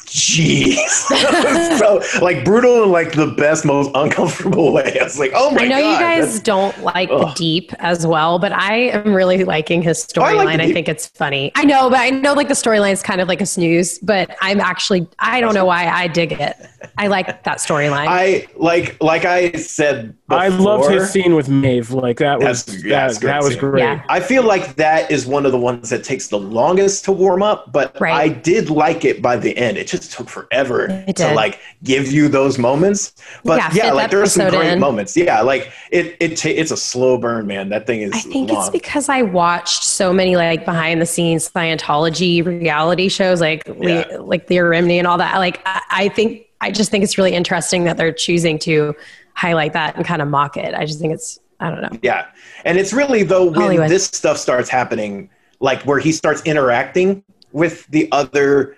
jeez. 0.07 0.77
So, 1.77 2.01
like 2.23 2.45
brutal 2.45 2.85
in 2.85 2.91
like 2.91 3.13
the 3.13 3.27
best, 3.27 3.65
most 3.65 3.91
uncomfortable 3.95 4.73
way. 4.73 4.97
I 4.99 5.05
was 5.05 5.19
like, 5.19 5.33
oh 5.35 5.51
my 5.51 5.59
god. 5.59 5.65
I 5.65 5.69
know 5.69 5.81
god. 5.81 5.91
you 5.93 5.99
guys 5.99 6.41
don't 6.41 6.83
like 6.83 7.09
the 7.11 7.15
Ugh. 7.17 7.37
deep 7.37 7.73
as 7.81 8.07
well, 8.07 8.39
but 8.39 8.53
I 8.53 8.75
am 8.91 9.13
really 9.13 9.45
liking 9.45 9.83
his 9.83 10.07
Oh, 10.17 10.23
I 10.23 10.33
storyline. 10.33 10.45
like 10.47 10.61
I 10.61 10.73
think 10.73 10.89
it's 10.89 11.07
funny. 11.09 11.53
I 11.55 11.65
know, 11.65 11.91
but 11.91 11.99
I 11.99 12.11
know 12.11 12.33
like 12.33 12.49
the 12.49 12.55
storyline 12.55 12.93
is 12.93 13.03
kind 13.03 13.21
of 13.21 13.29
like 13.29 13.41
a 13.41 13.47
snooze, 13.47 13.99
but 13.99 14.35
I'm 14.41 14.61
actually 14.61 15.07
I 15.19 15.41
don't 15.41 15.55
know 15.55 15.65
why 15.67 15.87
I 15.87 16.07
dig 16.09 16.33
it. 16.33 16.57
I 16.99 17.09
like 17.09 17.27
that 17.45 17.59
storyline. 17.59 18.07
I 18.09 18.47
like 18.57 18.97
like 19.03 19.25
I 19.25 19.53
said 19.53 20.17
before, 20.29 20.43
I 20.43 20.49
loved 20.49 20.91
his 20.91 21.11
scene 21.11 21.35
with 21.35 21.49
Maeve. 21.49 21.91
Like 21.91 22.19
that 22.19 22.39
was 22.41 22.65
That's- 22.65 22.85
yeah, 22.85 23.09
that, 23.09 23.21
great 23.21 23.31
that 23.31 23.43
was 23.43 23.51
scene. 23.53 23.59
great. 23.61 23.83
Yeah. 23.83 24.05
I 24.09 24.21
feel 24.21 24.45
like 24.45 24.77
that 24.77 25.11
is 25.11 25.27
one 25.27 25.45
of 25.47 25.53
the 25.53 25.59
ones 25.59 25.91
that 25.91 26.05
takes 26.05 26.29
the 26.29 26.39
longest 26.39 27.05
to 27.07 27.13
warm 27.13 27.43
up, 27.43 27.71
but 27.73 27.99
Right. 28.01 28.15
I 28.15 28.29
did 28.29 28.71
like 28.71 29.05
it 29.05 29.21
by 29.21 29.37
the 29.37 29.57
end. 29.57 29.77
It 29.77 29.87
just 29.97 30.13
took 30.13 30.29
forever 30.29 31.05
to 31.17 31.35
like 31.35 31.61
give 31.83 32.11
you 32.11 32.29
those 32.29 32.59
moments. 32.59 33.15
But 33.45 33.59
Yeah, 33.75 33.87
yeah, 33.87 33.93
like 33.93 34.11
there 34.11 34.23
are 34.23 34.27
some 34.27 34.51
great 34.51 34.73
in. 34.73 34.79
moments. 34.81 35.17
Yeah, 35.17 35.41
like 35.41 35.73
it 35.91 36.17
it 36.21 36.37
ta- 36.37 36.49
it's 36.51 36.71
a 36.71 36.77
slow 36.77 37.19
burn, 37.19 37.47
man. 37.47 37.69
That 37.71 37.87
thing 37.87 38.03
is 38.03 38.13
I 38.13 38.21
think 38.21 38.51
long. 38.51 38.61
it's 38.61 38.71
because 38.71 39.09
I 39.09 39.23
watched 39.23 39.83
so 39.83 40.13
many 40.13 40.37
like 40.37 40.65
behind 40.65 41.01
the 41.01 41.07
scenes 41.07 41.51
Scientology 41.51 42.45
reality 42.45 43.09
shows 43.09 43.41
like 43.41 43.67
Le- 43.69 44.19
like 44.23 44.49
Leah 44.51 44.63
Remini 44.63 44.99
and 44.99 45.07
all 45.07 45.19
that. 45.19 45.39
Like 45.39 45.61
I, 45.67 45.81
I 45.91 46.09
think 46.09 46.47
I 46.61 46.71
just 46.71 46.91
think 46.91 47.05
it's 47.05 47.19
really 47.19 47.33
interesting 47.35 47.85
that 47.85 47.97
they're 47.97 48.13
choosing 48.13 48.59
to 48.61 48.95
highlight 49.35 49.73
that 49.75 49.97
and 49.97 50.05
kind 50.05 50.23
of 50.23 50.29
mock 50.29 50.57
it. 50.57 50.75
I 50.75 50.85
just 50.87 50.99
think 51.01 51.13
it's 51.13 51.39
I 51.61 51.71
don't 51.71 51.81
know. 51.83 51.99
Yeah. 52.03 52.27
And 52.65 52.79
it's 52.79 52.93
really 52.93 53.23
though 53.23 53.47
when 53.47 53.55
Hollywood. 53.61 53.91
this 53.91 54.05
stuff 54.07 54.39
starts 54.39 54.69
happening, 54.69 55.31
like 55.61 55.83
where 55.83 55.99
he 55.99 56.13
starts 56.13 56.43
interacting 56.45 57.23
with 57.53 57.87
the 57.89 58.09
other 58.13 58.77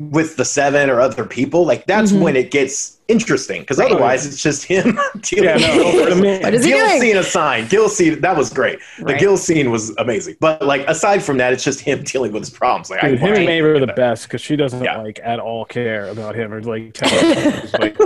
with 0.00 0.36
the 0.36 0.44
seven 0.46 0.88
or 0.88 0.98
other 1.00 1.24
people, 1.26 1.66
like 1.66 1.84
that's 1.86 2.10
Mhm. 2.10 2.20
when 2.22 2.34
it 2.36 2.50
gets 2.50 2.96
interesting. 3.08 3.60
Because 3.60 3.76
Right. 3.78 3.90
otherwise 3.92 4.24
it's 4.24 4.42
just 4.42 4.64
him 4.64 4.98
dealing 5.20 5.44
Yeah, 5.60 5.76
no, 5.76 5.94
with 5.94 6.12
I 6.12 6.14
mean- 6.20 6.42
What 6.42 6.54
is 6.54 6.64
he 6.64 6.70
Gil 6.72 6.86
doing? 6.88 7.00
scene 7.02 7.16
aside, 7.18 7.68
Gil 7.68 7.88
scene 7.90 8.20
that 8.22 8.34
was 8.36 8.50
great. 8.50 8.78
The 8.98 9.04
Right. 9.04 9.20
Gil 9.20 9.36
scene 9.36 9.70
was 9.70 9.94
amazing. 9.98 10.36
But 10.40 10.62
like 10.64 10.88
aside 10.88 11.22
from 11.22 11.36
that, 11.38 11.52
it's 11.52 11.62
just 11.64 11.80
him 11.80 12.02
dealing 12.04 12.32
with 12.32 12.42
his 12.42 12.50
problems. 12.50 12.88
Like 12.88 13.02
Dude, 13.02 13.10
I 13.10 13.16
him 13.16 13.26
and 13.28 13.36
can't 13.36 13.46
Maeve 13.48 13.64
are 13.64 13.78
the 13.80 13.86
that. 13.86 13.96
best 13.96 14.22
because 14.24 14.40
she 14.40 14.56
doesn't 14.56 14.82
Yeah. 14.82 14.96
like 15.02 15.20
at 15.22 15.38
all 15.38 15.66
care 15.66 16.08
about 16.08 16.34
him 16.34 16.52
or 16.54 16.62
like 16.62 16.92
tell 16.94 17.10
him. 17.10 17.60
She's 17.60 17.72
like, 17.74 17.96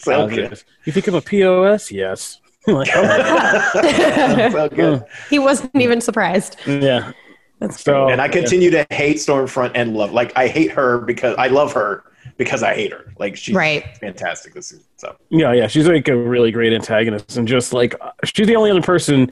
so 0.00 0.26
good. 0.28 0.62
You 0.84 0.92
think 0.92 1.06
I'm 1.06 1.14
a 1.16 1.20
POS? 1.20 1.90
Yes. 1.92 2.38
like, 2.66 2.88
oh 2.94 3.02
my 3.02 3.18
God. 3.18 4.52
so 4.52 4.68
good. 4.68 5.04
He 5.28 5.38
wasn't 5.40 5.74
even 5.74 6.00
surprised. 6.00 6.56
yeah. 6.66 7.12
That's 7.62 7.80
So 7.82 8.08
And 8.08 8.20
I 8.20 8.28
continue 8.28 8.70
to 8.70 8.86
hate 8.90 9.16
Stormfront 9.16 9.72
and 9.74 9.94
love. 9.94 10.12
Like 10.12 10.32
I 10.36 10.48
hate 10.48 10.72
her 10.72 10.98
because 10.98 11.34
I 11.38 11.46
love 11.48 11.72
her 11.74 12.04
because 12.38 12.62
I 12.62 12.74
hate 12.74 12.92
her. 12.92 13.12
Like 13.18 13.36
she's 13.36 13.54
Right. 13.54 13.84
fantastic 13.98 14.54
this 14.54 14.68
season. 14.68 14.84
So 14.96 15.14
Yeah, 15.30 15.52
yeah, 15.52 15.66
she's 15.68 15.86
like 15.86 16.08
a 16.08 16.16
really 16.16 16.50
great 16.50 16.72
antagonist, 16.72 17.36
and 17.36 17.46
just 17.46 17.72
like 17.72 17.94
she's 18.24 18.46
the 18.46 18.56
only 18.56 18.70
other 18.70 18.82
person. 18.82 19.30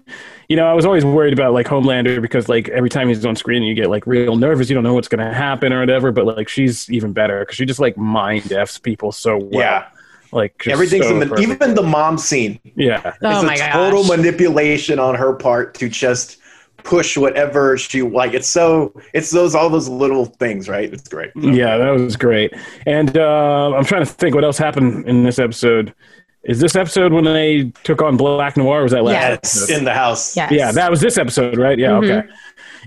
You 0.48 0.56
know, 0.56 0.66
I 0.66 0.74
was 0.74 0.84
always 0.84 1.04
worried 1.04 1.32
about 1.32 1.52
like 1.52 1.66
Homelander 1.66 2.20
because 2.20 2.48
like 2.48 2.68
every 2.68 2.90
time 2.90 3.08
he's 3.08 3.24
on 3.24 3.36
screen, 3.36 3.62
you 3.62 3.74
get 3.74 3.88
like 3.90 4.06
real 4.06 4.36
nervous. 4.36 4.68
You 4.68 4.74
don't 4.74 4.84
know 4.84 4.94
what's 4.94 5.08
going 5.08 5.24
to 5.26 5.32
happen 5.32 5.72
or 5.72 5.80
whatever. 5.80 6.12
But 6.12 6.26
like 6.26 6.48
she's 6.48 6.90
even 6.90 7.12
better 7.12 7.40
because 7.40 7.56
she 7.56 7.64
just 7.64 7.80
like 7.80 7.96
mind 7.96 8.52
f's 8.52 8.78
people 8.78 9.12
so 9.12 9.38
well. 9.38 9.48
yeah, 9.60 9.86
like 10.32 10.58
just 10.58 10.72
everything's 10.72 11.06
so 11.06 11.14
in 11.14 11.20
the, 11.20 11.26
perfect. 11.26 11.48
even 11.48 11.74
the 11.74 11.82
mom 11.82 12.18
scene 12.18 12.58
yeah. 12.76 13.14
Oh 13.22 13.38
is 13.38 13.44
my 13.44 13.54
a 13.54 13.58
gosh. 13.58 13.72
total 13.72 14.04
manipulation 14.04 14.98
on 14.98 15.14
her 15.14 15.32
part 15.34 15.74
to 15.74 15.88
just 15.88 16.36
push 16.84 17.16
whatever 17.16 17.76
she 17.78 18.02
like. 18.02 18.34
It's 18.34 18.48
so 18.48 18.92
it's 19.14 19.30
those 19.30 19.54
all 19.54 19.70
those 19.70 19.88
little 19.88 20.26
things, 20.26 20.68
right? 20.68 20.92
It's 20.92 21.08
great. 21.08 21.30
So, 21.34 21.48
Yeah, 21.48 21.76
that 21.78 21.90
was 21.90 22.16
great. 22.16 22.52
And 22.86 23.16
uh, 23.16 23.72
I'm 23.74 23.84
trying 23.84 24.04
to 24.04 24.10
think 24.12 24.34
what 24.34 24.44
else 24.44 24.58
happened 24.58 25.06
in 25.08 25.24
this 25.24 25.38
episode. 25.38 25.94
Is 26.42 26.58
this 26.58 26.74
episode 26.74 27.12
when 27.12 27.24
they 27.24 27.70
took 27.84 28.00
on 28.00 28.16
Black 28.16 28.56
Noir? 28.56 28.80
Or 28.80 28.82
was 28.84 28.92
that 28.92 29.04
last? 29.04 29.12
Yes. 29.14 29.32
episode? 29.62 29.76
in 29.78 29.84
the 29.84 29.92
house. 29.92 30.34
Yes. 30.36 30.50
Yeah, 30.52 30.72
that 30.72 30.90
was 30.90 31.00
this 31.02 31.18
episode, 31.18 31.58
right? 31.58 31.78
Yeah, 31.78 31.90
Mhm. 31.90 32.10
okay. 32.20 32.28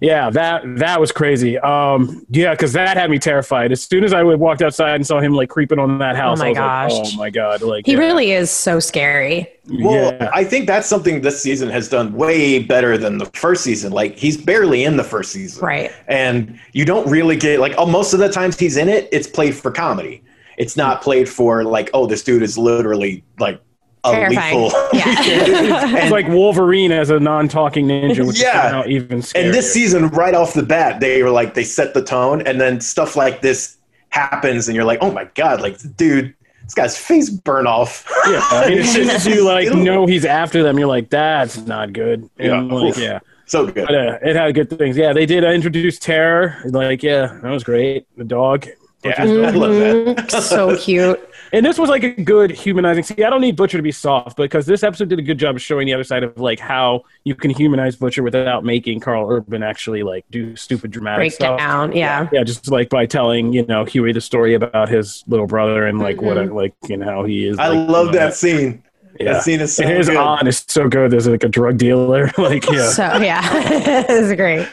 Yeah, 0.02 0.30
that 0.32 0.64
that 0.78 1.00
was 1.00 1.12
crazy. 1.12 1.58
Um, 1.60 2.26
yeah, 2.30 2.52
because 2.52 2.74
that 2.74 2.98
had 2.98 3.10
me 3.10 3.20
terrified. 3.20 3.72
As 3.72 3.84
soon 3.84 4.04
as 4.04 4.14
I 4.14 4.24
walked 4.24 4.62
outside 4.62 4.96
and 4.96 5.06
saw 5.06 5.20
him 5.20 5.34
like 5.34 5.50
creeping 5.50 5.80
on 5.80 5.98
that 6.00 6.16
house, 6.16 6.40
oh 6.40 6.44
my 6.44 6.48
I 6.60 6.86
was 6.86 6.94
gosh. 6.94 7.00
like, 7.00 7.14
"Oh 7.14 7.18
my 7.18 7.30
god!" 7.30 7.62
Like 7.62 7.86
He 7.86 7.94
yeah, 7.94 8.00
really 8.00 8.32
is 8.32 8.50
so 8.52 8.80
scary. 8.80 9.48
Well, 9.70 10.14
yeah. 10.14 10.30
I 10.34 10.44
think 10.44 10.68
that's 10.68 10.88
something 10.88 11.22
this 11.22 11.42
season 11.42 11.70
has 11.70 11.88
done 11.88 12.14
way 12.14 12.60
better 12.60 12.98
than 12.98 13.18
the 13.18 13.28
first 13.28 13.64
season. 13.64 13.92
Like 13.94 14.18
he's 14.18 14.36
barely 14.38 14.84
in 14.84 14.98
the 14.98 15.04
first 15.04 15.32
season, 15.32 15.64
Right. 15.64 15.92
And 16.08 16.60
you 16.74 16.86
don't 16.86 17.08
really 17.10 17.36
get 17.38 17.60
like 17.60 17.74
oh, 17.78 17.86
most 17.86 18.14
of 18.14 18.20
the 18.20 18.30
times 18.30 18.58
he's 18.60 18.78
in 18.78 18.90
it, 18.90 19.08
it's 19.12 19.28
played 19.28 19.56
for 19.56 19.72
comedy. 19.72 20.24
It's 20.58 20.76
not 20.78 21.02
played 21.02 21.30
for 21.30 21.64
like 21.64 21.90
oh, 21.94 22.08
this 22.08 22.24
dude 22.24 22.44
is 22.44 22.58
literally 22.58 23.24
like 23.40 23.62
a 24.06 24.12
Terrifying. 24.12 24.64
lethal. 24.64 24.80
Yeah. 24.94 25.98
it's 26.04 26.12
like 26.12 26.28
Wolverine 26.28 26.92
as 26.92 27.10
a 27.10 27.20
non-talking 27.20 27.88
ninja, 27.88 28.26
which 28.28 28.42
Yeah. 28.42 28.48
is 28.58 28.62
somehow 28.72 28.84
even 28.88 29.20
scarier. 29.20 29.46
And 29.46 29.54
this 29.54 29.72
season, 29.72 30.08
right 30.10 30.34
off 30.34 30.54
the 30.54 30.64
bat, 30.64 31.00
they 31.00 31.24
were 31.24 31.30
like 31.32 31.54
they 31.54 31.64
set 31.64 31.94
the 31.94 32.04
tone, 32.04 32.42
and 32.42 32.60
then 32.60 32.82
stuff 32.82 33.16
like 33.16 33.42
this 33.42 33.78
happens, 34.10 34.68
and 34.68 34.76
you're 34.76 34.86
like, 34.86 35.00
oh 35.02 35.12
my 35.12 35.26
god, 35.36 35.62
like 35.62 35.78
dude, 35.98 36.34
this 36.64 36.74
guy's 36.74 36.98
face 36.98 37.30
burn 37.30 37.66
off. 37.68 38.06
yeah, 38.30 38.42
I 38.52 38.70
mean, 38.70 38.78
as 38.80 38.92
soon 38.92 39.10
as 39.10 39.26
you 39.26 39.44
like 39.46 39.66
Ew. 39.68 39.76
know 39.84 40.06
he's 40.06 40.26
after 40.26 40.64
them, 40.64 40.78
you're 40.78 40.88
like, 40.88 41.10
"That's 41.10 41.58
not 41.66 41.92
good." 41.94 42.30
And, 42.40 42.70
Yeah. 42.70 42.76
like, 42.76 42.98
yeah. 42.98 43.20
so 43.46 43.66
good. 43.68 43.86
But 43.88 43.96
uh, 43.96 44.18
it 44.22 44.36
had 44.36 44.54
good 44.56 44.70
things. 44.70 44.96
Yeah, 44.96 45.12
they 45.14 45.26
did 45.26 45.44
uh, 45.44 45.48
introduce 45.50 46.00
Terror. 46.00 46.56
Like, 46.66 47.04
yeah, 47.04 47.38
that 47.42 47.50
was 47.52 47.64
great. 47.64 48.06
The 48.18 48.24
dog. 48.24 48.68
Yeah, 49.04 49.16
I 49.18 49.24
love 49.26 49.74
that. 49.74 50.28
Mhm. 50.30 50.42
so 50.42 50.78
cute. 50.80 51.30
And 51.54 51.64
this 51.64 51.78
was 51.78 51.88
like 51.88 52.04
a 52.04 52.10
good 52.10 52.50
humanizing. 52.50 53.04
See, 53.04 53.24
I 53.24 53.30
don't 53.30 53.40
need 53.42 53.56
Butcher 53.56 53.78
to 53.78 53.84
be 53.84 53.92
soft 53.92 54.36
because 54.38 54.66
this 54.66 54.82
episode 54.84 55.10
did 55.10 55.20
a 55.20 55.22
good 55.22 55.38
job 55.38 55.56
of 55.56 55.62
showing 55.62 55.86
the 55.86 55.94
other 55.94 56.04
side 56.04 56.24
of 56.24 56.36
like 56.40 56.60
how 56.60 57.04
you 57.26 57.36
can 57.36 57.52
humanize 57.52 57.96
Butcher 57.96 58.24
without 58.24 58.66
making 58.66 59.00
Karl 59.02 59.30
Urban 59.30 59.62
actually 59.62 60.02
like 60.02 60.26
do 60.32 60.56
stupid 60.56 60.90
dramatic 60.90 61.20
Break 61.20 61.32
stuff. 61.34 61.60
down. 61.60 61.96
Yeah. 61.96 62.28
Yeah, 62.34 62.44
just 62.44 62.72
like 62.72 62.90
by 62.90 63.06
telling 63.06 63.54
you 63.54 63.66
know 63.68 63.86
Hughie 63.86 64.14
the 64.14 64.20
story 64.22 64.56
about 64.56 64.90
his 64.90 65.24
little 65.28 65.46
brother 65.48 65.86
and 65.86 66.00
like 66.00 66.22
what 66.24 66.38
Mhm. 66.38 66.54
like 66.56 66.74
you 66.90 66.98
know 66.98 67.06
how 67.06 67.24
he 67.24 67.48
is. 67.48 67.60
I 67.60 67.68
like, 67.68 67.88
love 67.88 68.08
you 68.08 68.12
know, 68.14 68.18
that 68.18 68.34
scene. 68.34 68.84
Yeah. 69.20 69.34
That 69.34 69.44
scene 69.44 69.60
is 69.62 69.76
so 69.76 69.86
his 69.88 70.08
good. 70.10 70.18
aunt 70.18 70.48
is 70.48 70.66
so 70.68 70.88
good. 70.90 71.12
There's 71.12 71.28
like 71.28 71.44
a 71.44 71.48
drug 71.50 71.78
dealer. 71.78 72.32
like 72.38 72.70
yeah. 72.70 72.90
So 72.90 73.04
yeah, 73.18 73.42
it's 74.10 74.36
great. 74.36 74.68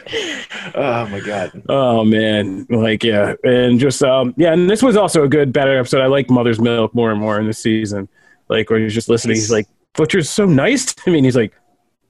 Oh 0.75 1.05
my 1.07 1.19
god. 1.19 1.61
Oh 1.69 2.03
man, 2.03 2.65
like 2.69 3.03
yeah, 3.03 3.33
and 3.43 3.79
just 3.79 4.01
um 4.03 4.33
yeah, 4.37 4.51
and 4.53 4.69
this 4.69 4.81
was 4.81 4.97
also 4.97 5.23
a 5.23 5.27
good, 5.27 5.53
better 5.53 5.77
episode. 5.77 6.01
I 6.01 6.07
like 6.07 6.29
Mother's 6.29 6.59
Milk 6.59 6.93
more 6.95 7.11
and 7.11 7.19
more 7.19 7.39
in 7.39 7.45
this 7.47 7.59
season. 7.59 8.09
Like 8.49 8.69
where 8.69 8.79
he's 8.79 8.93
just 8.93 9.09
listening, 9.09 9.35
he's 9.35 9.51
like, 9.51 9.67
"Butcher's 9.93 10.29
so 10.29 10.45
nice 10.45 10.93
to 10.93 11.11
me," 11.11 11.19
and 11.19 11.25
he's 11.25 11.35
like, 11.37 11.53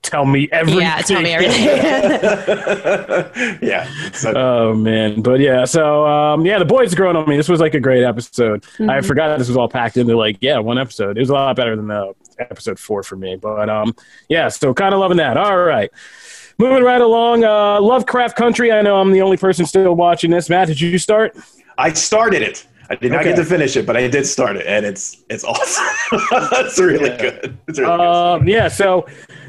"Tell 0.02 0.24
me 0.24 0.48
everything." 0.52 0.80
Yeah, 0.80 1.00
tell 1.02 1.22
me 1.22 1.30
everything. 1.32 1.66
yeah. 3.62 3.88
So, 4.12 4.32
Oh 4.34 4.74
man, 4.74 5.22
but 5.22 5.40
yeah, 5.40 5.64
so 5.64 6.06
um 6.06 6.44
yeah, 6.46 6.58
the 6.58 6.64
boys 6.64 6.94
growing 6.94 7.16
on 7.16 7.28
me. 7.28 7.36
This 7.36 7.48
was 7.48 7.60
like 7.60 7.74
a 7.74 7.80
great 7.80 8.04
episode. 8.04 8.64
I 8.64 8.82
Mm-hmm. 8.82 9.06
forgot 9.06 9.38
this 9.38 9.48
was 9.48 9.56
all 9.56 9.68
packed 9.68 9.96
into 9.96 10.16
like 10.16 10.38
yeah 10.40 10.58
one 10.58 10.78
episode. 10.78 11.16
It 11.16 11.20
was 11.20 11.30
a 11.30 11.34
lot 11.34 11.54
better 11.56 11.76
than 11.76 11.86
the 11.88 12.14
episode 12.50 12.78
four 12.78 13.02
for 13.02 13.16
me. 13.16 13.36
But 13.36 13.68
um 13.68 13.94
yeah, 14.28 14.48
so 14.48 14.72
kind 14.74 14.94
of 14.94 15.00
loving 15.00 15.16
that. 15.18 15.36
All 15.36 15.58
right. 15.58 15.90
Moving 16.58 16.84
right 16.84 17.00
along, 17.00 17.44
uh, 17.44 17.80
Lovecraft 17.80 18.36
Country. 18.36 18.70
I 18.70 18.82
know 18.82 19.00
I'm 19.00 19.10
the 19.10 19.22
only 19.22 19.36
person 19.38 19.64
still 19.66 19.94
watching 19.94 20.30
this. 20.30 20.48
Matt, 20.50 20.68
did 20.68 20.80
you 20.80 20.98
start? 20.98 21.36
I 21.78 21.92
started 21.94 22.42
it. 22.42 22.66
I 22.90 22.94
did 22.96 23.10
not 23.10 23.20
Okay. 23.20 23.30
get 23.30 23.36
to 23.36 23.44
finish 23.44 23.74
it, 23.76 23.86
but 23.86 23.96
I 23.96 24.06
did 24.06 24.26
start 24.26 24.56
it, 24.56 24.66
and 24.66 24.84
it's 24.84 25.24
it's 25.30 25.44
awesome. 25.44 25.84
it's 26.12 26.78
really 26.78 27.08
good. 27.16 27.56
It's 27.66 27.78
really 27.78 27.96
good. 27.96 28.00
Um, 28.06 28.46
yeah, 28.46 28.68
so 28.68 29.06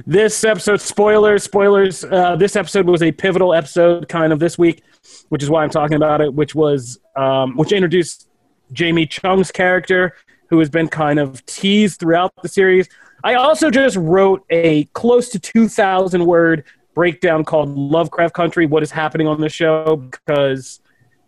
this 0.08 0.44
episode, 0.46 0.80
spoilers, 0.80 1.44
spoilers. 1.44 2.06
Uh, 2.06 2.38
this 2.38 2.56
episode 2.56 2.88
was 2.88 3.04
a 3.04 3.12
pivotal 3.12 3.54
episode, 3.54 4.08
kind 4.08 4.32
of 4.32 4.40
this 4.40 4.58
week, 4.58 4.84
which 5.28 5.44
is 5.44 5.50
why 5.50 5.62
I'm 5.64 5.70
talking 5.70 5.98
about 5.98 6.22
it. 6.22 6.34
Which 6.34 6.56
was, 6.56 7.00
um, 7.18 7.58
which 7.58 7.74
introduced 7.74 8.30
Jamie 8.72 9.06
Chung's 9.06 9.52
character, 9.52 10.16
who 10.54 10.60
has 10.60 10.70
been 10.70 10.88
kind 10.88 11.18
of 11.18 11.44
teased 11.48 12.00
throughout 12.00 12.32
the 12.44 12.48
series. 12.48 12.88
I 13.24 13.34
also 13.34 13.72
just 13.72 13.98
wrote 13.98 14.46
a 14.52 14.84
close 14.94 15.30
to 15.30 15.40
2,000 15.40 16.24
word 16.24 16.64
breakdown 16.94 17.44
called 17.44 17.70
Lovecraft 17.70 18.36
Country: 18.36 18.68
What 18.68 18.84
is 18.84 18.92
happening 18.92 19.26
on 19.26 19.42
the 19.42 19.50
show? 19.50 19.96
Because 19.96 20.80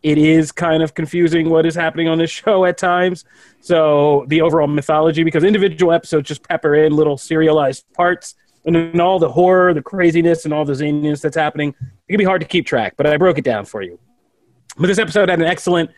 it 0.03 0.19
is 0.19 0.51
kind 0.51 0.83
of 0.83 0.93
confusing 0.93 1.49
what 1.49 1.65
is 1.65 1.73
happening 1.73 2.07
on 2.07 2.19
this 2.19 2.29
show 2.41 2.65
at 2.65 2.77
times. 2.77 3.25
So 3.61 4.25
the 4.27 4.41
overall 4.41 4.67
mythology, 4.67 5.23
because 5.23 5.43
individual 5.43 5.91
episodes 5.91 6.27
just 6.27 6.47
pepper 6.47 6.75
in 6.75 6.95
little 6.95 7.17
serialized 7.17 7.91
parts, 7.93 8.35
and 8.65 8.75
then 8.75 8.99
all 8.99 9.17
the 9.17 9.31
horror, 9.31 9.73
the 9.73 9.81
craziness, 9.81 10.45
and 10.45 10.53
all 10.53 10.65
the 10.65 10.73
zaniness 10.73 11.19
that's 11.21 11.35
happening, 11.35 11.69
it 12.07 12.11
can 12.11 12.19
be 12.19 12.23
hard 12.23 12.41
to 12.41 12.47
keep 12.47 12.67
track. 12.67 12.93
But 12.95 13.07
I 13.07 13.17
broke 13.17 13.39
it 13.39 13.43
down 13.43 13.65
for 13.65 13.81
you. 13.81 13.97
But 14.77 14.85
this 14.85 14.99
episode 14.99 15.29
had 15.29 15.39
an 15.39 15.47
excellent 15.47 15.89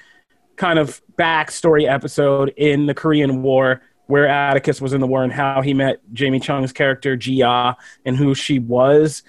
kind 0.57 0.79
of 0.79 1.01
backstory 1.17 1.89
episode 1.89 2.49
in 2.57 2.85
the 2.85 2.93
Korean 2.93 3.41
War, 3.41 3.81
where 4.07 4.27
Atticus 4.27 4.81
was 4.81 4.93
in 4.93 5.01
the 5.01 5.07
war 5.07 5.23
and 5.23 5.31
how 5.31 5.61
he 5.61 5.73
met 5.73 6.01
Jamie 6.13 6.39
Chung's 6.39 6.73
character 6.73 7.15
Jia 7.15 7.75
and 8.05 8.17
who 8.17 8.35
she 8.35 8.59
was. 8.59 9.23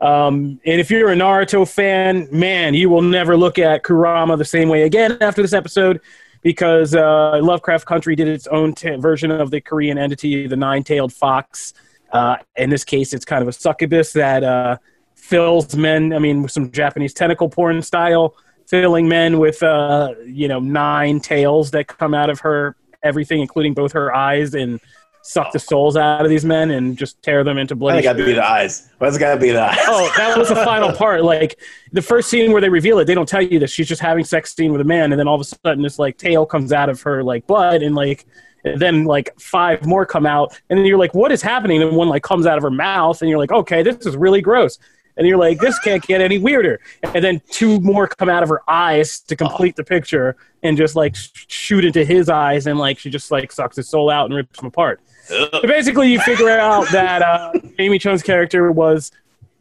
Um, 0.00 0.60
and 0.64 0.80
if 0.80 0.90
you're 0.90 1.12
a 1.12 1.14
Naruto 1.14 1.70
fan, 1.70 2.26
man, 2.32 2.74
you 2.74 2.88
will 2.88 3.02
never 3.02 3.36
look 3.36 3.58
at 3.58 3.82
Kurama 3.84 4.36
the 4.36 4.44
same 4.44 4.68
way 4.68 4.82
again 4.82 5.18
after 5.20 5.42
this 5.42 5.52
episode 5.52 6.00
because 6.42 6.94
uh, 6.94 7.38
Lovecraft 7.42 7.86
Country 7.86 8.16
did 8.16 8.28
its 8.28 8.46
own 8.46 8.74
t- 8.74 8.96
version 8.96 9.30
of 9.30 9.50
the 9.50 9.60
Korean 9.60 9.98
entity, 9.98 10.46
the 10.46 10.56
nine 10.56 10.82
tailed 10.82 11.12
fox. 11.12 11.74
Uh, 12.12 12.36
in 12.56 12.70
this 12.70 12.82
case, 12.82 13.12
it's 13.12 13.26
kind 13.26 13.42
of 13.42 13.48
a 13.48 13.52
succubus 13.52 14.14
that 14.14 14.42
uh, 14.42 14.78
fills 15.14 15.76
men, 15.76 16.14
I 16.14 16.18
mean, 16.18 16.42
with 16.42 16.52
some 16.52 16.70
Japanese 16.70 17.12
tentacle 17.12 17.50
porn 17.50 17.82
style, 17.82 18.34
filling 18.70 19.08
men 19.08 19.38
with, 19.40 19.62
uh, 19.62 20.14
you 20.24 20.46
know, 20.46 20.60
nine 20.60 21.18
tails 21.18 21.72
that 21.72 21.88
come 21.88 22.14
out 22.14 22.30
of 22.30 22.38
her, 22.40 22.76
everything, 23.02 23.40
including 23.40 23.74
both 23.74 23.92
her 23.92 24.14
eyes, 24.14 24.54
and 24.54 24.80
suck 25.22 25.52
the 25.52 25.58
souls 25.58 25.96
out 25.96 26.24
of 26.24 26.30
these 26.30 26.44
men 26.44 26.70
and 26.70 26.96
just 26.96 27.20
tear 27.22 27.44
them 27.44 27.58
into 27.58 27.74
bloody 27.74 27.98
it 27.98 28.02
gotta 28.02 28.24
be 28.24 28.32
the 28.32 28.48
eyes? 28.48 28.88
Why's 28.98 29.16
it 29.16 29.18
gotta 29.18 29.38
be 29.38 29.50
the 29.50 29.60
eyes? 29.60 29.76
oh, 29.82 30.10
that 30.16 30.38
was 30.38 30.48
the 30.48 30.54
final 30.64 30.92
part. 30.92 31.24
Like 31.24 31.58
the 31.92 32.00
first 32.00 32.30
scene 32.30 32.52
where 32.52 32.60
they 32.60 32.68
reveal 32.68 32.98
it, 33.00 33.06
they 33.06 33.14
don't 33.14 33.28
tell 33.28 33.42
you 33.42 33.58
this. 33.58 33.70
She's 33.70 33.88
just 33.88 34.00
having 34.00 34.24
sex 34.24 34.54
scene 34.54 34.72
with 34.72 34.80
a 34.80 34.84
man, 34.84 35.12
and 35.12 35.18
then 35.18 35.28
all 35.28 35.34
of 35.34 35.40
a 35.40 35.44
sudden 35.44 35.82
this 35.82 35.98
like 35.98 36.16
tail 36.16 36.46
comes 36.46 36.72
out 36.72 36.88
of 36.88 37.02
her 37.02 37.22
like 37.22 37.46
butt, 37.46 37.82
and 37.82 37.94
like 37.94 38.24
and 38.64 38.80
then 38.80 39.04
like 39.04 39.38
five 39.38 39.84
more 39.84 40.06
come 40.06 40.26
out, 40.26 40.58
and 40.70 40.78
then 40.78 40.86
you're 40.86 40.98
like, 40.98 41.14
what 41.14 41.32
is 41.32 41.42
happening? 41.42 41.82
And 41.82 41.96
one 41.96 42.08
like 42.08 42.22
comes 42.22 42.46
out 42.46 42.56
of 42.56 42.62
her 42.62 42.70
mouth, 42.70 43.20
and 43.20 43.28
you're 43.28 43.38
like, 43.38 43.52
okay, 43.52 43.82
this 43.82 44.06
is 44.06 44.16
really 44.16 44.40
gross. 44.40 44.78
And 45.16 45.26
you're 45.26 45.38
like, 45.38 45.58
this 45.58 45.78
can't 45.80 46.02
get 46.02 46.20
any 46.20 46.38
weirder. 46.38 46.80
And 47.02 47.22
then 47.24 47.40
two 47.50 47.80
more 47.80 48.06
come 48.06 48.28
out 48.28 48.42
of 48.42 48.48
her 48.48 48.62
eyes 48.68 49.20
to 49.20 49.36
complete 49.36 49.76
the 49.76 49.84
picture, 49.84 50.36
and 50.62 50.76
just 50.76 50.96
like 50.96 51.16
sh- 51.16 51.46
shoot 51.48 51.84
into 51.84 52.04
his 52.04 52.28
eyes, 52.28 52.66
and 52.66 52.78
like 52.78 52.98
she 52.98 53.10
just 53.10 53.30
like 53.30 53.52
sucks 53.52 53.76
his 53.76 53.88
soul 53.88 54.10
out 54.10 54.26
and 54.26 54.34
rips 54.34 54.60
him 54.60 54.66
apart. 54.66 55.00
So 55.24 55.48
basically, 55.62 56.10
you 56.10 56.20
figure 56.20 56.50
out 56.50 56.88
that 56.90 57.22
uh, 57.22 57.52
Jamie 57.76 57.98
Chung's 57.98 58.22
character 58.22 58.72
was 58.72 59.12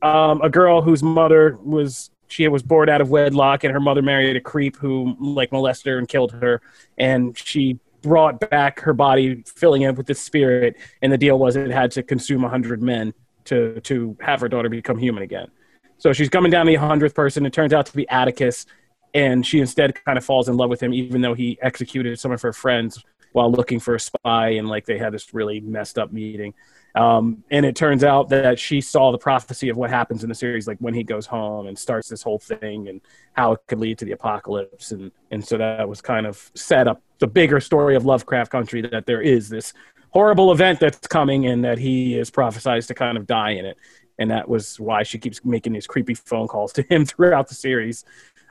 um, 0.01 0.41
a 0.41 0.49
girl 0.49 0.81
whose 0.81 1.03
mother 1.03 1.57
was 1.63 2.09
she 2.27 2.47
was 2.47 2.63
born 2.63 2.89
out 2.89 3.01
of 3.01 3.09
wedlock, 3.09 3.63
and 3.63 3.73
her 3.73 3.79
mother 3.79 4.01
married 4.01 4.35
a 4.35 4.41
creep 4.41 4.77
who 4.77 5.15
like 5.19 5.51
molested 5.51 5.91
her 5.91 5.97
and 5.97 6.07
killed 6.07 6.31
her, 6.31 6.61
and 6.97 7.37
she 7.37 7.79
brought 8.01 8.39
back 8.49 8.79
her 8.79 8.93
body, 8.93 9.43
filling 9.45 9.81
it 9.81 9.95
with 9.95 10.07
this 10.07 10.21
spirit. 10.21 10.75
And 11.01 11.11
the 11.11 11.17
deal 11.17 11.37
was 11.37 11.55
it 11.55 11.69
had 11.69 11.91
to 11.91 12.03
consume 12.03 12.43
a 12.43 12.49
hundred 12.49 12.81
men 12.81 13.13
to 13.49 13.79
to 13.81 14.17
have 14.21 14.41
her 14.41 14.47
daughter 14.47 14.69
become 14.69 14.97
human 14.97 15.23
again. 15.23 15.47
So 15.97 16.13
she's 16.13 16.29
coming 16.29 16.51
down 16.51 16.65
the 16.65 16.75
hundredth 16.75 17.13
person. 17.13 17.45
It 17.45 17.53
turns 17.53 17.73
out 17.73 17.85
to 17.87 17.95
be 17.95 18.07
Atticus, 18.09 18.65
and 19.13 19.45
she 19.45 19.59
instead 19.59 19.93
kind 20.05 20.17
of 20.17 20.23
falls 20.23 20.47
in 20.47 20.55
love 20.55 20.69
with 20.69 20.81
him, 20.81 20.93
even 20.93 21.21
though 21.21 21.33
he 21.33 21.57
executed 21.61 22.17
some 22.19 22.31
of 22.31 22.41
her 22.41 22.53
friends 22.53 23.03
while 23.33 23.51
looking 23.51 23.79
for 23.79 23.95
a 23.95 23.99
spy, 23.99 24.49
and 24.51 24.67
like 24.67 24.85
they 24.85 24.97
had 24.97 25.13
this 25.13 25.33
really 25.33 25.59
messed 25.59 25.99
up 25.99 26.11
meeting. 26.11 26.53
Um, 26.95 27.43
and 27.51 27.65
it 27.65 27.75
turns 27.75 28.03
out 28.03 28.29
that 28.29 28.57
she 28.57 28.81
saw 28.81 29.11
the 29.11 29.17
prophecy 29.17 29.69
of 29.69 29.77
what 29.77 29.91
happens 29.91 30.23
in 30.23 30.29
the 30.29 30.35
series, 30.35 30.67
like 30.67 30.79
when 30.79 30.95
he 30.95 31.03
goes 31.03 31.27
home 31.27 31.67
and 31.67 31.77
starts 31.77 32.09
this 32.09 32.23
whole 32.23 32.39
thing, 32.39 32.87
and 32.87 33.01
how 33.33 33.51
it 33.51 33.59
could 33.67 33.79
lead 33.79 33.97
to 33.99 34.05
the 34.05 34.13
apocalypse, 34.13 34.91
and 34.91 35.11
and 35.31 35.45
so 35.45 35.57
that 35.57 35.87
was 35.87 36.01
kind 36.01 36.25
of 36.25 36.49
set 36.55 36.87
up 36.87 37.01
the 37.19 37.27
bigger 37.27 37.59
story 37.59 37.95
of 37.95 38.05
Lovecraft 38.05 38.51
Country 38.51 38.81
that 38.81 39.05
there 39.05 39.21
is 39.21 39.49
this 39.49 39.73
horrible 40.11 40.51
event 40.51 40.79
that's 40.79 41.07
coming 41.07 41.45
and 41.47 41.63
that 41.63 41.77
he 41.77 42.17
is 42.17 42.31
prophesized 42.31 42.87
to 42.87 42.93
kind 42.93 43.17
of 43.17 43.27
die 43.27 43.51
in 43.51 43.65
it. 43.65 43.77
And 44.17 44.31
that 44.31 44.49
was 44.49 44.79
why 44.79 45.03
she 45.03 45.17
keeps 45.17 45.43
making 45.45 45.73
these 45.73 45.87
creepy 45.87 46.13
phone 46.13 46.47
calls 46.47 46.73
to 46.73 46.81
him 46.89 47.05
throughout 47.05 47.47
the 47.47 47.55
series. 47.55 48.05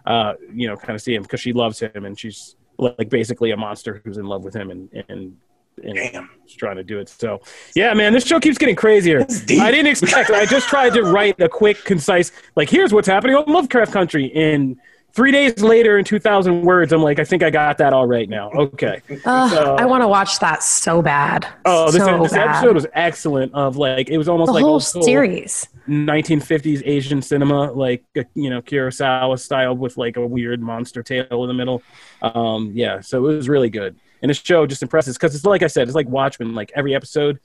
Uh, 0.07 0.35
you 0.53 0.67
know, 0.67 0.77
kind 0.77 0.95
of 0.95 1.03
see 1.03 1.15
him 1.15 1.23
because 1.23 1.41
she 1.41 1.53
loves 1.53 1.81
him 1.81 2.05
and 2.05 2.19
she's 2.19 2.57
like 2.79 3.11
basically 3.11 3.51
a 3.51 3.57
monster 3.57 4.01
who's 4.05 4.17
in 4.17 4.25
love 4.25 4.45
with 4.45 4.55
him 4.55 4.71
and 4.71 4.89
and 5.09 5.37
and 5.83 5.95
Damn. 5.95 6.31
is 6.47 6.55
trying 6.55 6.77
to 6.77 6.85
do 6.85 6.99
it. 6.99 7.09
So, 7.09 7.41
yeah, 7.75 7.95
man, 7.95 8.13
this 8.13 8.27
show 8.27 8.41
keeps 8.41 8.59
getting 8.59 8.77
crazier. 8.77 9.21
I 9.23 9.71
didn't 9.71 9.87
expect. 9.87 10.31
I 10.31 10.45
just 10.45 10.69
tried 10.69 10.93
to 10.95 11.03
write 11.03 11.41
a 11.41 11.49
quick, 11.49 11.85
concise, 11.85 12.33
like, 12.57 12.69
here's 12.69 12.93
what's 12.93 13.07
happening 13.07 13.37
on 13.37 13.45
Lovecraft 13.47 13.93
Country. 13.93 14.27
In 14.27 14.77
three 15.13 15.33
days 15.33 15.61
later, 15.61 15.99
in 15.99 16.05
2,000 16.05 16.63
words, 16.63 16.93
I'm 16.93 17.03
like, 17.03 17.19
I 17.19 17.25
think 17.25 17.43
I 17.43 17.51
got 17.51 17.79
that 17.79 17.93
all 17.93 18.07
right 18.07 18.29
now. 18.29 18.51
Okay. 18.51 19.03
Ugh, 19.25 19.51
So- 19.51 19.77
I 19.77 19.85
want 19.87 20.03
to 20.03 20.09
watch 20.09 20.39
that 20.41 20.63
so 20.63 21.03
bad. 21.03 21.47
Oh, 21.65 21.91
this, 21.91 22.03
so 22.05 22.23
this 22.23 22.33
bad. 22.33 22.57
episode 22.57 22.75
was 22.75 22.87
excellent. 22.95 23.53
Of 23.55 23.77
like, 23.77 24.09
it 24.11 24.19
was 24.19 24.29
almost 24.29 24.49
the 24.49 24.53
like 24.55 24.63
whole 24.65 24.81
series. 24.81 25.67
1950s 25.89 26.83
Asian 26.85 27.23
cinema, 27.23 27.73
like 27.73 28.05
uh, 28.17 28.23
you 28.35 28.51
know 28.51 28.61
Kurosawa 28.61 29.39
style, 29.39 29.75
with 29.77 29.97
like 29.97 30.17
a 30.17 30.27
weird 30.27 30.61
monster 30.61 31.03
tail 31.03 31.27
in 31.45 31.49
the 31.49 31.55
middle. 31.55 31.83
Um, 32.21 32.73
yeah, 32.75 33.01
so 33.01 33.19
it 33.27 33.37
was 33.37 33.49
really 33.49 33.71
good, 33.71 33.97
and 34.23 34.29
the 34.31 34.35
show 34.35 34.67
just 34.67 34.83
impresses 34.83 35.17
because 35.17 35.35
it's 35.35 35.45
like 35.47 35.63
I 35.63 35.67
said, 35.67 35.89
it's 35.89 35.95
like 35.95 36.09
Watchmen. 36.09 36.55
Like 36.55 36.71
every 36.75 36.95
episode 36.95 37.39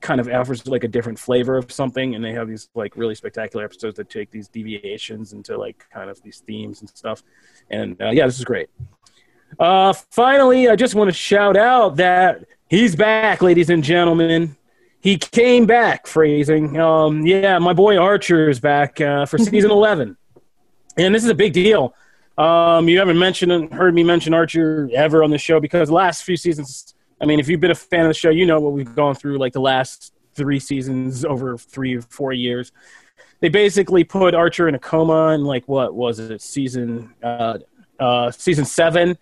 kind 0.00 0.20
of 0.20 0.28
offers 0.28 0.66
like 0.66 0.84
a 0.84 0.88
different 0.88 1.18
flavor 1.18 1.56
of 1.56 1.70
something, 1.72 2.14
and 2.14 2.24
they 2.24 2.32
have 2.32 2.48
these 2.48 2.68
like 2.74 2.96
really 2.96 3.14
spectacular 3.14 3.64
episodes 3.64 3.96
that 3.96 4.10
take 4.10 4.30
these 4.30 4.48
deviations 4.48 5.32
into 5.32 5.56
like 5.56 5.84
kind 5.92 6.10
of 6.10 6.22
these 6.22 6.42
themes 6.46 6.80
and 6.80 6.88
stuff. 6.90 7.22
And 7.70 8.00
uh, 8.00 8.10
yeah, 8.10 8.26
this 8.26 8.38
is 8.38 8.44
great. 8.44 8.68
Uh, 9.58 9.92
finally, 10.10 10.68
I 10.68 10.76
just 10.76 10.94
want 10.94 11.08
to 11.08 11.14
shout 11.14 11.56
out 11.56 11.96
that 11.96 12.44
he's 12.68 12.94
back, 12.94 13.42
ladies 13.42 13.70
and 13.70 13.82
gentlemen. 13.82 14.56
He 15.00 15.16
came 15.16 15.66
back, 15.66 16.06
phrasing. 16.06 16.78
Um, 16.78 17.24
yeah, 17.24 17.58
my 17.58 17.72
boy 17.72 17.98
Archer 17.98 18.48
is 18.48 18.60
back 18.60 19.00
uh, 19.00 19.26
for 19.26 19.38
season 19.38 19.70
11. 19.70 20.16
And 20.96 21.14
this 21.14 21.22
is 21.24 21.30
a 21.30 21.34
big 21.34 21.52
deal. 21.52 21.94
Um, 22.36 22.88
you 22.88 22.98
haven't 22.98 23.18
mentioned, 23.18 23.52
and 23.52 23.72
heard 23.72 23.94
me 23.94 24.04
mention 24.04 24.34
Archer 24.34 24.88
ever 24.94 25.24
on 25.24 25.30
the 25.30 25.38
show 25.38 25.60
because 25.60 25.88
the 25.88 25.94
last 25.94 26.22
few 26.22 26.36
seasons, 26.36 26.94
I 27.20 27.26
mean, 27.26 27.40
if 27.40 27.48
you've 27.48 27.60
been 27.60 27.70
a 27.70 27.74
fan 27.74 28.02
of 28.02 28.08
the 28.08 28.14
show, 28.14 28.30
you 28.30 28.46
know 28.46 28.60
what 28.60 28.72
we've 28.72 28.94
gone 28.94 29.14
through 29.14 29.38
like 29.38 29.52
the 29.52 29.60
last 29.60 30.14
three 30.34 30.60
seasons 30.60 31.24
over 31.24 31.58
three 31.58 31.96
or 31.96 32.02
four 32.02 32.32
years. 32.32 32.72
They 33.40 33.48
basically 33.48 34.04
put 34.04 34.34
Archer 34.34 34.68
in 34.68 34.74
a 34.74 34.78
coma 34.78 35.28
in 35.28 35.44
like, 35.44 35.66
what 35.68 35.94
was 35.94 36.18
it, 36.18 36.42
season, 36.42 37.14
uh, 37.22 37.58
uh, 37.98 38.30
season 38.30 38.64
seven 38.64 39.18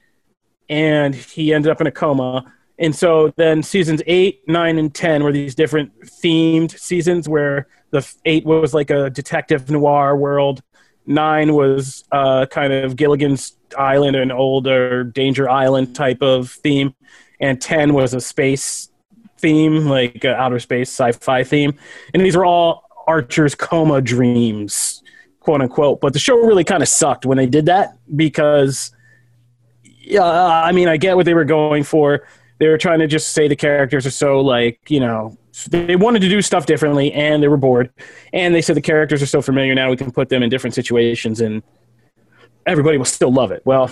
and 0.69 1.15
he 1.15 1.53
ended 1.53 1.71
up 1.71 1.81
in 1.81 1.87
a 1.87 1.91
coma. 1.91 2.53
And 2.79 2.95
so 2.95 3.33
then 3.37 3.63
seasons 3.63 4.03
eight, 4.07 4.47
nine, 4.47 4.79
and 4.79 4.95
ten 4.95 5.25
were 5.25 5.33
these 5.33 5.55
different 5.55 5.99
themed 6.03 6.79
seasons 6.79 7.29
where 7.29 7.69
the 7.91 8.07
eight 8.25 8.45
was 8.45 8.75
like 8.75 8.91
a 8.91 9.09
detective 9.09 9.71
noir 9.71 10.17
world, 10.17 10.63
nine 11.07 11.55
was 11.55 12.05
uh, 12.13 12.47
kind 12.47 12.73
of 12.73 12.97
Gilligan's 12.97 13.57
Island, 13.79 14.17
an 14.17 14.31
older 14.31 15.05
Danger 15.05 15.49
Island 15.49 15.95
type 15.95 16.21
of 16.21 16.51
theme, 16.51 16.95
and 17.41 17.61
ten 17.61 17.95
was 17.95 18.15
a 18.15 18.21
space 18.21 18.91
theme, 19.39 19.87
like 19.87 20.25
uh, 20.25 20.35
outer 20.39 20.59
space 20.59 20.89
sci-fi 20.89 21.45
theme. 21.45 21.75
And 22.15 22.25
these 22.25 22.37
were 22.37 22.45
all 22.45 22.85
Archer's 23.07 23.55
coma 23.55 24.01
dreams, 24.01 25.03
quote 25.41 25.61
unquote. 25.61 26.01
But 26.01 26.13
the 26.13 26.19
show 26.19 26.37
really 26.37 26.65
kind 26.65 26.83
of 26.83 26.89
sucked 26.89 27.27
when 27.27 27.39
they 27.39 27.47
did 27.47 27.67
that 27.67 27.97
because 28.15 28.93
yeah, 30.07 30.23
I 30.23 30.73
mean, 30.73 30.89
I 30.89 30.97
get 30.97 31.17
what 31.17 31.27
they 31.27 31.35
were 31.35 31.45
going 31.45 31.83
for. 31.83 32.27
They 32.59 32.69
were 32.69 32.79
trying 32.79 33.01
to 33.01 33.07
just 33.07 33.33
say 33.33 33.49
the 33.49 33.57
characters 33.57 34.07
are 34.07 34.11
so 34.11 34.41
like, 34.41 34.81
you 34.89 35.01
know, 35.01 35.37
they 35.69 35.97
wanted 35.97 36.23
to 36.23 36.29
do 36.29 36.41
stuff 36.43 36.67
differently 36.67 37.13
and 37.13 37.43
they 37.43 37.49
were 37.49 37.57
bored. 37.57 37.91
And 38.33 38.55
they 38.55 38.63
said 38.63 38.77
the 38.77 38.83
characters 38.83 39.23
are 39.23 39.27
so 39.27 39.43
familiar 39.43 39.75
now 39.75 39.91
we 39.91 39.97
can 39.97 40.13
put 40.13 40.29
them 40.29 40.43
in 40.43 40.49
different 40.49 40.75
situations 40.75 41.41
and 41.41 41.63
everybody 42.67 42.99
will 42.99 43.05
still 43.05 43.33
love 43.33 43.51
it. 43.51 43.63
Well, 43.65 43.91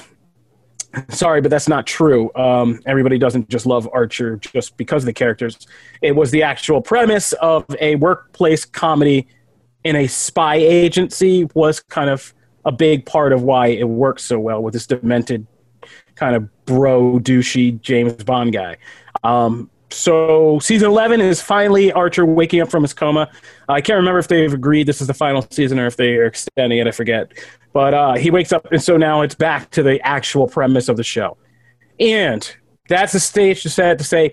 sorry, 1.09 1.41
but 1.41 1.51
that's 1.51 1.69
not 1.69 1.87
true. 1.87 2.31
Um, 2.35 2.81
everybody 2.87 3.19
doesn't 3.19 3.49
just 3.49 3.67
love 3.67 3.89
Archer 3.93 4.37
just 4.37 4.77
because 4.77 5.03
of 5.03 5.07
the 5.07 5.13
characters. 5.13 5.67
It 6.03 6.13
was 6.13 6.31
the 6.31 6.43
actual 6.43 6.81
premise 6.81 7.33
of 7.35 7.65
a 7.81 7.97
workplace 7.97 8.65
comedy 8.65 9.27
in 9.85 9.97
a 9.97 10.07
spy 10.07 10.57
agency 10.57 11.47
was 11.55 11.81
kind 11.81 12.11
of 12.11 12.35
a 12.65 12.73
big 12.73 13.05
part 13.05 13.33
of 13.33 13.43
why 13.43 13.69
it 13.69 13.89
works 13.89 14.25
so 14.25 14.39
well 14.39 14.63
with 14.63 14.73
this 14.73 14.87
demented 14.87 15.47
kind 16.15 16.35
of 16.35 16.65
bro 16.65 17.19
douchey 17.19 17.81
James 17.81 18.25
Bond 18.25 18.53
guy. 18.53 18.77
Um, 19.23 19.71
so 19.91 20.59
season 20.59 20.91
11 20.91 21.21
is 21.21 21.41
finally 21.41 21.93
Archer 21.93 22.25
waking 22.25 22.61
up 22.61 22.71
from 22.71 22.83
his 22.83 22.93
coma. 22.93 23.31
I 23.69 23.81
can't 23.81 23.97
remember 23.97 24.19
if 24.19 24.29
they've 24.29 24.53
agreed 24.53 24.87
this 24.87 25.01
is 25.01 25.07
the 25.07 25.15
final 25.15 25.47
season 25.51 25.79
or 25.79 25.87
if 25.87 25.97
they 25.97 26.17
are 26.17 26.25
extending 26.25 26.79
it. 26.79 26.87
I 26.87 26.91
forget. 26.91 27.33
But 27.75 27.93
uh, 27.93 28.15
he 28.15 28.31
wakes 28.31 28.53
up, 28.53 28.71
and 28.71 28.83
so 28.83 28.97
now 28.97 29.21
it's 29.23 29.35
back 29.35 29.71
to 29.73 29.83
the 29.83 30.01
actual 30.07 30.47
premise 30.47 30.89
of 30.89 30.97
the 30.97 31.03
show. 31.03 31.37
And 31.99 32.57
that's 32.89 33.15
a 33.15 33.21
stage 33.21 33.63
to 33.65 33.69
set 33.69 33.99
to 33.99 34.05
say, 34.05 34.33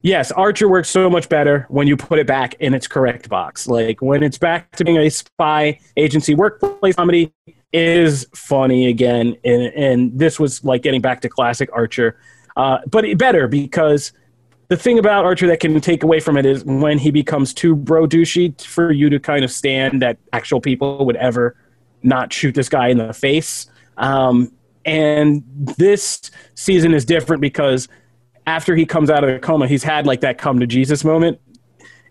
yes, 0.00 0.32
Archer 0.32 0.66
works 0.66 0.88
so 0.88 1.10
much 1.10 1.28
better 1.28 1.66
when 1.68 1.86
you 1.86 1.96
put 1.96 2.18
it 2.18 2.26
back 2.26 2.54
in 2.54 2.72
its 2.72 2.88
correct 2.88 3.28
box. 3.28 3.68
Like 3.68 4.00
when 4.00 4.22
it's 4.22 4.38
back 4.38 4.74
to 4.76 4.84
being 4.84 4.96
a 4.96 5.10
spy 5.10 5.78
agency 5.98 6.34
workplace 6.34 6.96
comedy 6.96 7.34
is 7.72 8.26
funny 8.34 8.88
again, 8.88 9.36
and, 9.44 9.62
and 9.74 10.18
this 10.18 10.40
was 10.40 10.64
like 10.64 10.82
getting 10.82 11.02
back 11.02 11.20
to 11.20 11.28
classic 11.28 11.68
Archer, 11.74 12.18
uh, 12.56 12.78
but 12.90 13.04
better 13.18 13.46
because 13.46 14.12
the 14.68 14.76
thing 14.76 14.98
about 14.98 15.26
Archer 15.26 15.46
that 15.48 15.60
can 15.60 15.78
take 15.82 16.02
away 16.02 16.18
from 16.18 16.38
it 16.38 16.46
is 16.46 16.64
when 16.64 16.98
he 16.98 17.10
becomes 17.10 17.52
too 17.52 17.76
bro 17.76 18.06
douchey 18.06 18.58
for 18.64 18.90
you 18.90 19.10
to 19.10 19.20
kind 19.20 19.44
of 19.44 19.52
stand 19.52 20.00
that 20.00 20.16
actual 20.32 20.60
people 20.60 21.04
would 21.04 21.16
ever 21.16 21.56
not 22.02 22.32
shoot 22.32 22.54
this 22.54 22.68
guy 22.68 22.88
in 22.88 22.98
the 22.98 23.12
face. 23.12 23.66
Um, 23.96 24.52
and 24.84 25.42
this 25.46 26.30
season 26.54 26.94
is 26.94 27.04
different 27.04 27.40
because 27.40 27.88
after 28.46 28.74
he 28.74 28.86
comes 28.86 29.10
out 29.10 29.24
of 29.24 29.30
the 29.30 29.38
coma, 29.38 29.66
he's 29.66 29.82
had 29.82 30.06
like 30.06 30.20
that 30.22 30.38
come 30.38 30.60
to 30.60 30.66
Jesus 30.66 31.04
moment, 31.04 31.40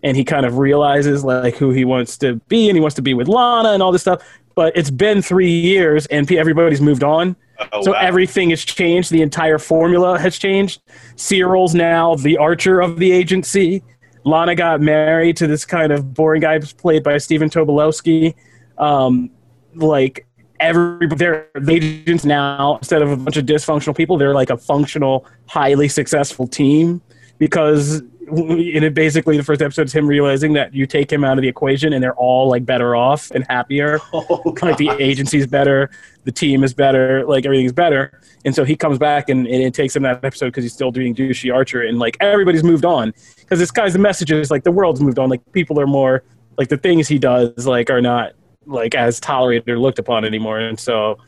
and 0.02 0.16
he 0.16 0.24
kind 0.24 0.46
of 0.46 0.58
realizes 0.58 1.24
like 1.24 1.56
who 1.56 1.70
he 1.70 1.84
wants 1.84 2.16
to 2.18 2.36
be, 2.48 2.68
and 2.68 2.76
he 2.76 2.80
wants 2.80 2.96
to 2.96 3.02
be 3.02 3.14
with 3.14 3.28
Lana 3.28 3.70
and 3.70 3.82
all 3.82 3.92
this 3.92 4.02
stuff. 4.02 4.22
But 4.54 4.76
it's 4.76 4.90
been 4.90 5.22
three 5.22 5.50
years, 5.50 6.06
and 6.06 6.30
everybody's 6.32 6.80
moved 6.80 7.04
on. 7.04 7.36
Oh, 7.72 7.82
so 7.82 7.92
wow. 7.92 7.98
everything 8.00 8.50
has 8.50 8.64
changed. 8.64 9.10
The 9.10 9.22
entire 9.22 9.58
formula 9.58 10.18
has 10.18 10.38
changed. 10.38 10.80
Cyril's 11.16 11.74
now 11.74 12.14
the 12.14 12.38
archer 12.38 12.80
of 12.80 12.98
the 12.98 13.12
agency. 13.12 13.82
Lana 14.24 14.54
got 14.54 14.80
married 14.80 15.36
to 15.38 15.46
this 15.46 15.64
kind 15.64 15.92
of 15.92 16.14
boring 16.14 16.42
guy 16.42 16.58
played 16.58 17.02
by 17.02 17.18
Stephen 17.18 17.50
Tobolowsky. 17.50 18.34
Um, 18.78 19.30
like 19.74 20.26
every 20.60 21.06
they're 21.06 21.48
the 21.54 21.74
agents 21.74 22.24
now 22.24 22.76
instead 22.76 23.02
of 23.02 23.10
a 23.10 23.16
bunch 23.16 23.36
of 23.36 23.46
dysfunctional 23.46 23.96
people, 23.96 24.16
they're 24.18 24.34
like 24.34 24.50
a 24.50 24.56
functional, 24.56 25.26
highly 25.46 25.88
successful 25.88 26.46
team 26.46 27.00
because 27.38 28.02
in 28.30 28.84
it 28.84 28.94
basically 28.94 29.36
the 29.36 29.42
first 29.42 29.60
episode 29.60 29.86
is 29.86 29.92
him 29.92 30.06
realizing 30.06 30.52
that 30.52 30.72
you 30.72 30.86
take 30.86 31.12
him 31.12 31.24
out 31.24 31.36
of 31.36 31.42
the 31.42 31.48
equation 31.48 31.92
and 31.92 32.02
they're 32.02 32.14
all 32.14 32.48
like 32.48 32.64
better 32.64 32.94
off 32.94 33.30
and 33.32 33.44
happier 33.48 33.98
Oh, 34.12 34.54
like 34.62 34.76
the 34.76 34.90
agency's 35.00 35.46
better, 35.46 35.90
the 36.24 36.30
team 36.30 36.62
is 36.62 36.72
better, 36.72 37.26
like 37.26 37.44
everything's 37.44 37.72
better. 37.72 38.20
And 38.44 38.54
so 38.54 38.64
he 38.64 38.76
comes 38.76 38.98
back 38.98 39.28
and, 39.28 39.46
and 39.46 39.62
it 39.62 39.74
takes 39.74 39.96
him 39.96 40.04
that 40.04 40.24
episode 40.24 40.46
because 40.46 40.64
he's 40.64 40.72
still 40.72 40.92
doing 40.92 41.14
douchey 41.14 41.52
Archer 41.52 41.82
and 41.82 41.98
like 41.98 42.16
everybody's 42.20 42.62
moved 42.62 42.84
on 42.84 43.12
because 43.36 43.58
this 43.58 43.70
guy's 43.70 43.94
the 43.94 43.98
message 43.98 44.30
is 44.30 44.50
like 44.50 44.62
the 44.62 44.72
world's 44.72 45.00
moved 45.00 45.18
on. 45.18 45.28
Like 45.28 45.40
people 45.52 45.80
are 45.80 45.86
more 45.86 46.22
like 46.56 46.68
the 46.68 46.76
things 46.76 47.08
he 47.08 47.18
does 47.18 47.66
like 47.66 47.90
are 47.90 48.00
not 48.00 48.32
like 48.70 48.94
as 48.94 49.20
tolerated 49.20 49.68
or 49.68 49.78
looked 49.78 49.98
upon 49.98 50.24
anymore. 50.24 50.58
And 50.58 50.78
so 50.78 51.18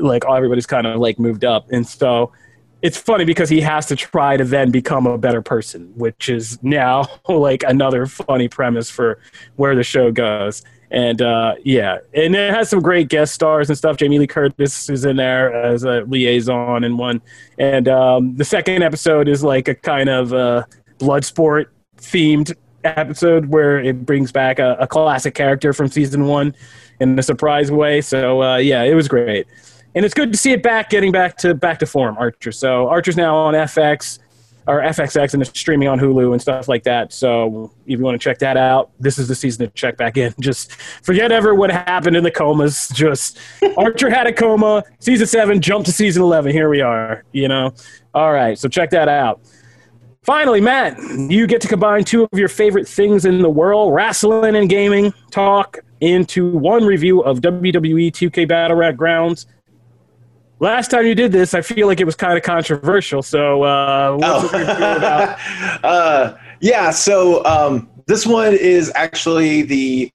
like 0.00 0.24
everybody's 0.24 0.66
kind 0.66 0.86
of 0.86 1.00
like 1.00 1.18
moved 1.18 1.44
up. 1.44 1.70
And 1.70 1.86
so 1.86 2.32
it's 2.82 2.98
funny 2.98 3.24
because 3.24 3.48
he 3.48 3.60
has 3.62 3.86
to 3.86 3.96
try 3.96 4.36
to 4.36 4.44
then 4.44 4.70
become 4.70 5.06
a 5.06 5.16
better 5.16 5.40
person, 5.42 5.92
which 5.96 6.28
is 6.28 6.62
now 6.62 7.06
like 7.28 7.64
another 7.66 8.06
funny 8.06 8.48
premise 8.48 8.90
for 8.90 9.18
where 9.56 9.74
the 9.74 9.82
show 9.82 10.12
goes. 10.12 10.62
And 10.90 11.22
uh, 11.22 11.54
yeah, 11.64 11.98
and 12.12 12.36
it 12.36 12.54
has 12.54 12.68
some 12.68 12.80
great 12.80 13.08
guest 13.08 13.34
stars 13.34 13.68
and 13.68 13.76
stuff. 13.76 13.96
Jamie 13.96 14.18
Lee 14.18 14.26
Curtis 14.28 14.88
is 14.88 15.04
in 15.04 15.16
there 15.16 15.52
as 15.52 15.82
a 15.82 16.02
liaison 16.02 16.84
in 16.84 16.96
one. 16.96 17.20
And 17.58 17.88
um, 17.88 18.36
the 18.36 18.44
second 18.44 18.82
episode 18.82 19.28
is 19.28 19.42
like 19.42 19.66
a 19.66 19.74
kind 19.74 20.08
of 20.08 20.32
uh, 20.32 20.64
blood 20.98 21.24
sport 21.24 21.72
themed 21.96 22.54
episode 22.84 23.46
where 23.46 23.78
it 23.78 24.04
brings 24.06 24.32
back 24.32 24.58
a, 24.58 24.76
a 24.80 24.86
classic 24.86 25.34
character 25.34 25.72
from 25.72 25.88
season 25.88 26.26
one 26.26 26.54
in 27.00 27.18
a 27.18 27.22
surprise 27.22 27.70
way. 27.70 28.00
So 28.00 28.42
uh, 28.42 28.56
yeah, 28.56 28.82
it 28.82 28.94
was 28.94 29.08
great 29.08 29.46
and 29.94 30.04
it's 30.04 30.14
good 30.14 30.32
to 30.32 30.38
see 30.38 30.52
it 30.52 30.62
back, 30.62 30.90
getting 30.90 31.12
back 31.12 31.36
to 31.38 31.54
back 31.54 31.78
to 31.80 31.86
form. 31.86 32.16
Archer. 32.18 32.52
So 32.52 32.88
Archer's 32.88 33.16
now 33.16 33.36
on 33.36 33.54
FX. 33.54 34.18
or 34.66 34.80
FXX 34.80 35.34
and 35.34 35.42
it's 35.42 35.58
streaming 35.58 35.88
on 35.88 36.00
Hulu 36.00 36.32
and 36.32 36.40
stuff 36.40 36.68
like 36.68 36.84
that. 36.84 37.12
So 37.12 37.70
if 37.86 37.98
you 37.98 38.04
want 38.04 38.18
to 38.18 38.24
check 38.24 38.38
that 38.38 38.56
out, 38.56 38.90
this 38.98 39.18
is 39.18 39.28
the 39.28 39.34
season 39.34 39.66
to 39.66 39.72
check 39.74 39.96
back 39.96 40.16
in. 40.16 40.34
Just 40.40 40.72
forget 41.02 41.30
ever 41.30 41.54
what 41.54 41.70
happened 41.70 42.16
in 42.16 42.24
the 42.24 42.30
comas. 42.30 42.88
Just 42.94 43.38
Archer 43.76 44.10
had 44.10 44.26
a 44.26 44.32
coma. 44.32 44.82
Season 45.00 45.26
seven, 45.26 45.60
jump 45.60 45.84
to 45.84 45.92
season 45.92 46.22
eleven. 46.22 46.50
Here 46.50 46.68
we 46.68 46.80
are. 46.80 47.24
You 47.32 47.48
know. 47.48 47.74
All 48.14 48.32
right. 48.32 48.58
So 48.58 48.68
check 48.68 48.90
that 48.90 49.08
out. 49.08 49.40
Finally, 50.24 50.62
Matt, 50.62 50.98
you 51.30 51.46
get 51.46 51.60
to 51.60 51.68
combine 51.68 52.02
two 52.02 52.24
of 52.24 52.38
your 52.38 52.48
favorite 52.48 52.88
things 52.88 53.26
in 53.26 53.42
the 53.42 53.50
world, 53.50 53.92
wrestling 53.92 54.56
and 54.56 54.70
gaming 54.70 55.12
talk, 55.30 55.78
into 56.00 56.50
one 56.50 56.84
review 56.84 57.20
of 57.20 57.40
WWE 57.40 58.10
2K 58.10 58.48
Battlegrounds. 58.48 59.46
Last 60.60 60.90
time 60.90 61.06
you 61.06 61.14
did 61.14 61.32
this, 61.32 61.52
I 61.52 61.60
feel 61.60 61.86
like 61.86 62.00
it 62.00 62.04
was 62.04 62.16
kind 62.16 62.38
of 62.38 62.44
controversial. 62.44 63.22
So, 63.22 63.62
uh, 63.62 64.16
what's 64.16 64.54
oh. 64.54 64.62
about? 64.62 65.38
uh, 65.84 66.36
yeah, 66.60 66.90
so 66.90 67.44
um, 67.44 67.90
this 68.06 68.26
one 68.26 68.54
is 68.54 68.92
actually 68.94 69.62
the 69.62 70.12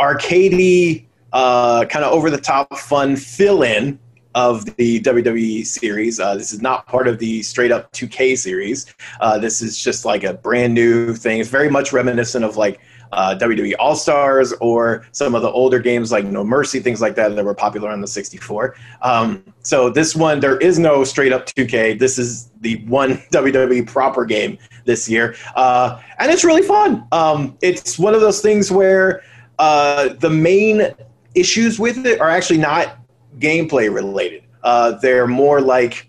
arcadey, 0.00 1.06
uh, 1.32 1.84
kind 1.86 2.04
of 2.04 2.12
over 2.12 2.30
the 2.30 2.40
top 2.40 2.76
fun 2.78 3.16
fill 3.16 3.62
in 3.62 3.98
of 4.34 4.64
the 4.76 5.00
WWE 5.00 5.66
series. 5.66 6.20
Uh, 6.20 6.36
this 6.36 6.52
is 6.52 6.62
not 6.62 6.86
part 6.86 7.08
of 7.08 7.18
the 7.18 7.42
straight 7.42 7.72
up 7.72 7.92
2K 7.92 8.36
series. 8.38 8.86
Uh, 9.20 9.38
this 9.38 9.62
is 9.62 9.78
just 9.82 10.04
like 10.04 10.24
a 10.24 10.34
brand 10.34 10.74
new 10.74 11.14
thing. 11.14 11.40
It's 11.40 11.50
very 11.50 11.70
much 11.70 11.92
reminiscent 11.92 12.44
of 12.44 12.56
like 12.56 12.80
uh, 13.12 13.36
WWE 13.38 13.74
All 13.78 13.94
Stars 13.94 14.52
or 14.60 15.06
some 15.12 15.34
of 15.34 15.42
the 15.42 15.50
older 15.50 15.78
games 15.78 16.10
like 16.10 16.24
No 16.24 16.42
Mercy, 16.42 16.80
things 16.80 17.00
like 17.00 17.14
that 17.16 17.34
that 17.36 17.44
were 17.44 17.54
popular 17.54 17.90
on 17.90 18.00
the 18.00 18.06
64. 18.06 18.74
Um, 19.02 19.44
so 19.62 19.90
this 19.90 20.16
one, 20.16 20.40
there 20.40 20.56
is 20.58 20.78
no 20.78 21.04
straight 21.04 21.32
up 21.32 21.46
2K. 21.46 21.98
This 21.98 22.18
is 22.18 22.50
the 22.60 22.76
one 22.86 23.16
WWE 23.32 23.86
proper 23.86 24.24
game 24.24 24.58
this 24.84 25.08
year, 25.08 25.36
uh, 25.56 26.00
and 26.18 26.32
it's 26.32 26.44
really 26.44 26.62
fun. 26.62 27.06
Um, 27.12 27.56
it's 27.60 27.98
one 27.98 28.14
of 28.14 28.20
those 28.20 28.40
things 28.40 28.70
where 28.70 29.22
uh, 29.58 30.14
the 30.14 30.30
main 30.30 30.88
issues 31.34 31.78
with 31.78 32.04
it 32.06 32.20
are 32.20 32.28
actually 32.28 32.58
not 32.58 32.98
gameplay 33.38 33.92
related. 33.92 34.44
Uh, 34.62 34.92
they're 34.92 35.26
more 35.26 35.60
like 35.60 36.08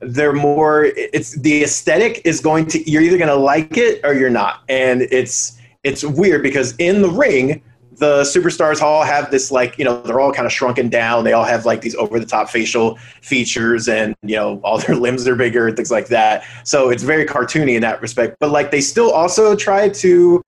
they're 0.00 0.32
more 0.32 0.84
it's 0.84 1.32
the 1.40 1.62
aesthetic 1.62 2.22
is 2.24 2.40
going 2.40 2.66
to 2.66 2.90
you're 2.90 3.02
either 3.02 3.18
going 3.18 3.28
to 3.28 3.34
like 3.34 3.76
it 3.76 4.00
or 4.02 4.14
you're 4.14 4.30
not 4.30 4.62
and 4.66 5.02
it's 5.02 5.60
it's 5.82 6.04
weird 6.04 6.42
because 6.42 6.74
in 6.76 7.02
the 7.02 7.08
ring, 7.08 7.62
the 7.96 8.22
superstars 8.22 8.80
all 8.80 9.02
have 9.02 9.30
this 9.30 9.50
like 9.50 9.78
you 9.78 9.84
know 9.84 10.00
they're 10.02 10.20
all 10.20 10.32
kind 10.32 10.46
of 10.46 10.52
shrunken 10.52 10.88
down. 10.88 11.24
They 11.24 11.32
all 11.32 11.44
have 11.44 11.66
like 11.66 11.82
these 11.82 11.94
over 11.96 12.18
the 12.18 12.26
top 12.26 12.48
facial 12.48 12.96
features, 13.22 13.88
and 13.88 14.14
you 14.22 14.36
know 14.36 14.60
all 14.62 14.78
their 14.78 14.96
limbs 15.06 15.26
are 15.28 15.36
bigger 15.36 15.68
and 15.68 15.76
things 15.76 15.90
like 15.90 16.08
that. 16.08 16.44
So 16.64 16.90
it's 16.90 17.02
very 17.02 17.26
cartoony 17.26 17.74
in 17.74 17.82
that 17.82 18.00
respect. 18.00 18.36
But 18.40 18.50
like 18.50 18.70
they 18.70 18.80
still 18.80 19.10
also 19.10 19.54
try 19.54 19.88
to 19.88 20.42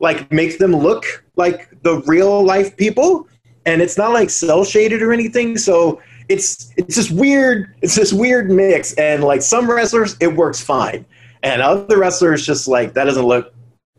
like 0.00 0.30
make 0.30 0.58
them 0.58 0.76
look 0.76 1.24
like 1.36 1.82
the 1.82 2.02
real 2.02 2.42
life 2.42 2.76
people, 2.76 3.26
and 3.66 3.82
it's 3.82 3.98
not 3.98 4.12
like 4.12 4.30
cel 4.30 4.64
shaded 4.64 5.02
or 5.02 5.12
anything. 5.12 5.58
So 5.58 6.00
it's 6.28 6.72
it's 6.76 6.94
just 6.94 7.10
weird. 7.10 7.74
It's 7.82 7.94
this 7.94 8.12
weird 8.12 8.50
mix, 8.50 8.94
and 8.94 9.22
like 9.22 9.42
some 9.42 9.70
wrestlers 9.70 10.16
it 10.20 10.34
works 10.34 10.60
fine, 10.60 11.04
and 11.42 11.60
other 11.60 11.98
wrestlers 11.98 12.46
just 12.46 12.66
like 12.66 12.94
that 12.94 13.04
doesn't 13.04 13.26
look 13.26 13.52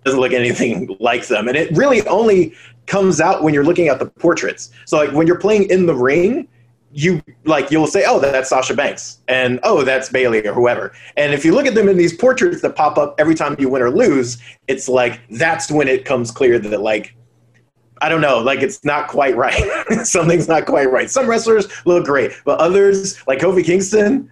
doesn't 0.04 0.20
look 0.20 0.34
anything 0.34 0.96
like 1.00 1.28
them. 1.28 1.48
And 1.48 1.58
it 1.58 1.76
really 1.76 2.06
only 2.08 2.56
comes 2.86 3.20
out 3.20 3.44
when 3.44 3.54
you're 3.54 3.66
looking 3.66 3.90
at 3.90 4.00
the 4.00 4.06
portraits. 4.06 4.72
So 4.86 4.98
like 4.98 5.12
when 5.12 5.28
you're 5.28 5.40
playing 5.40 5.70
in 5.70 5.86
the 5.86 5.96
ring, 5.96 6.48
you 6.94 7.22
like 7.44 7.70
you'll 7.70 7.88
say, 7.88 8.06
"Oh, 8.08 8.20
that's 8.20 8.50
Sasha 8.50 8.74
Banks," 8.74 9.20
and 9.28 9.60
"Oh, 9.64 9.84
that's 9.84 10.10
Bayley 10.10 10.46
or 10.48 10.54
whoever. 10.54 10.94
And 11.18 11.34
if 11.34 11.44
you 11.44 11.54
look 11.54 11.66
at 11.66 11.76
them 11.76 11.90
in 11.90 11.98
these 11.98 12.16
portraits 12.16 12.62
that 12.62 12.76
pop 12.76 12.98
up 12.98 13.16
every 13.18 13.36
time 13.36 13.58
you 13.60 13.70
win 13.70 13.82
or 13.82 13.92
lose, 13.92 14.38
it's 14.68 14.88
like 14.88 15.20
that's 15.32 15.70
when 15.70 15.90
it 15.90 16.06
comes 16.06 16.32
clear 16.32 16.58
that 16.58 16.82
like 16.82 17.17
I 18.02 18.10
don't 18.10 18.22
know, 18.22 18.40
like 18.40 18.62
it's 18.62 18.84
not 18.84 19.08
quite 19.08 19.36
right. 19.36 19.64
Something's 20.04 20.48
not 20.48 20.66
quite 20.66 20.92
right. 20.92 21.10
Some 21.10 21.28
wrestlers 21.28 21.68
look 21.86 22.06
great, 22.06 22.32
but 22.46 22.60
others, 22.60 23.26
like 23.28 23.40
Kofi 23.40 23.64
Kingston, 23.64 24.32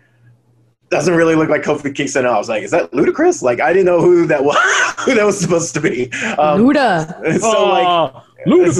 doesn't 0.89 1.15
really 1.15 1.35
look 1.35 1.49
like 1.49 1.63
Kofi 1.63 1.93
Kingston. 1.93 2.25
I 2.25 2.37
was 2.37 2.49
like, 2.49 2.63
is 2.63 2.71
that 2.71 2.91
Ludacris? 2.91 3.41
Like, 3.41 3.59
I 3.59 3.73
didn't 3.73 3.85
know 3.85 4.01
who 4.01 4.27
that 4.27 4.43
was. 4.43 4.55
who 4.99 5.15
that 5.15 5.25
was 5.25 5.39
supposed 5.39 5.73
to 5.73 5.81
be. 5.81 6.11
Um, 6.37 6.61
Luda. 6.61 7.39
So 7.39 7.67
like. 7.67 8.23
Luda. 8.45 8.75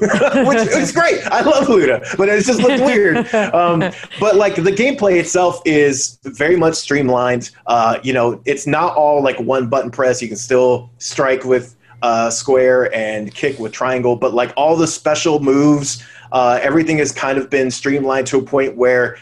which 0.46 0.68
is 0.68 0.92
great. 0.92 1.20
I 1.26 1.40
love 1.40 1.66
Luda, 1.66 2.16
but 2.16 2.28
it 2.28 2.44
just 2.44 2.60
looked 2.60 2.84
weird. 2.84 3.34
Um, 3.34 3.80
but 4.20 4.36
like 4.36 4.54
the 4.54 4.70
gameplay 4.70 5.18
itself 5.18 5.60
is 5.64 6.18
very 6.22 6.56
much 6.56 6.74
streamlined. 6.76 7.50
Uh, 7.66 7.98
you 8.04 8.12
know, 8.12 8.40
it's 8.44 8.66
not 8.66 8.94
all 8.94 9.22
like 9.22 9.38
one 9.40 9.68
button 9.68 9.90
press. 9.90 10.22
You 10.22 10.28
can 10.28 10.36
still 10.36 10.90
strike 10.98 11.44
with 11.44 11.74
uh, 12.02 12.30
square 12.30 12.94
and 12.94 13.34
kick 13.34 13.58
with 13.58 13.72
triangle, 13.72 14.16
but 14.16 14.34
like 14.34 14.52
all 14.56 14.76
the 14.76 14.86
special 14.86 15.40
moves, 15.40 16.04
uh, 16.32 16.58
everything 16.62 16.98
has 16.98 17.12
kind 17.12 17.38
of 17.38 17.50
been 17.50 17.70
streamlined 17.70 18.26
to 18.28 18.38
a 18.38 18.42
point 18.42 18.76
where 18.76 19.16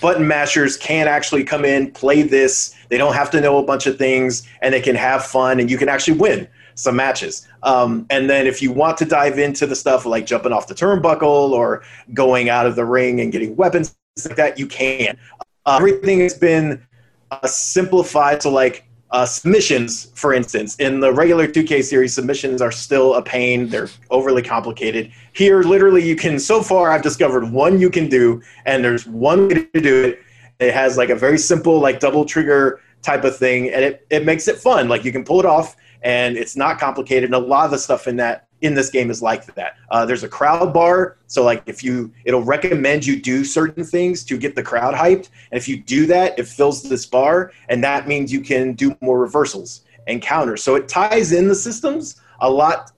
button 0.00 0.26
mashers 0.26 0.76
can 0.76 1.08
actually 1.08 1.44
come 1.44 1.64
in, 1.64 1.90
play 1.92 2.22
this. 2.22 2.74
They 2.88 2.98
don't 2.98 3.14
have 3.14 3.30
to 3.30 3.40
know 3.40 3.58
a 3.58 3.62
bunch 3.62 3.86
of 3.86 3.98
things, 3.98 4.46
and 4.62 4.72
they 4.74 4.80
can 4.80 4.96
have 4.96 5.24
fun, 5.24 5.60
and 5.60 5.70
you 5.70 5.78
can 5.78 5.88
actually 5.88 6.18
win 6.18 6.48
some 6.74 6.96
matches. 6.96 7.46
Um, 7.62 8.06
and 8.10 8.28
then 8.28 8.46
if 8.46 8.60
you 8.60 8.70
want 8.70 8.98
to 8.98 9.04
dive 9.04 9.38
into 9.38 9.66
the 9.66 9.76
stuff 9.76 10.04
like 10.04 10.26
jumping 10.26 10.52
off 10.52 10.66
the 10.66 10.74
turnbuckle 10.74 11.50
or 11.50 11.82
going 12.12 12.48
out 12.48 12.66
of 12.66 12.76
the 12.76 12.84
ring 12.84 13.20
and 13.20 13.32
getting 13.32 13.56
weapons 13.56 13.96
like 14.26 14.36
that, 14.36 14.58
you 14.58 14.66
can. 14.66 15.16
Uh, 15.64 15.76
everything 15.76 16.20
has 16.20 16.34
been 16.34 16.86
uh, 17.30 17.46
simplified 17.46 18.40
to 18.40 18.50
like 18.50 18.85
uh, 19.10 19.24
submissions, 19.24 20.10
for 20.14 20.34
instance, 20.34 20.76
in 20.76 21.00
the 21.00 21.12
regular 21.12 21.46
2K 21.46 21.82
series, 21.84 22.14
submissions 22.14 22.60
are 22.60 22.72
still 22.72 23.14
a 23.14 23.22
pain. 23.22 23.68
They're 23.68 23.88
overly 24.10 24.42
complicated. 24.42 25.12
Here, 25.32 25.62
literally, 25.62 26.06
you 26.06 26.16
can, 26.16 26.38
so 26.38 26.62
far, 26.62 26.90
I've 26.90 27.02
discovered 27.02 27.50
one 27.50 27.78
you 27.80 27.88
can 27.88 28.08
do, 28.08 28.42
and 28.64 28.84
there's 28.84 29.06
one 29.06 29.48
way 29.48 29.64
to 29.72 29.80
do 29.80 30.04
it. 30.04 30.20
It 30.58 30.74
has 30.74 30.96
like 30.96 31.10
a 31.10 31.14
very 31.14 31.38
simple, 31.38 31.78
like 31.78 32.00
double 32.00 32.24
trigger 32.24 32.80
type 33.02 33.24
of 33.24 33.36
thing, 33.36 33.70
and 33.70 33.84
it, 33.84 34.06
it 34.10 34.24
makes 34.24 34.48
it 34.48 34.56
fun. 34.56 34.88
Like 34.88 35.04
you 35.04 35.12
can 35.12 35.24
pull 35.24 35.38
it 35.38 35.46
off, 35.46 35.76
and 36.02 36.36
it's 36.36 36.56
not 36.56 36.78
complicated. 36.80 37.24
And 37.24 37.34
a 37.34 37.38
lot 37.38 37.66
of 37.66 37.70
the 37.70 37.78
stuff 37.78 38.08
in 38.08 38.16
that 38.16 38.45
in 38.66 38.74
this 38.74 38.90
game 38.90 39.10
is 39.10 39.22
like 39.22 39.46
that. 39.54 39.76
Uh, 39.90 40.04
there's 40.04 40.22
a 40.24 40.28
crowd 40.28 40.74
bar, 40.74 41.16
so 41.26 41.42
like 41.42 41.62
if 41.66 41.82
you, 41.82 42.12
it'll 42.24 42.42
recommend 42.44 43.06
you 43.06 43.16
do 43.20 43.44
certain 43.44 43.84
things 43.84 44.24
to 44.24 44.36
get 44.36 44.54
the 44.54 44.62
crowd 44.62 44.94
hyped, 44.94 45.30
and 45.50 45.58
if 45.58 45.66
you 45.68 45.76
do 45.82 46.06
that, 46.06 46.38
it 46.38 46.46
fills 46.46 46.82
this 46.82 47.06
bar, 47.06 47.52
and 47.70 47.82
that 47.82 48.06
means 48.06 48.32
you 48.32 48.40
can 48.40 48.74
do 48.74 48.96
more 49.00 49.18
reversals 49.18 49.82
and 50.06 50.20
counters. 50.20 50.62
So 50.62 50.74
it 50.74 50.88
ties 50.88 51.32
in 51.32 51.48
the 51.48 51.54
systems 51.54 52.20
a 52.40 52.50
lot. 52.50 52.92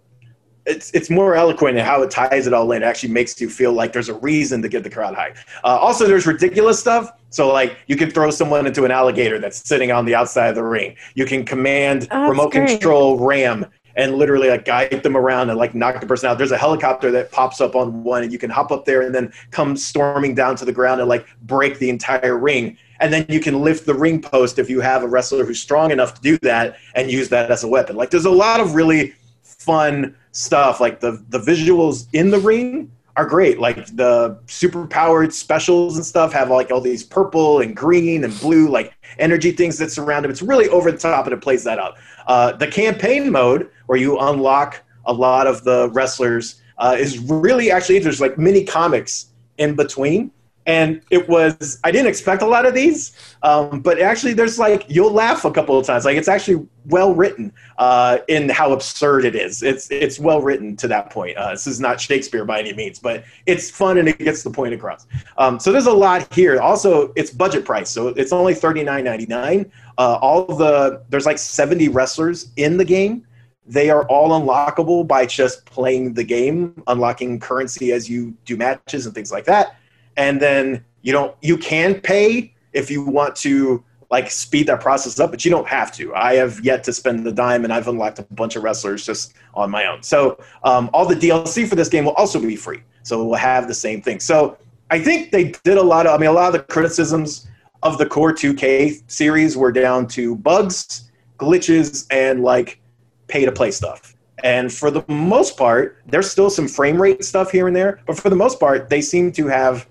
It's 0.66 0.90
it's 0.92 1.08
more 1.08 1.34
eloquent 1.34 1.78
in 1.78 1.84
how 1.84 2.02
it 2.02 2.10
ties 2.10 2.46
it 2.46 2.52
all 2.52 2.70
in. 2.72 2.82
It 2.82 2.86
actually 2.86 3.08
makes 3.14 3.40
you 3.40 3.48
feel 3.48 3.72
like 3.72 3.94
there's 3.94 4.10
a 4.10 4.18
reason 4.18 4.60
to 4.60 4.68
get 4.68 4.84
the 4.84 4.90
crowd 4.90 5.14
hyped. 5.14 5.38
Uh, 5.64 5.68
also, 5.68 6.06
there's 6.06 6.26
ridiculous 6.26 6.78
stuff. 6.78 7.10
So 7.30 7.50
like 7.50 7.78
you 7.86 7.96
can 7.96 8.10
throw 8.10 8.30
someone 8.30 8.66
into 8.66 8.84
an 8.84 8.90
alligator 8.90 9.38
that's 9.38 9.66
sitting 9.66 9.90
on 9.92 10.04
the 10.04 10.14
outside 10.14 10.48
of 10.48 10.56
the 10.56 10.64
ring. 10.64 10.96
You 11.14 11.24
can 11.24 11.44
command 11.44 12.08
Oh, 12.10 12.28
remote 12.28 12.52
great. 12.52 12.68
control 12.68 13.18
ram 13.18 13.64
and 13.98 14.14
literally 14.14 14.48
like 14.48 14.64
guide 14.64 15.02
them 15.02 15.16
around 15.16 15.50
and 15.50 15.58
like 15.58 15.74
knock 15.74 16.00
the 16.00 16.06
person 16.06 16.30
out. 16.30 16.38
There's 16.38 16.52
a 16.52 16.56
helicopter 16.56 17.10
that 17.10 17.32
pops 17.32 17.60
up 17.60 17.74
on 17.74 18.04
one 18.04 18.22
and 18.22 18.32
you 18.32 18.38
can 18.38 18.48
hop 18.48 18.70
up 18.70 18.84
there 18.84 19.02
and 19.02 19.12
then 19.12 19.32
come 19.50 19.76
storming 19.76 20.36
down 20.36 20.54
to 20.56 20.64
the 20.64 20.72
ground 20.72 21.00
and 21.00 21.08
like 21.08 21.26
break 21.42 21.80
the 21.80 21.90
entire 21.90 22.38
ring. 22.38 22.78
And 23.00 23.12
then 23.12 23.26
you 23.28 23.40
can 23.40 23.60
lift 23.60 23.86
the 23.86 23.94
ring 23.94 24.22
post 24.22 24.60
if 24.60 24.70
you 24.70 24.80
have 24.80 25.02
a 25.02 25.08
wrestler 25.08 25.44
who's 25.44 25.60
strong 25.60 25.90
enough 25.90 26.14
to 26.14 26.20
do 26.22 26.38
that 26.38 26.76
and 26.94 27.10
use 27.10 27.28
that 27.30 27.50
as 27.50 27.64
a 27.64 27.68
weapon. 27.68 27.96
Like 27.96 28.10
there's 28.10 28.24
a 28.24 28.30
lot 28.30 28.60
of 28.60 28.76
really 28.76 29.14
fun 29.42 30.14
stuff. 30.30 30.80
Like 30.80 31.00
the 31.00 31.22
the 31.28 31.40
visuals 31.40 32.06
in 32.12 32.30
the 32.30 32.38
ring 32.38 32.92
are 33.18 33.26
great. 33.26 33.58
Like 33.58 33.84
the 33.96 34.38
super 34.46 34.86
powered 34.86 35.34
specials 35.34 35.96
and 35.96 36.06
stuff 36.06 36.32
have 36.32 36.50
like 36.50 36.70
all 36.70 36.80
these 36.80 37.02
purple 37.02 37.60
and 37.60 37.74
green 37.74 38.22
and 38.22 38.38
blue 38.38 38.68
like 38.68 38.96
energy 39.18 39.50
things 39.50 39.76
that 39.78 39.90
surround 39.90 40.24
them. 40.24 40.30
It's 40.30 40.40
really 40.40 40.68
over 40.68 40.92
the 40.92 40.98
top 40.98 41.24
and 41.26 41.34
it 41.34 41.40
plays 41.40 41.64
that 41.64 41.80
up. 41.80 41.98
Uh, 42.28 42.52
the 42.52 42.66
campaign 42.66 43.32
mode 43.32 43.70
where 43.86 43.98
you 43.98 44.18
unlock 44.18 44.84
a 45.06 45.12
lot 45.12 45.46
of 45.46 45.64
the 45.64 45.90
wrestlers 45.92 46.60
uh, 46.76 46.94
is 46.96 47.18
really 47.18 47.70
actually 47.70 47.98
there's 47.98 48.20
like 48.20 48.38
mini 48.38 48.64
comics 48.64 49.28
in 49.56 49.74
between. 49.74 50.30
And 50.66 51.00
it 51.10 51.26
was 51.30 51.80
i 51.82 51.90
didn't 51.90 52.08
expect 52.08 52.42
a 52.42 52.46
lot 52.46 52.66
of 52.66 52.74
these 52.74 53.16
um, 53.42 53.80
but 53.80 53.98
actually 53.98 54.34
there's 54.34 54.58
like 54.58 54.84
you'll 54.86 55.12
laugh 55.12 55.46
a 55.46 55.50
couple 55.50 55.78
of 55.78 55.86
times. 55.86 56.04
Like 56.04 56.18
it's 56.18 56.28
actually 56.28 56.66
well 56.84 57.14
written 57.14 57.54
uh, 57.78 58.18
in 58.28 58.50
how 58.50 58.74
absurd 58.74 59.24
it 59.24 59.34
is. 59.34 59.62
It's 59.62 59.90
it's 59.90 60.18
well 60.18 60.42
written 60.42 60.76
to 60.76 60.88
that 60.88 61.08
point. 61.08 61.38
Uh, 61.38 61.52
this 61.52 61.66
is 61.66 61.80
not 61.80 61.98
shakespeare 61.98 62.44
by 62.44 62.60
any 62.60 62.74
means 62.74 62.98
but 62.98 63.24
it's 63.46 63.70
fun 63.70 63.96
and 63.96 64.10
it 64.10 64.18
gets 64.18 64.42
the 64.42 64.50
point 64.50 64.74
across. 64.74 65.06
Um, 65.38 65.58
so 65.58 65.72
there's 65.72 65.86
a 65.86 65.92
lot 65.92 66.30
here. 66.34 66.60
Also 66.60 67.14
it's 67.16 67.30
budget 67.30 67.64
price. 67.64 67.88
So 67.88 68.08
it's 68.08 68.34
only 68.34 68.52
$39.99 68.52 69.70
uh, 69.98 70.18
all 70.22 70.44
the 70.44 71.02
there's 71.10 71.26
like 71.26 71.38
70 71.38 71.88
wrestlers 71.88 72.50
in 72.56 72.76
the 72.76 72.84
game 72.84 73.26
they 73.66 73.90
are 73.90 74.06
all 74.08 74.30
unlockable 74.30 75.06
by 75.06 75.26
just 75.26 75.66
playing 75.66 76.14
the 76.14 76.24
game 76.24 76.82
unlocking 76.86 77.38
currency 77.38 77.92
as 77.92 78.08
you 78.08 78.34
do 78.44 78.56
matches 78.56 79.04
and 79.04 79.14
things 79.14 79.30
like 79.30 79.44
that 79.44 79.76
and 80.16 80.40
then 80.40 80.84
you 81.02 81.12
don't 81.12 81.34
you 81.42 81.58
can 81.58 82.00
pay 82.00 82.54
if 82.72 82.90
you 82.90 83.02
want 83.02 83.34
to 83.36 83.84
like 84.10 84.30
speed 84.30 84.66
that 84.66 84.80
process 84.80 85.20
up, 85.20 85.30
but 85.30 85.44
you 85.44 85.50
don't 85.50 85.68
have 85.68 85.92
to. 85.92 86.14
I 86.14 86.34
have 86.36 86.64
yet 86.64 86.82
to 86.84 86.92
spend 86.92 87.26
the 87.26 87.32
dime, 87.32 87.64
and 87.64 87.72
I've 87.72 87.88
unlocked 87.88 88.18
a 88.18 88.22
bunch 88.22 88.56
of 88.56 88.62
wrestlers 88.62 89.04
just 89.04 89.34
on 89.54 89.70
my 89.70 89.86
own. 89.86 90.02
So 90.02 90.38
um, 90.64 90.88
all 90.92 91.04
the 91.06 91.14
DLC 91.14 91.68
for 91.68 91.76
this 91.76 91.88
game 91.88 92.04
will 92.04 92.12
also 92.12 92.40
be 92.40 92.56
free, 92.56 92.82
so 93.02 93.20
it 93.20 93.24
will 93.24 93.34
have 93.34 93.68
the 93.68 93.74
same 93.74 94.00
thing. 94.00 94.20
So 94.20 94.56
I 94.90 94.98
think 94.98 95.30
they 95.30 95.52
did 95.64 95.76
a 95.76 95.82
lot 95.82 96.06
of. 96.06 96.14
I 96.14 96.18
mean, 96.18 96.30
a 96.30 96.32
lot 96.32 96.46
of 96.46 96.52
the 96.54 96.72
criticisms 96.72 97.46
of 97.82 97.98
the 97.98 98.06
core 98.06 98.32
2K 98.32 99.02
series 99.10 99.56
were 99.56 99.72
down 99.72 100.06
to 100.08 100.36
bugs, 100.36 101.10
glitches, 101.38 102.06
and 102.10 102.42
like 102.42 102.80
pay 103.28 103.44
to 103.44 103.52
play 103.52 103.70
stuff. 103.70 104.16
And 104.42 104.72
for 104.72 104.90
the 104.90 105.04
most 105.08 105.56
part, 105.56 106.00
there's 106.06 106.30
still 106.30 106.50
some 106.50 106.68
frame 106.68 107.00
rate 107.00 107.24
stuff 107.24 107.50
here 107.50 107.66
and 107.66 107.74
there, 107.74 108.00
but 108.06 108.18
for 108.18 108.30
the 108.30 108.36
most 108.36 108.60
part, 108.60 108.88
they 108.88 109.00
seem 109.00 109.32
to 109.32 109.46
have 109.48 109.88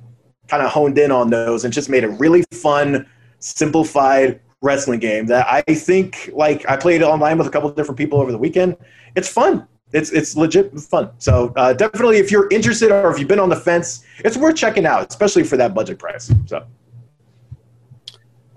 kind 0.47 0.63
of 0.63 0.71
honed 0.71 0.97
in 0.97 1.11
on 1.11 1.29
those 1.29 1.65
and 1.65 1.73
just 1.73 1.89
made 1.89 2.03
a 2.03 2.09
really 2.09 2.43
fun, 2.53 3.05
simplified 3.39 4.39
wrestling 4.61 4.99
game 4.99 5.27
that 5.27 5.45
I 5.47 5.61
think 5.73 6.31
like 6.33 6.67
I 6.67 6.77
played 6.77 7.03
online 7.03 7.37
with 7.37 7.47
a 7.47 7.49
couple 7.49 7.69
different 7.71 7.97
people 7.97 8.19
over 8.19 8.31
the 8.31 8.37
weekend. 8.37 8.77
It's 9.15 9.29
fun. 9.29 9.67
It's 9.93 10.11
it's 10.11 10.35
legit 10.35 10.77
fun. 10.79 11.11
So 11.17 11.53
uh, 11.55 11.73
definitely, 11.73 12.17
if 12.17 12.31
you're 12.31 12.47
interested 12.49 12.91
or 12.91 13.11
if 13.11 13.19
you've 13.19 13.27
been 13.27 13.39
on 13.39 13.49
the 13.49 13.55
fence, 13.55 14.03
it's 14.19 14.35
worth 14.35 14.55
checking 14.55 14.85
out, 14.85 15.09
especially 15.09 15.43
for 15.43 15.57
that 15.57 15.73
budget 15.73 15.99
price. 15.99 16.31
So. 16.45 16.65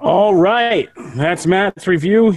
All 0.01 0.34
right, 0.34 0.88
that's 1.14 1.46
Matt's 1.46 1.86
review. 1.86 2.32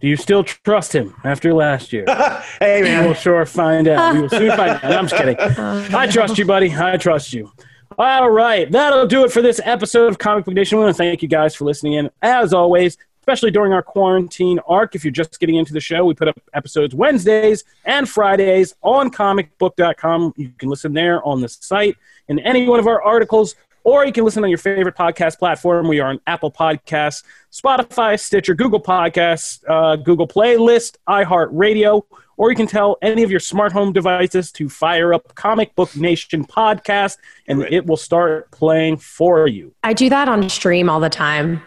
Do 0.00 0.06
you 0.06 0.16
still 0.16 0.44
trust 0.44 0.94
him 0.94 1.12
after 1.24 1.52
last 1.52 1.92
year? 1.92 2.04
hey 2.60 2.82
man, 2.82 3.04
we'll 3.04 3.14
sure 3.14 3.44
find 3.46 3.88
out. 3.88 4.14
We 4.14 4.20
will 4.20 4.28
soon 4.28 4.56
find 4.56 4.70
out. 4.70 4.84
I'm 4.84 5.08
just 5.08 5.20
kidding. 5.20 5.36
I 5.94 6.06
trust 6.06 6.38
you, 6.38 6.44
buddy. 6.44 6.72
I 6.72 6.96
trust 6.96 7.32
you. 7.32 7.50
All 7.98 8.30
right, 8.30 8.70
that'll 8.70 9.08
do 9.08 9.24
it 9.24 9.32
for 9.32 9.42
this 9.42 9.60
episode 9.64 10.06
of 10.06 10.18
Comic 10.18 10.44
Book 10.44 10.54
Nation. 10.54 10.78
I 10.78 10.82
want 10.82 10.96
to 10.96 10.98
thank 10.98 11.20
you 11.20 11.26
guys 11.26 11.56
for 11.56 11.64
listening 11.64 11.94
in. 11.94 12.10
As 12.22 12.52
always, 12.52 12.96
especially 13.22 13.50
during 13.50 13.72
our 13.72 13.82
quarantine 13.82 14.60
arc, 14.68 14.94
if 14.94 15.04
you're 15.04 15.10
just 15.10 15.40
getting 15.40 15.56
into 15.56 15.72
the 15.72 15.80
show, 15.80 16.04
we 16.04 16.14
put 16.14 16.28
up 16.28 16.40
episodes 16.54 16.94
Wednesdays 16.94 17.64
and 17.86 18.08
Fridays 18.08 18.76
on 18.82 19.10
comicbook.com. 19.10 20.32
You 20.36 20.52
can 20.56 20.68
listen 20.68 20.92
there 20.92 21.26
on 21.26 21.40
the 21.40 21.48
site 21.48 21.96
in 22.28 22.38
any 22.38 22.68
one 22.68 22.78
of 22.78 22.86
our 22.86 23.02
articles 23.02 23.56
or 23.84 24.04
you 24.04 24.12
can 24.12 24.24
listen 24.24 24.42
on 24.44 24.50
your 24.50 24.58
favorite 24.58 24.96
podcast 24.96 25.38
platform. 25.38 25.88
We 25.88 26.00
are 26.00 26.08
on 26.08 26.20
Apple 26.26 26.50
Podcasts, 26.50 27.22
Spotify, 27.52 28.18
Stitcher, 28.18 28.54
Google 28.54 28.82
Podcasts, 28.82 29.62
uh, 29.68 29.96
Google 29.96 30.28
Playlist, 30.28 30.96
iHeartRadio, 31.08 32.02
or 32.36 32.50
you 32.50 32.56
can 32.56 32.66
tell 32.66 32.96
any 33.02 33.22
of 33.22 33.30
your 33.30 33.40
smart 33.40 33.72
home 33.72 33.92
devices 33.92 34.52
to 34.52 34.68
fire 34.68 35.12
up 35.12 35.34
Comic 35.34 35.74
Book 35.74 35.94
Nation 35.96 36.44
podcast, 36.44 37.18
and 37.46 37.60
right. 37.60 37.72
it 37.72 37.86
will 37.86 37.96
start 37.96 38.50
playing 38.50 38.96
for 38.96 39.46
you. 39.46 39.74
I 39.82 39.92
do 39.92 40.08
that 40.08 40.28
on 40.28 40.48
stream 40.48 40.88
all 40.88 41.00
the 41.00 41.10
time. 41.10 41.62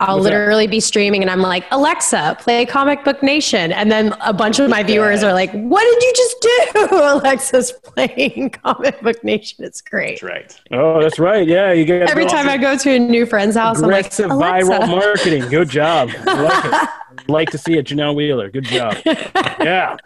I'll 0.00 0.16
What's 0.16 0.24
literally 0.24 0.66
that? 0.66 0.72
be 0.72 0.80
streaming 0.80 1.22
and 1.22 1.30
I'm 1.30 1.40
like, 1.40 1.64
Alexa, 1.70 2.36
play 2.40 2.66
Comic 2.66 3.02
Book 3.02 3.22
Nation. 3.22 3.72
And 3.72 3.90
then 3.90 4.14
a 4.24 4.32
bunch 4.32 4.58
of 4.58 4.68
my 4.68 4.82
viewers 4.82 5.22
are 5.22 5.32
like, 5.32 5.50
What 5.52 5.82
did 5.82 6.02
you 6.02 6.12
just 6.14 6.36
do? 6.40 6.96
Alexa's 6.96 7.72
playing 7.72 8.50
Comic 8.64 9.00
Book 9.00 9.22
Nation. 9.24 9.64
It's 9.64 9.80
great. 9.80 10.20
That's 10.20 10.22
right. 10.22 10.60
Oh, 10.72 11.00
that's 11.00 11.18
right. 11.18 11.46
Yeah. 11.46 11.72
You 11.72 11.84
get 11.84 12.10
every 12.10 12.26
time 12.26 12.48
I 12.48 12.58
go 12.58 12.76
to 12.76 12.90
a 12.90 12.98
new 12.98 13.24
friend's 13.24 13.56
house, 13.56 13.80
aggressive 13.80 14.30
I'm 14.30 14.38
like, 14.38 14.64
viral 14.64 14.88
marketing. 14.88 15.48
Good 15.48 15.70
job. 15.70 16.10
I 16.26 16.42
like 16.42 16.90
it. 17.20 17.28
like 17.28 17.50
to 17.50 17.58
see 17.58 17.78
it, 17.78 17.86
Janelle 17.86 18.14
Wheeler. 18.14 18.50
Good 18.50 18.64
job. 18.64 18.96
Yeah. 19.04 19.96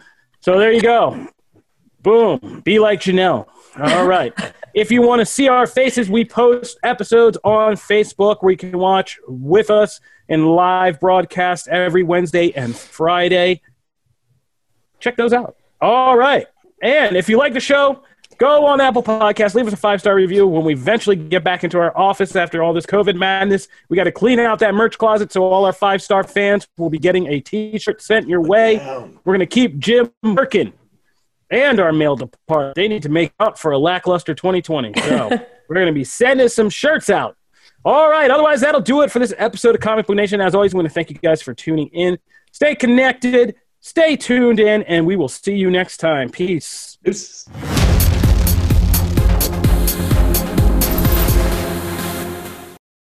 So 0.41 0.59
there 0.59 0.72
you 0.72 0.82
go. 0.82 1.26
Boom. 2.03 2.62
Be 2.64 2.78
like 2.78 3.01
Janelle. 3.01 3.47
All 3.81 4.07
right. 4.07 4.33
if 4.74 4.91
you 4.91 5.03
want 5.03 5.20
to 5.20 5.26
see 5.26 5.49
our 5.49 5.66
faces, 5.66 6.11
we 6.11 6.24
post 6.24 6.78
episodes 6.83 7.39
on 7.45 7.74
Facebook 7.74 8.39
where 8.41 8.51
you 8.51 8.57
can 8.57 8.78
watch 8.78 9.18
with 9.26 9.70
us 9.70 10.01
in 10.28 10.45
live 10.47 11.01
broadcast 11.01 11.68
every 11.68 12.03
Wednesday 12.03 12.53
and 12.53 12.76
Friday. 12.76 13.62
Check 14.99 15.16
those 15.16 15.33
out. 15.33 15.57
All 15.81 16.16
right. 16.16 16.47
And 16.83 17.16
if 17.16 17.28
you 17.28 17.39
like 17.39 17.55
the 17.55 17.61
show, 17.61 18.03
go 18.37 18.66
on 18.66 18.81
Apple 18.81 19.03
Podcasts, 19.03 19.55
leave 19.55 19.66
us 19.66 19.72
a 19.72 19.78
five 19.78 20.01
star 20.01 20.14
review. 20.14 20.47
When 20.47 20.64
we 20.64 20.74
eventually 20.74 21.16
get 21.16 21.43
back 21.43 21.64
into 21.64 21.78
our 21.78 21.97
office 21.97 22.37
after 22.37 22.62
all 22.62 22.74
this 22.74 22.87
COVID 22.87 23.16
madness, 23.16 23.68
we 23.89 23.97
got 23.97 24.05
to 24.05 24.12
clean 24.12 24.39
out 24.39 24.59
that 24.59 24.74
merch 24.74 24.99
closet 24.99 25.33
so 25.33 25.43
all 25.43 25.64
our 25.64 25.72
five 25.72 26.03
star 26.03 26.22
fans 26.22 26.68
will 26.76 26.91
be 26.91 26.99
getting 26.99 27.26
a 27.28 27.41
t 27.41 27.78
shirt 27.78 28.03
sent 28.03 28.28
your 28.28 28.43
way. 28.43 28.76
We're 29.24 29.35
going 29.35 29.41
to 29.41 29.47
keep 29.47 29.78
Jim 29.78 30.11
working 30.22 30.74
and 31.51 31.80
our 31.80 31.92
mail 31.92 32.16
department. 32.16 32.74
They 32.76 32.88
need 32.88 33.03
to 33.03 33.09
make 33.09 33.32
up 33.40 33.59
for 33.59 33.72
a 33.72 33.78
lackluster 33.78 34.34
2020. 34.34 34.92
So 35.03 35.28
we're 35.68 35.74
going 35.74 35.86
to 35.86 35.92
be 35.92 36.05
sending 36.05 36.48
some 36.48 36.70
shirts 36.70 37.11
out. 37.11 37.36
All 37.84 38.11
right. 38.11 38.30
Otherwise, 38.30 38.61
that'll 38.61 38.80
do 38.80 39.03
it 39.03 39.11
for 39.11 39.18
this 39.18 39.34
episode 39.38 39.74
of 39.74 39.80
Comic 39.80 40.07
Book 40.07 40.16
Nation. 40.16 40.40
As 40.40 40.55
always, 40.55 40.74
I 40.74 40.76
want 40.76 40.88
to 40.88 40.94
thank 40.94 41.11
you 41.11 41.16
guys 41.16 41.42
for 41.42 41.55
tuning 41.55 41.88
in. 41.88 42.18
Stay 42.53 42.74
connected, 42.74 43.55
stay 43.80 44.16
tuned 44.16 44.61
in, 44.61 44.82
and 44.82 45.07
we 45.07 45.16
will 45.16 45.28
see 45.28 45.55
you 45.55 45.70
next 45.70 45.98
time. 45.98 46.28
Peace. 46.30 46.98
Peace. 47.03 47.48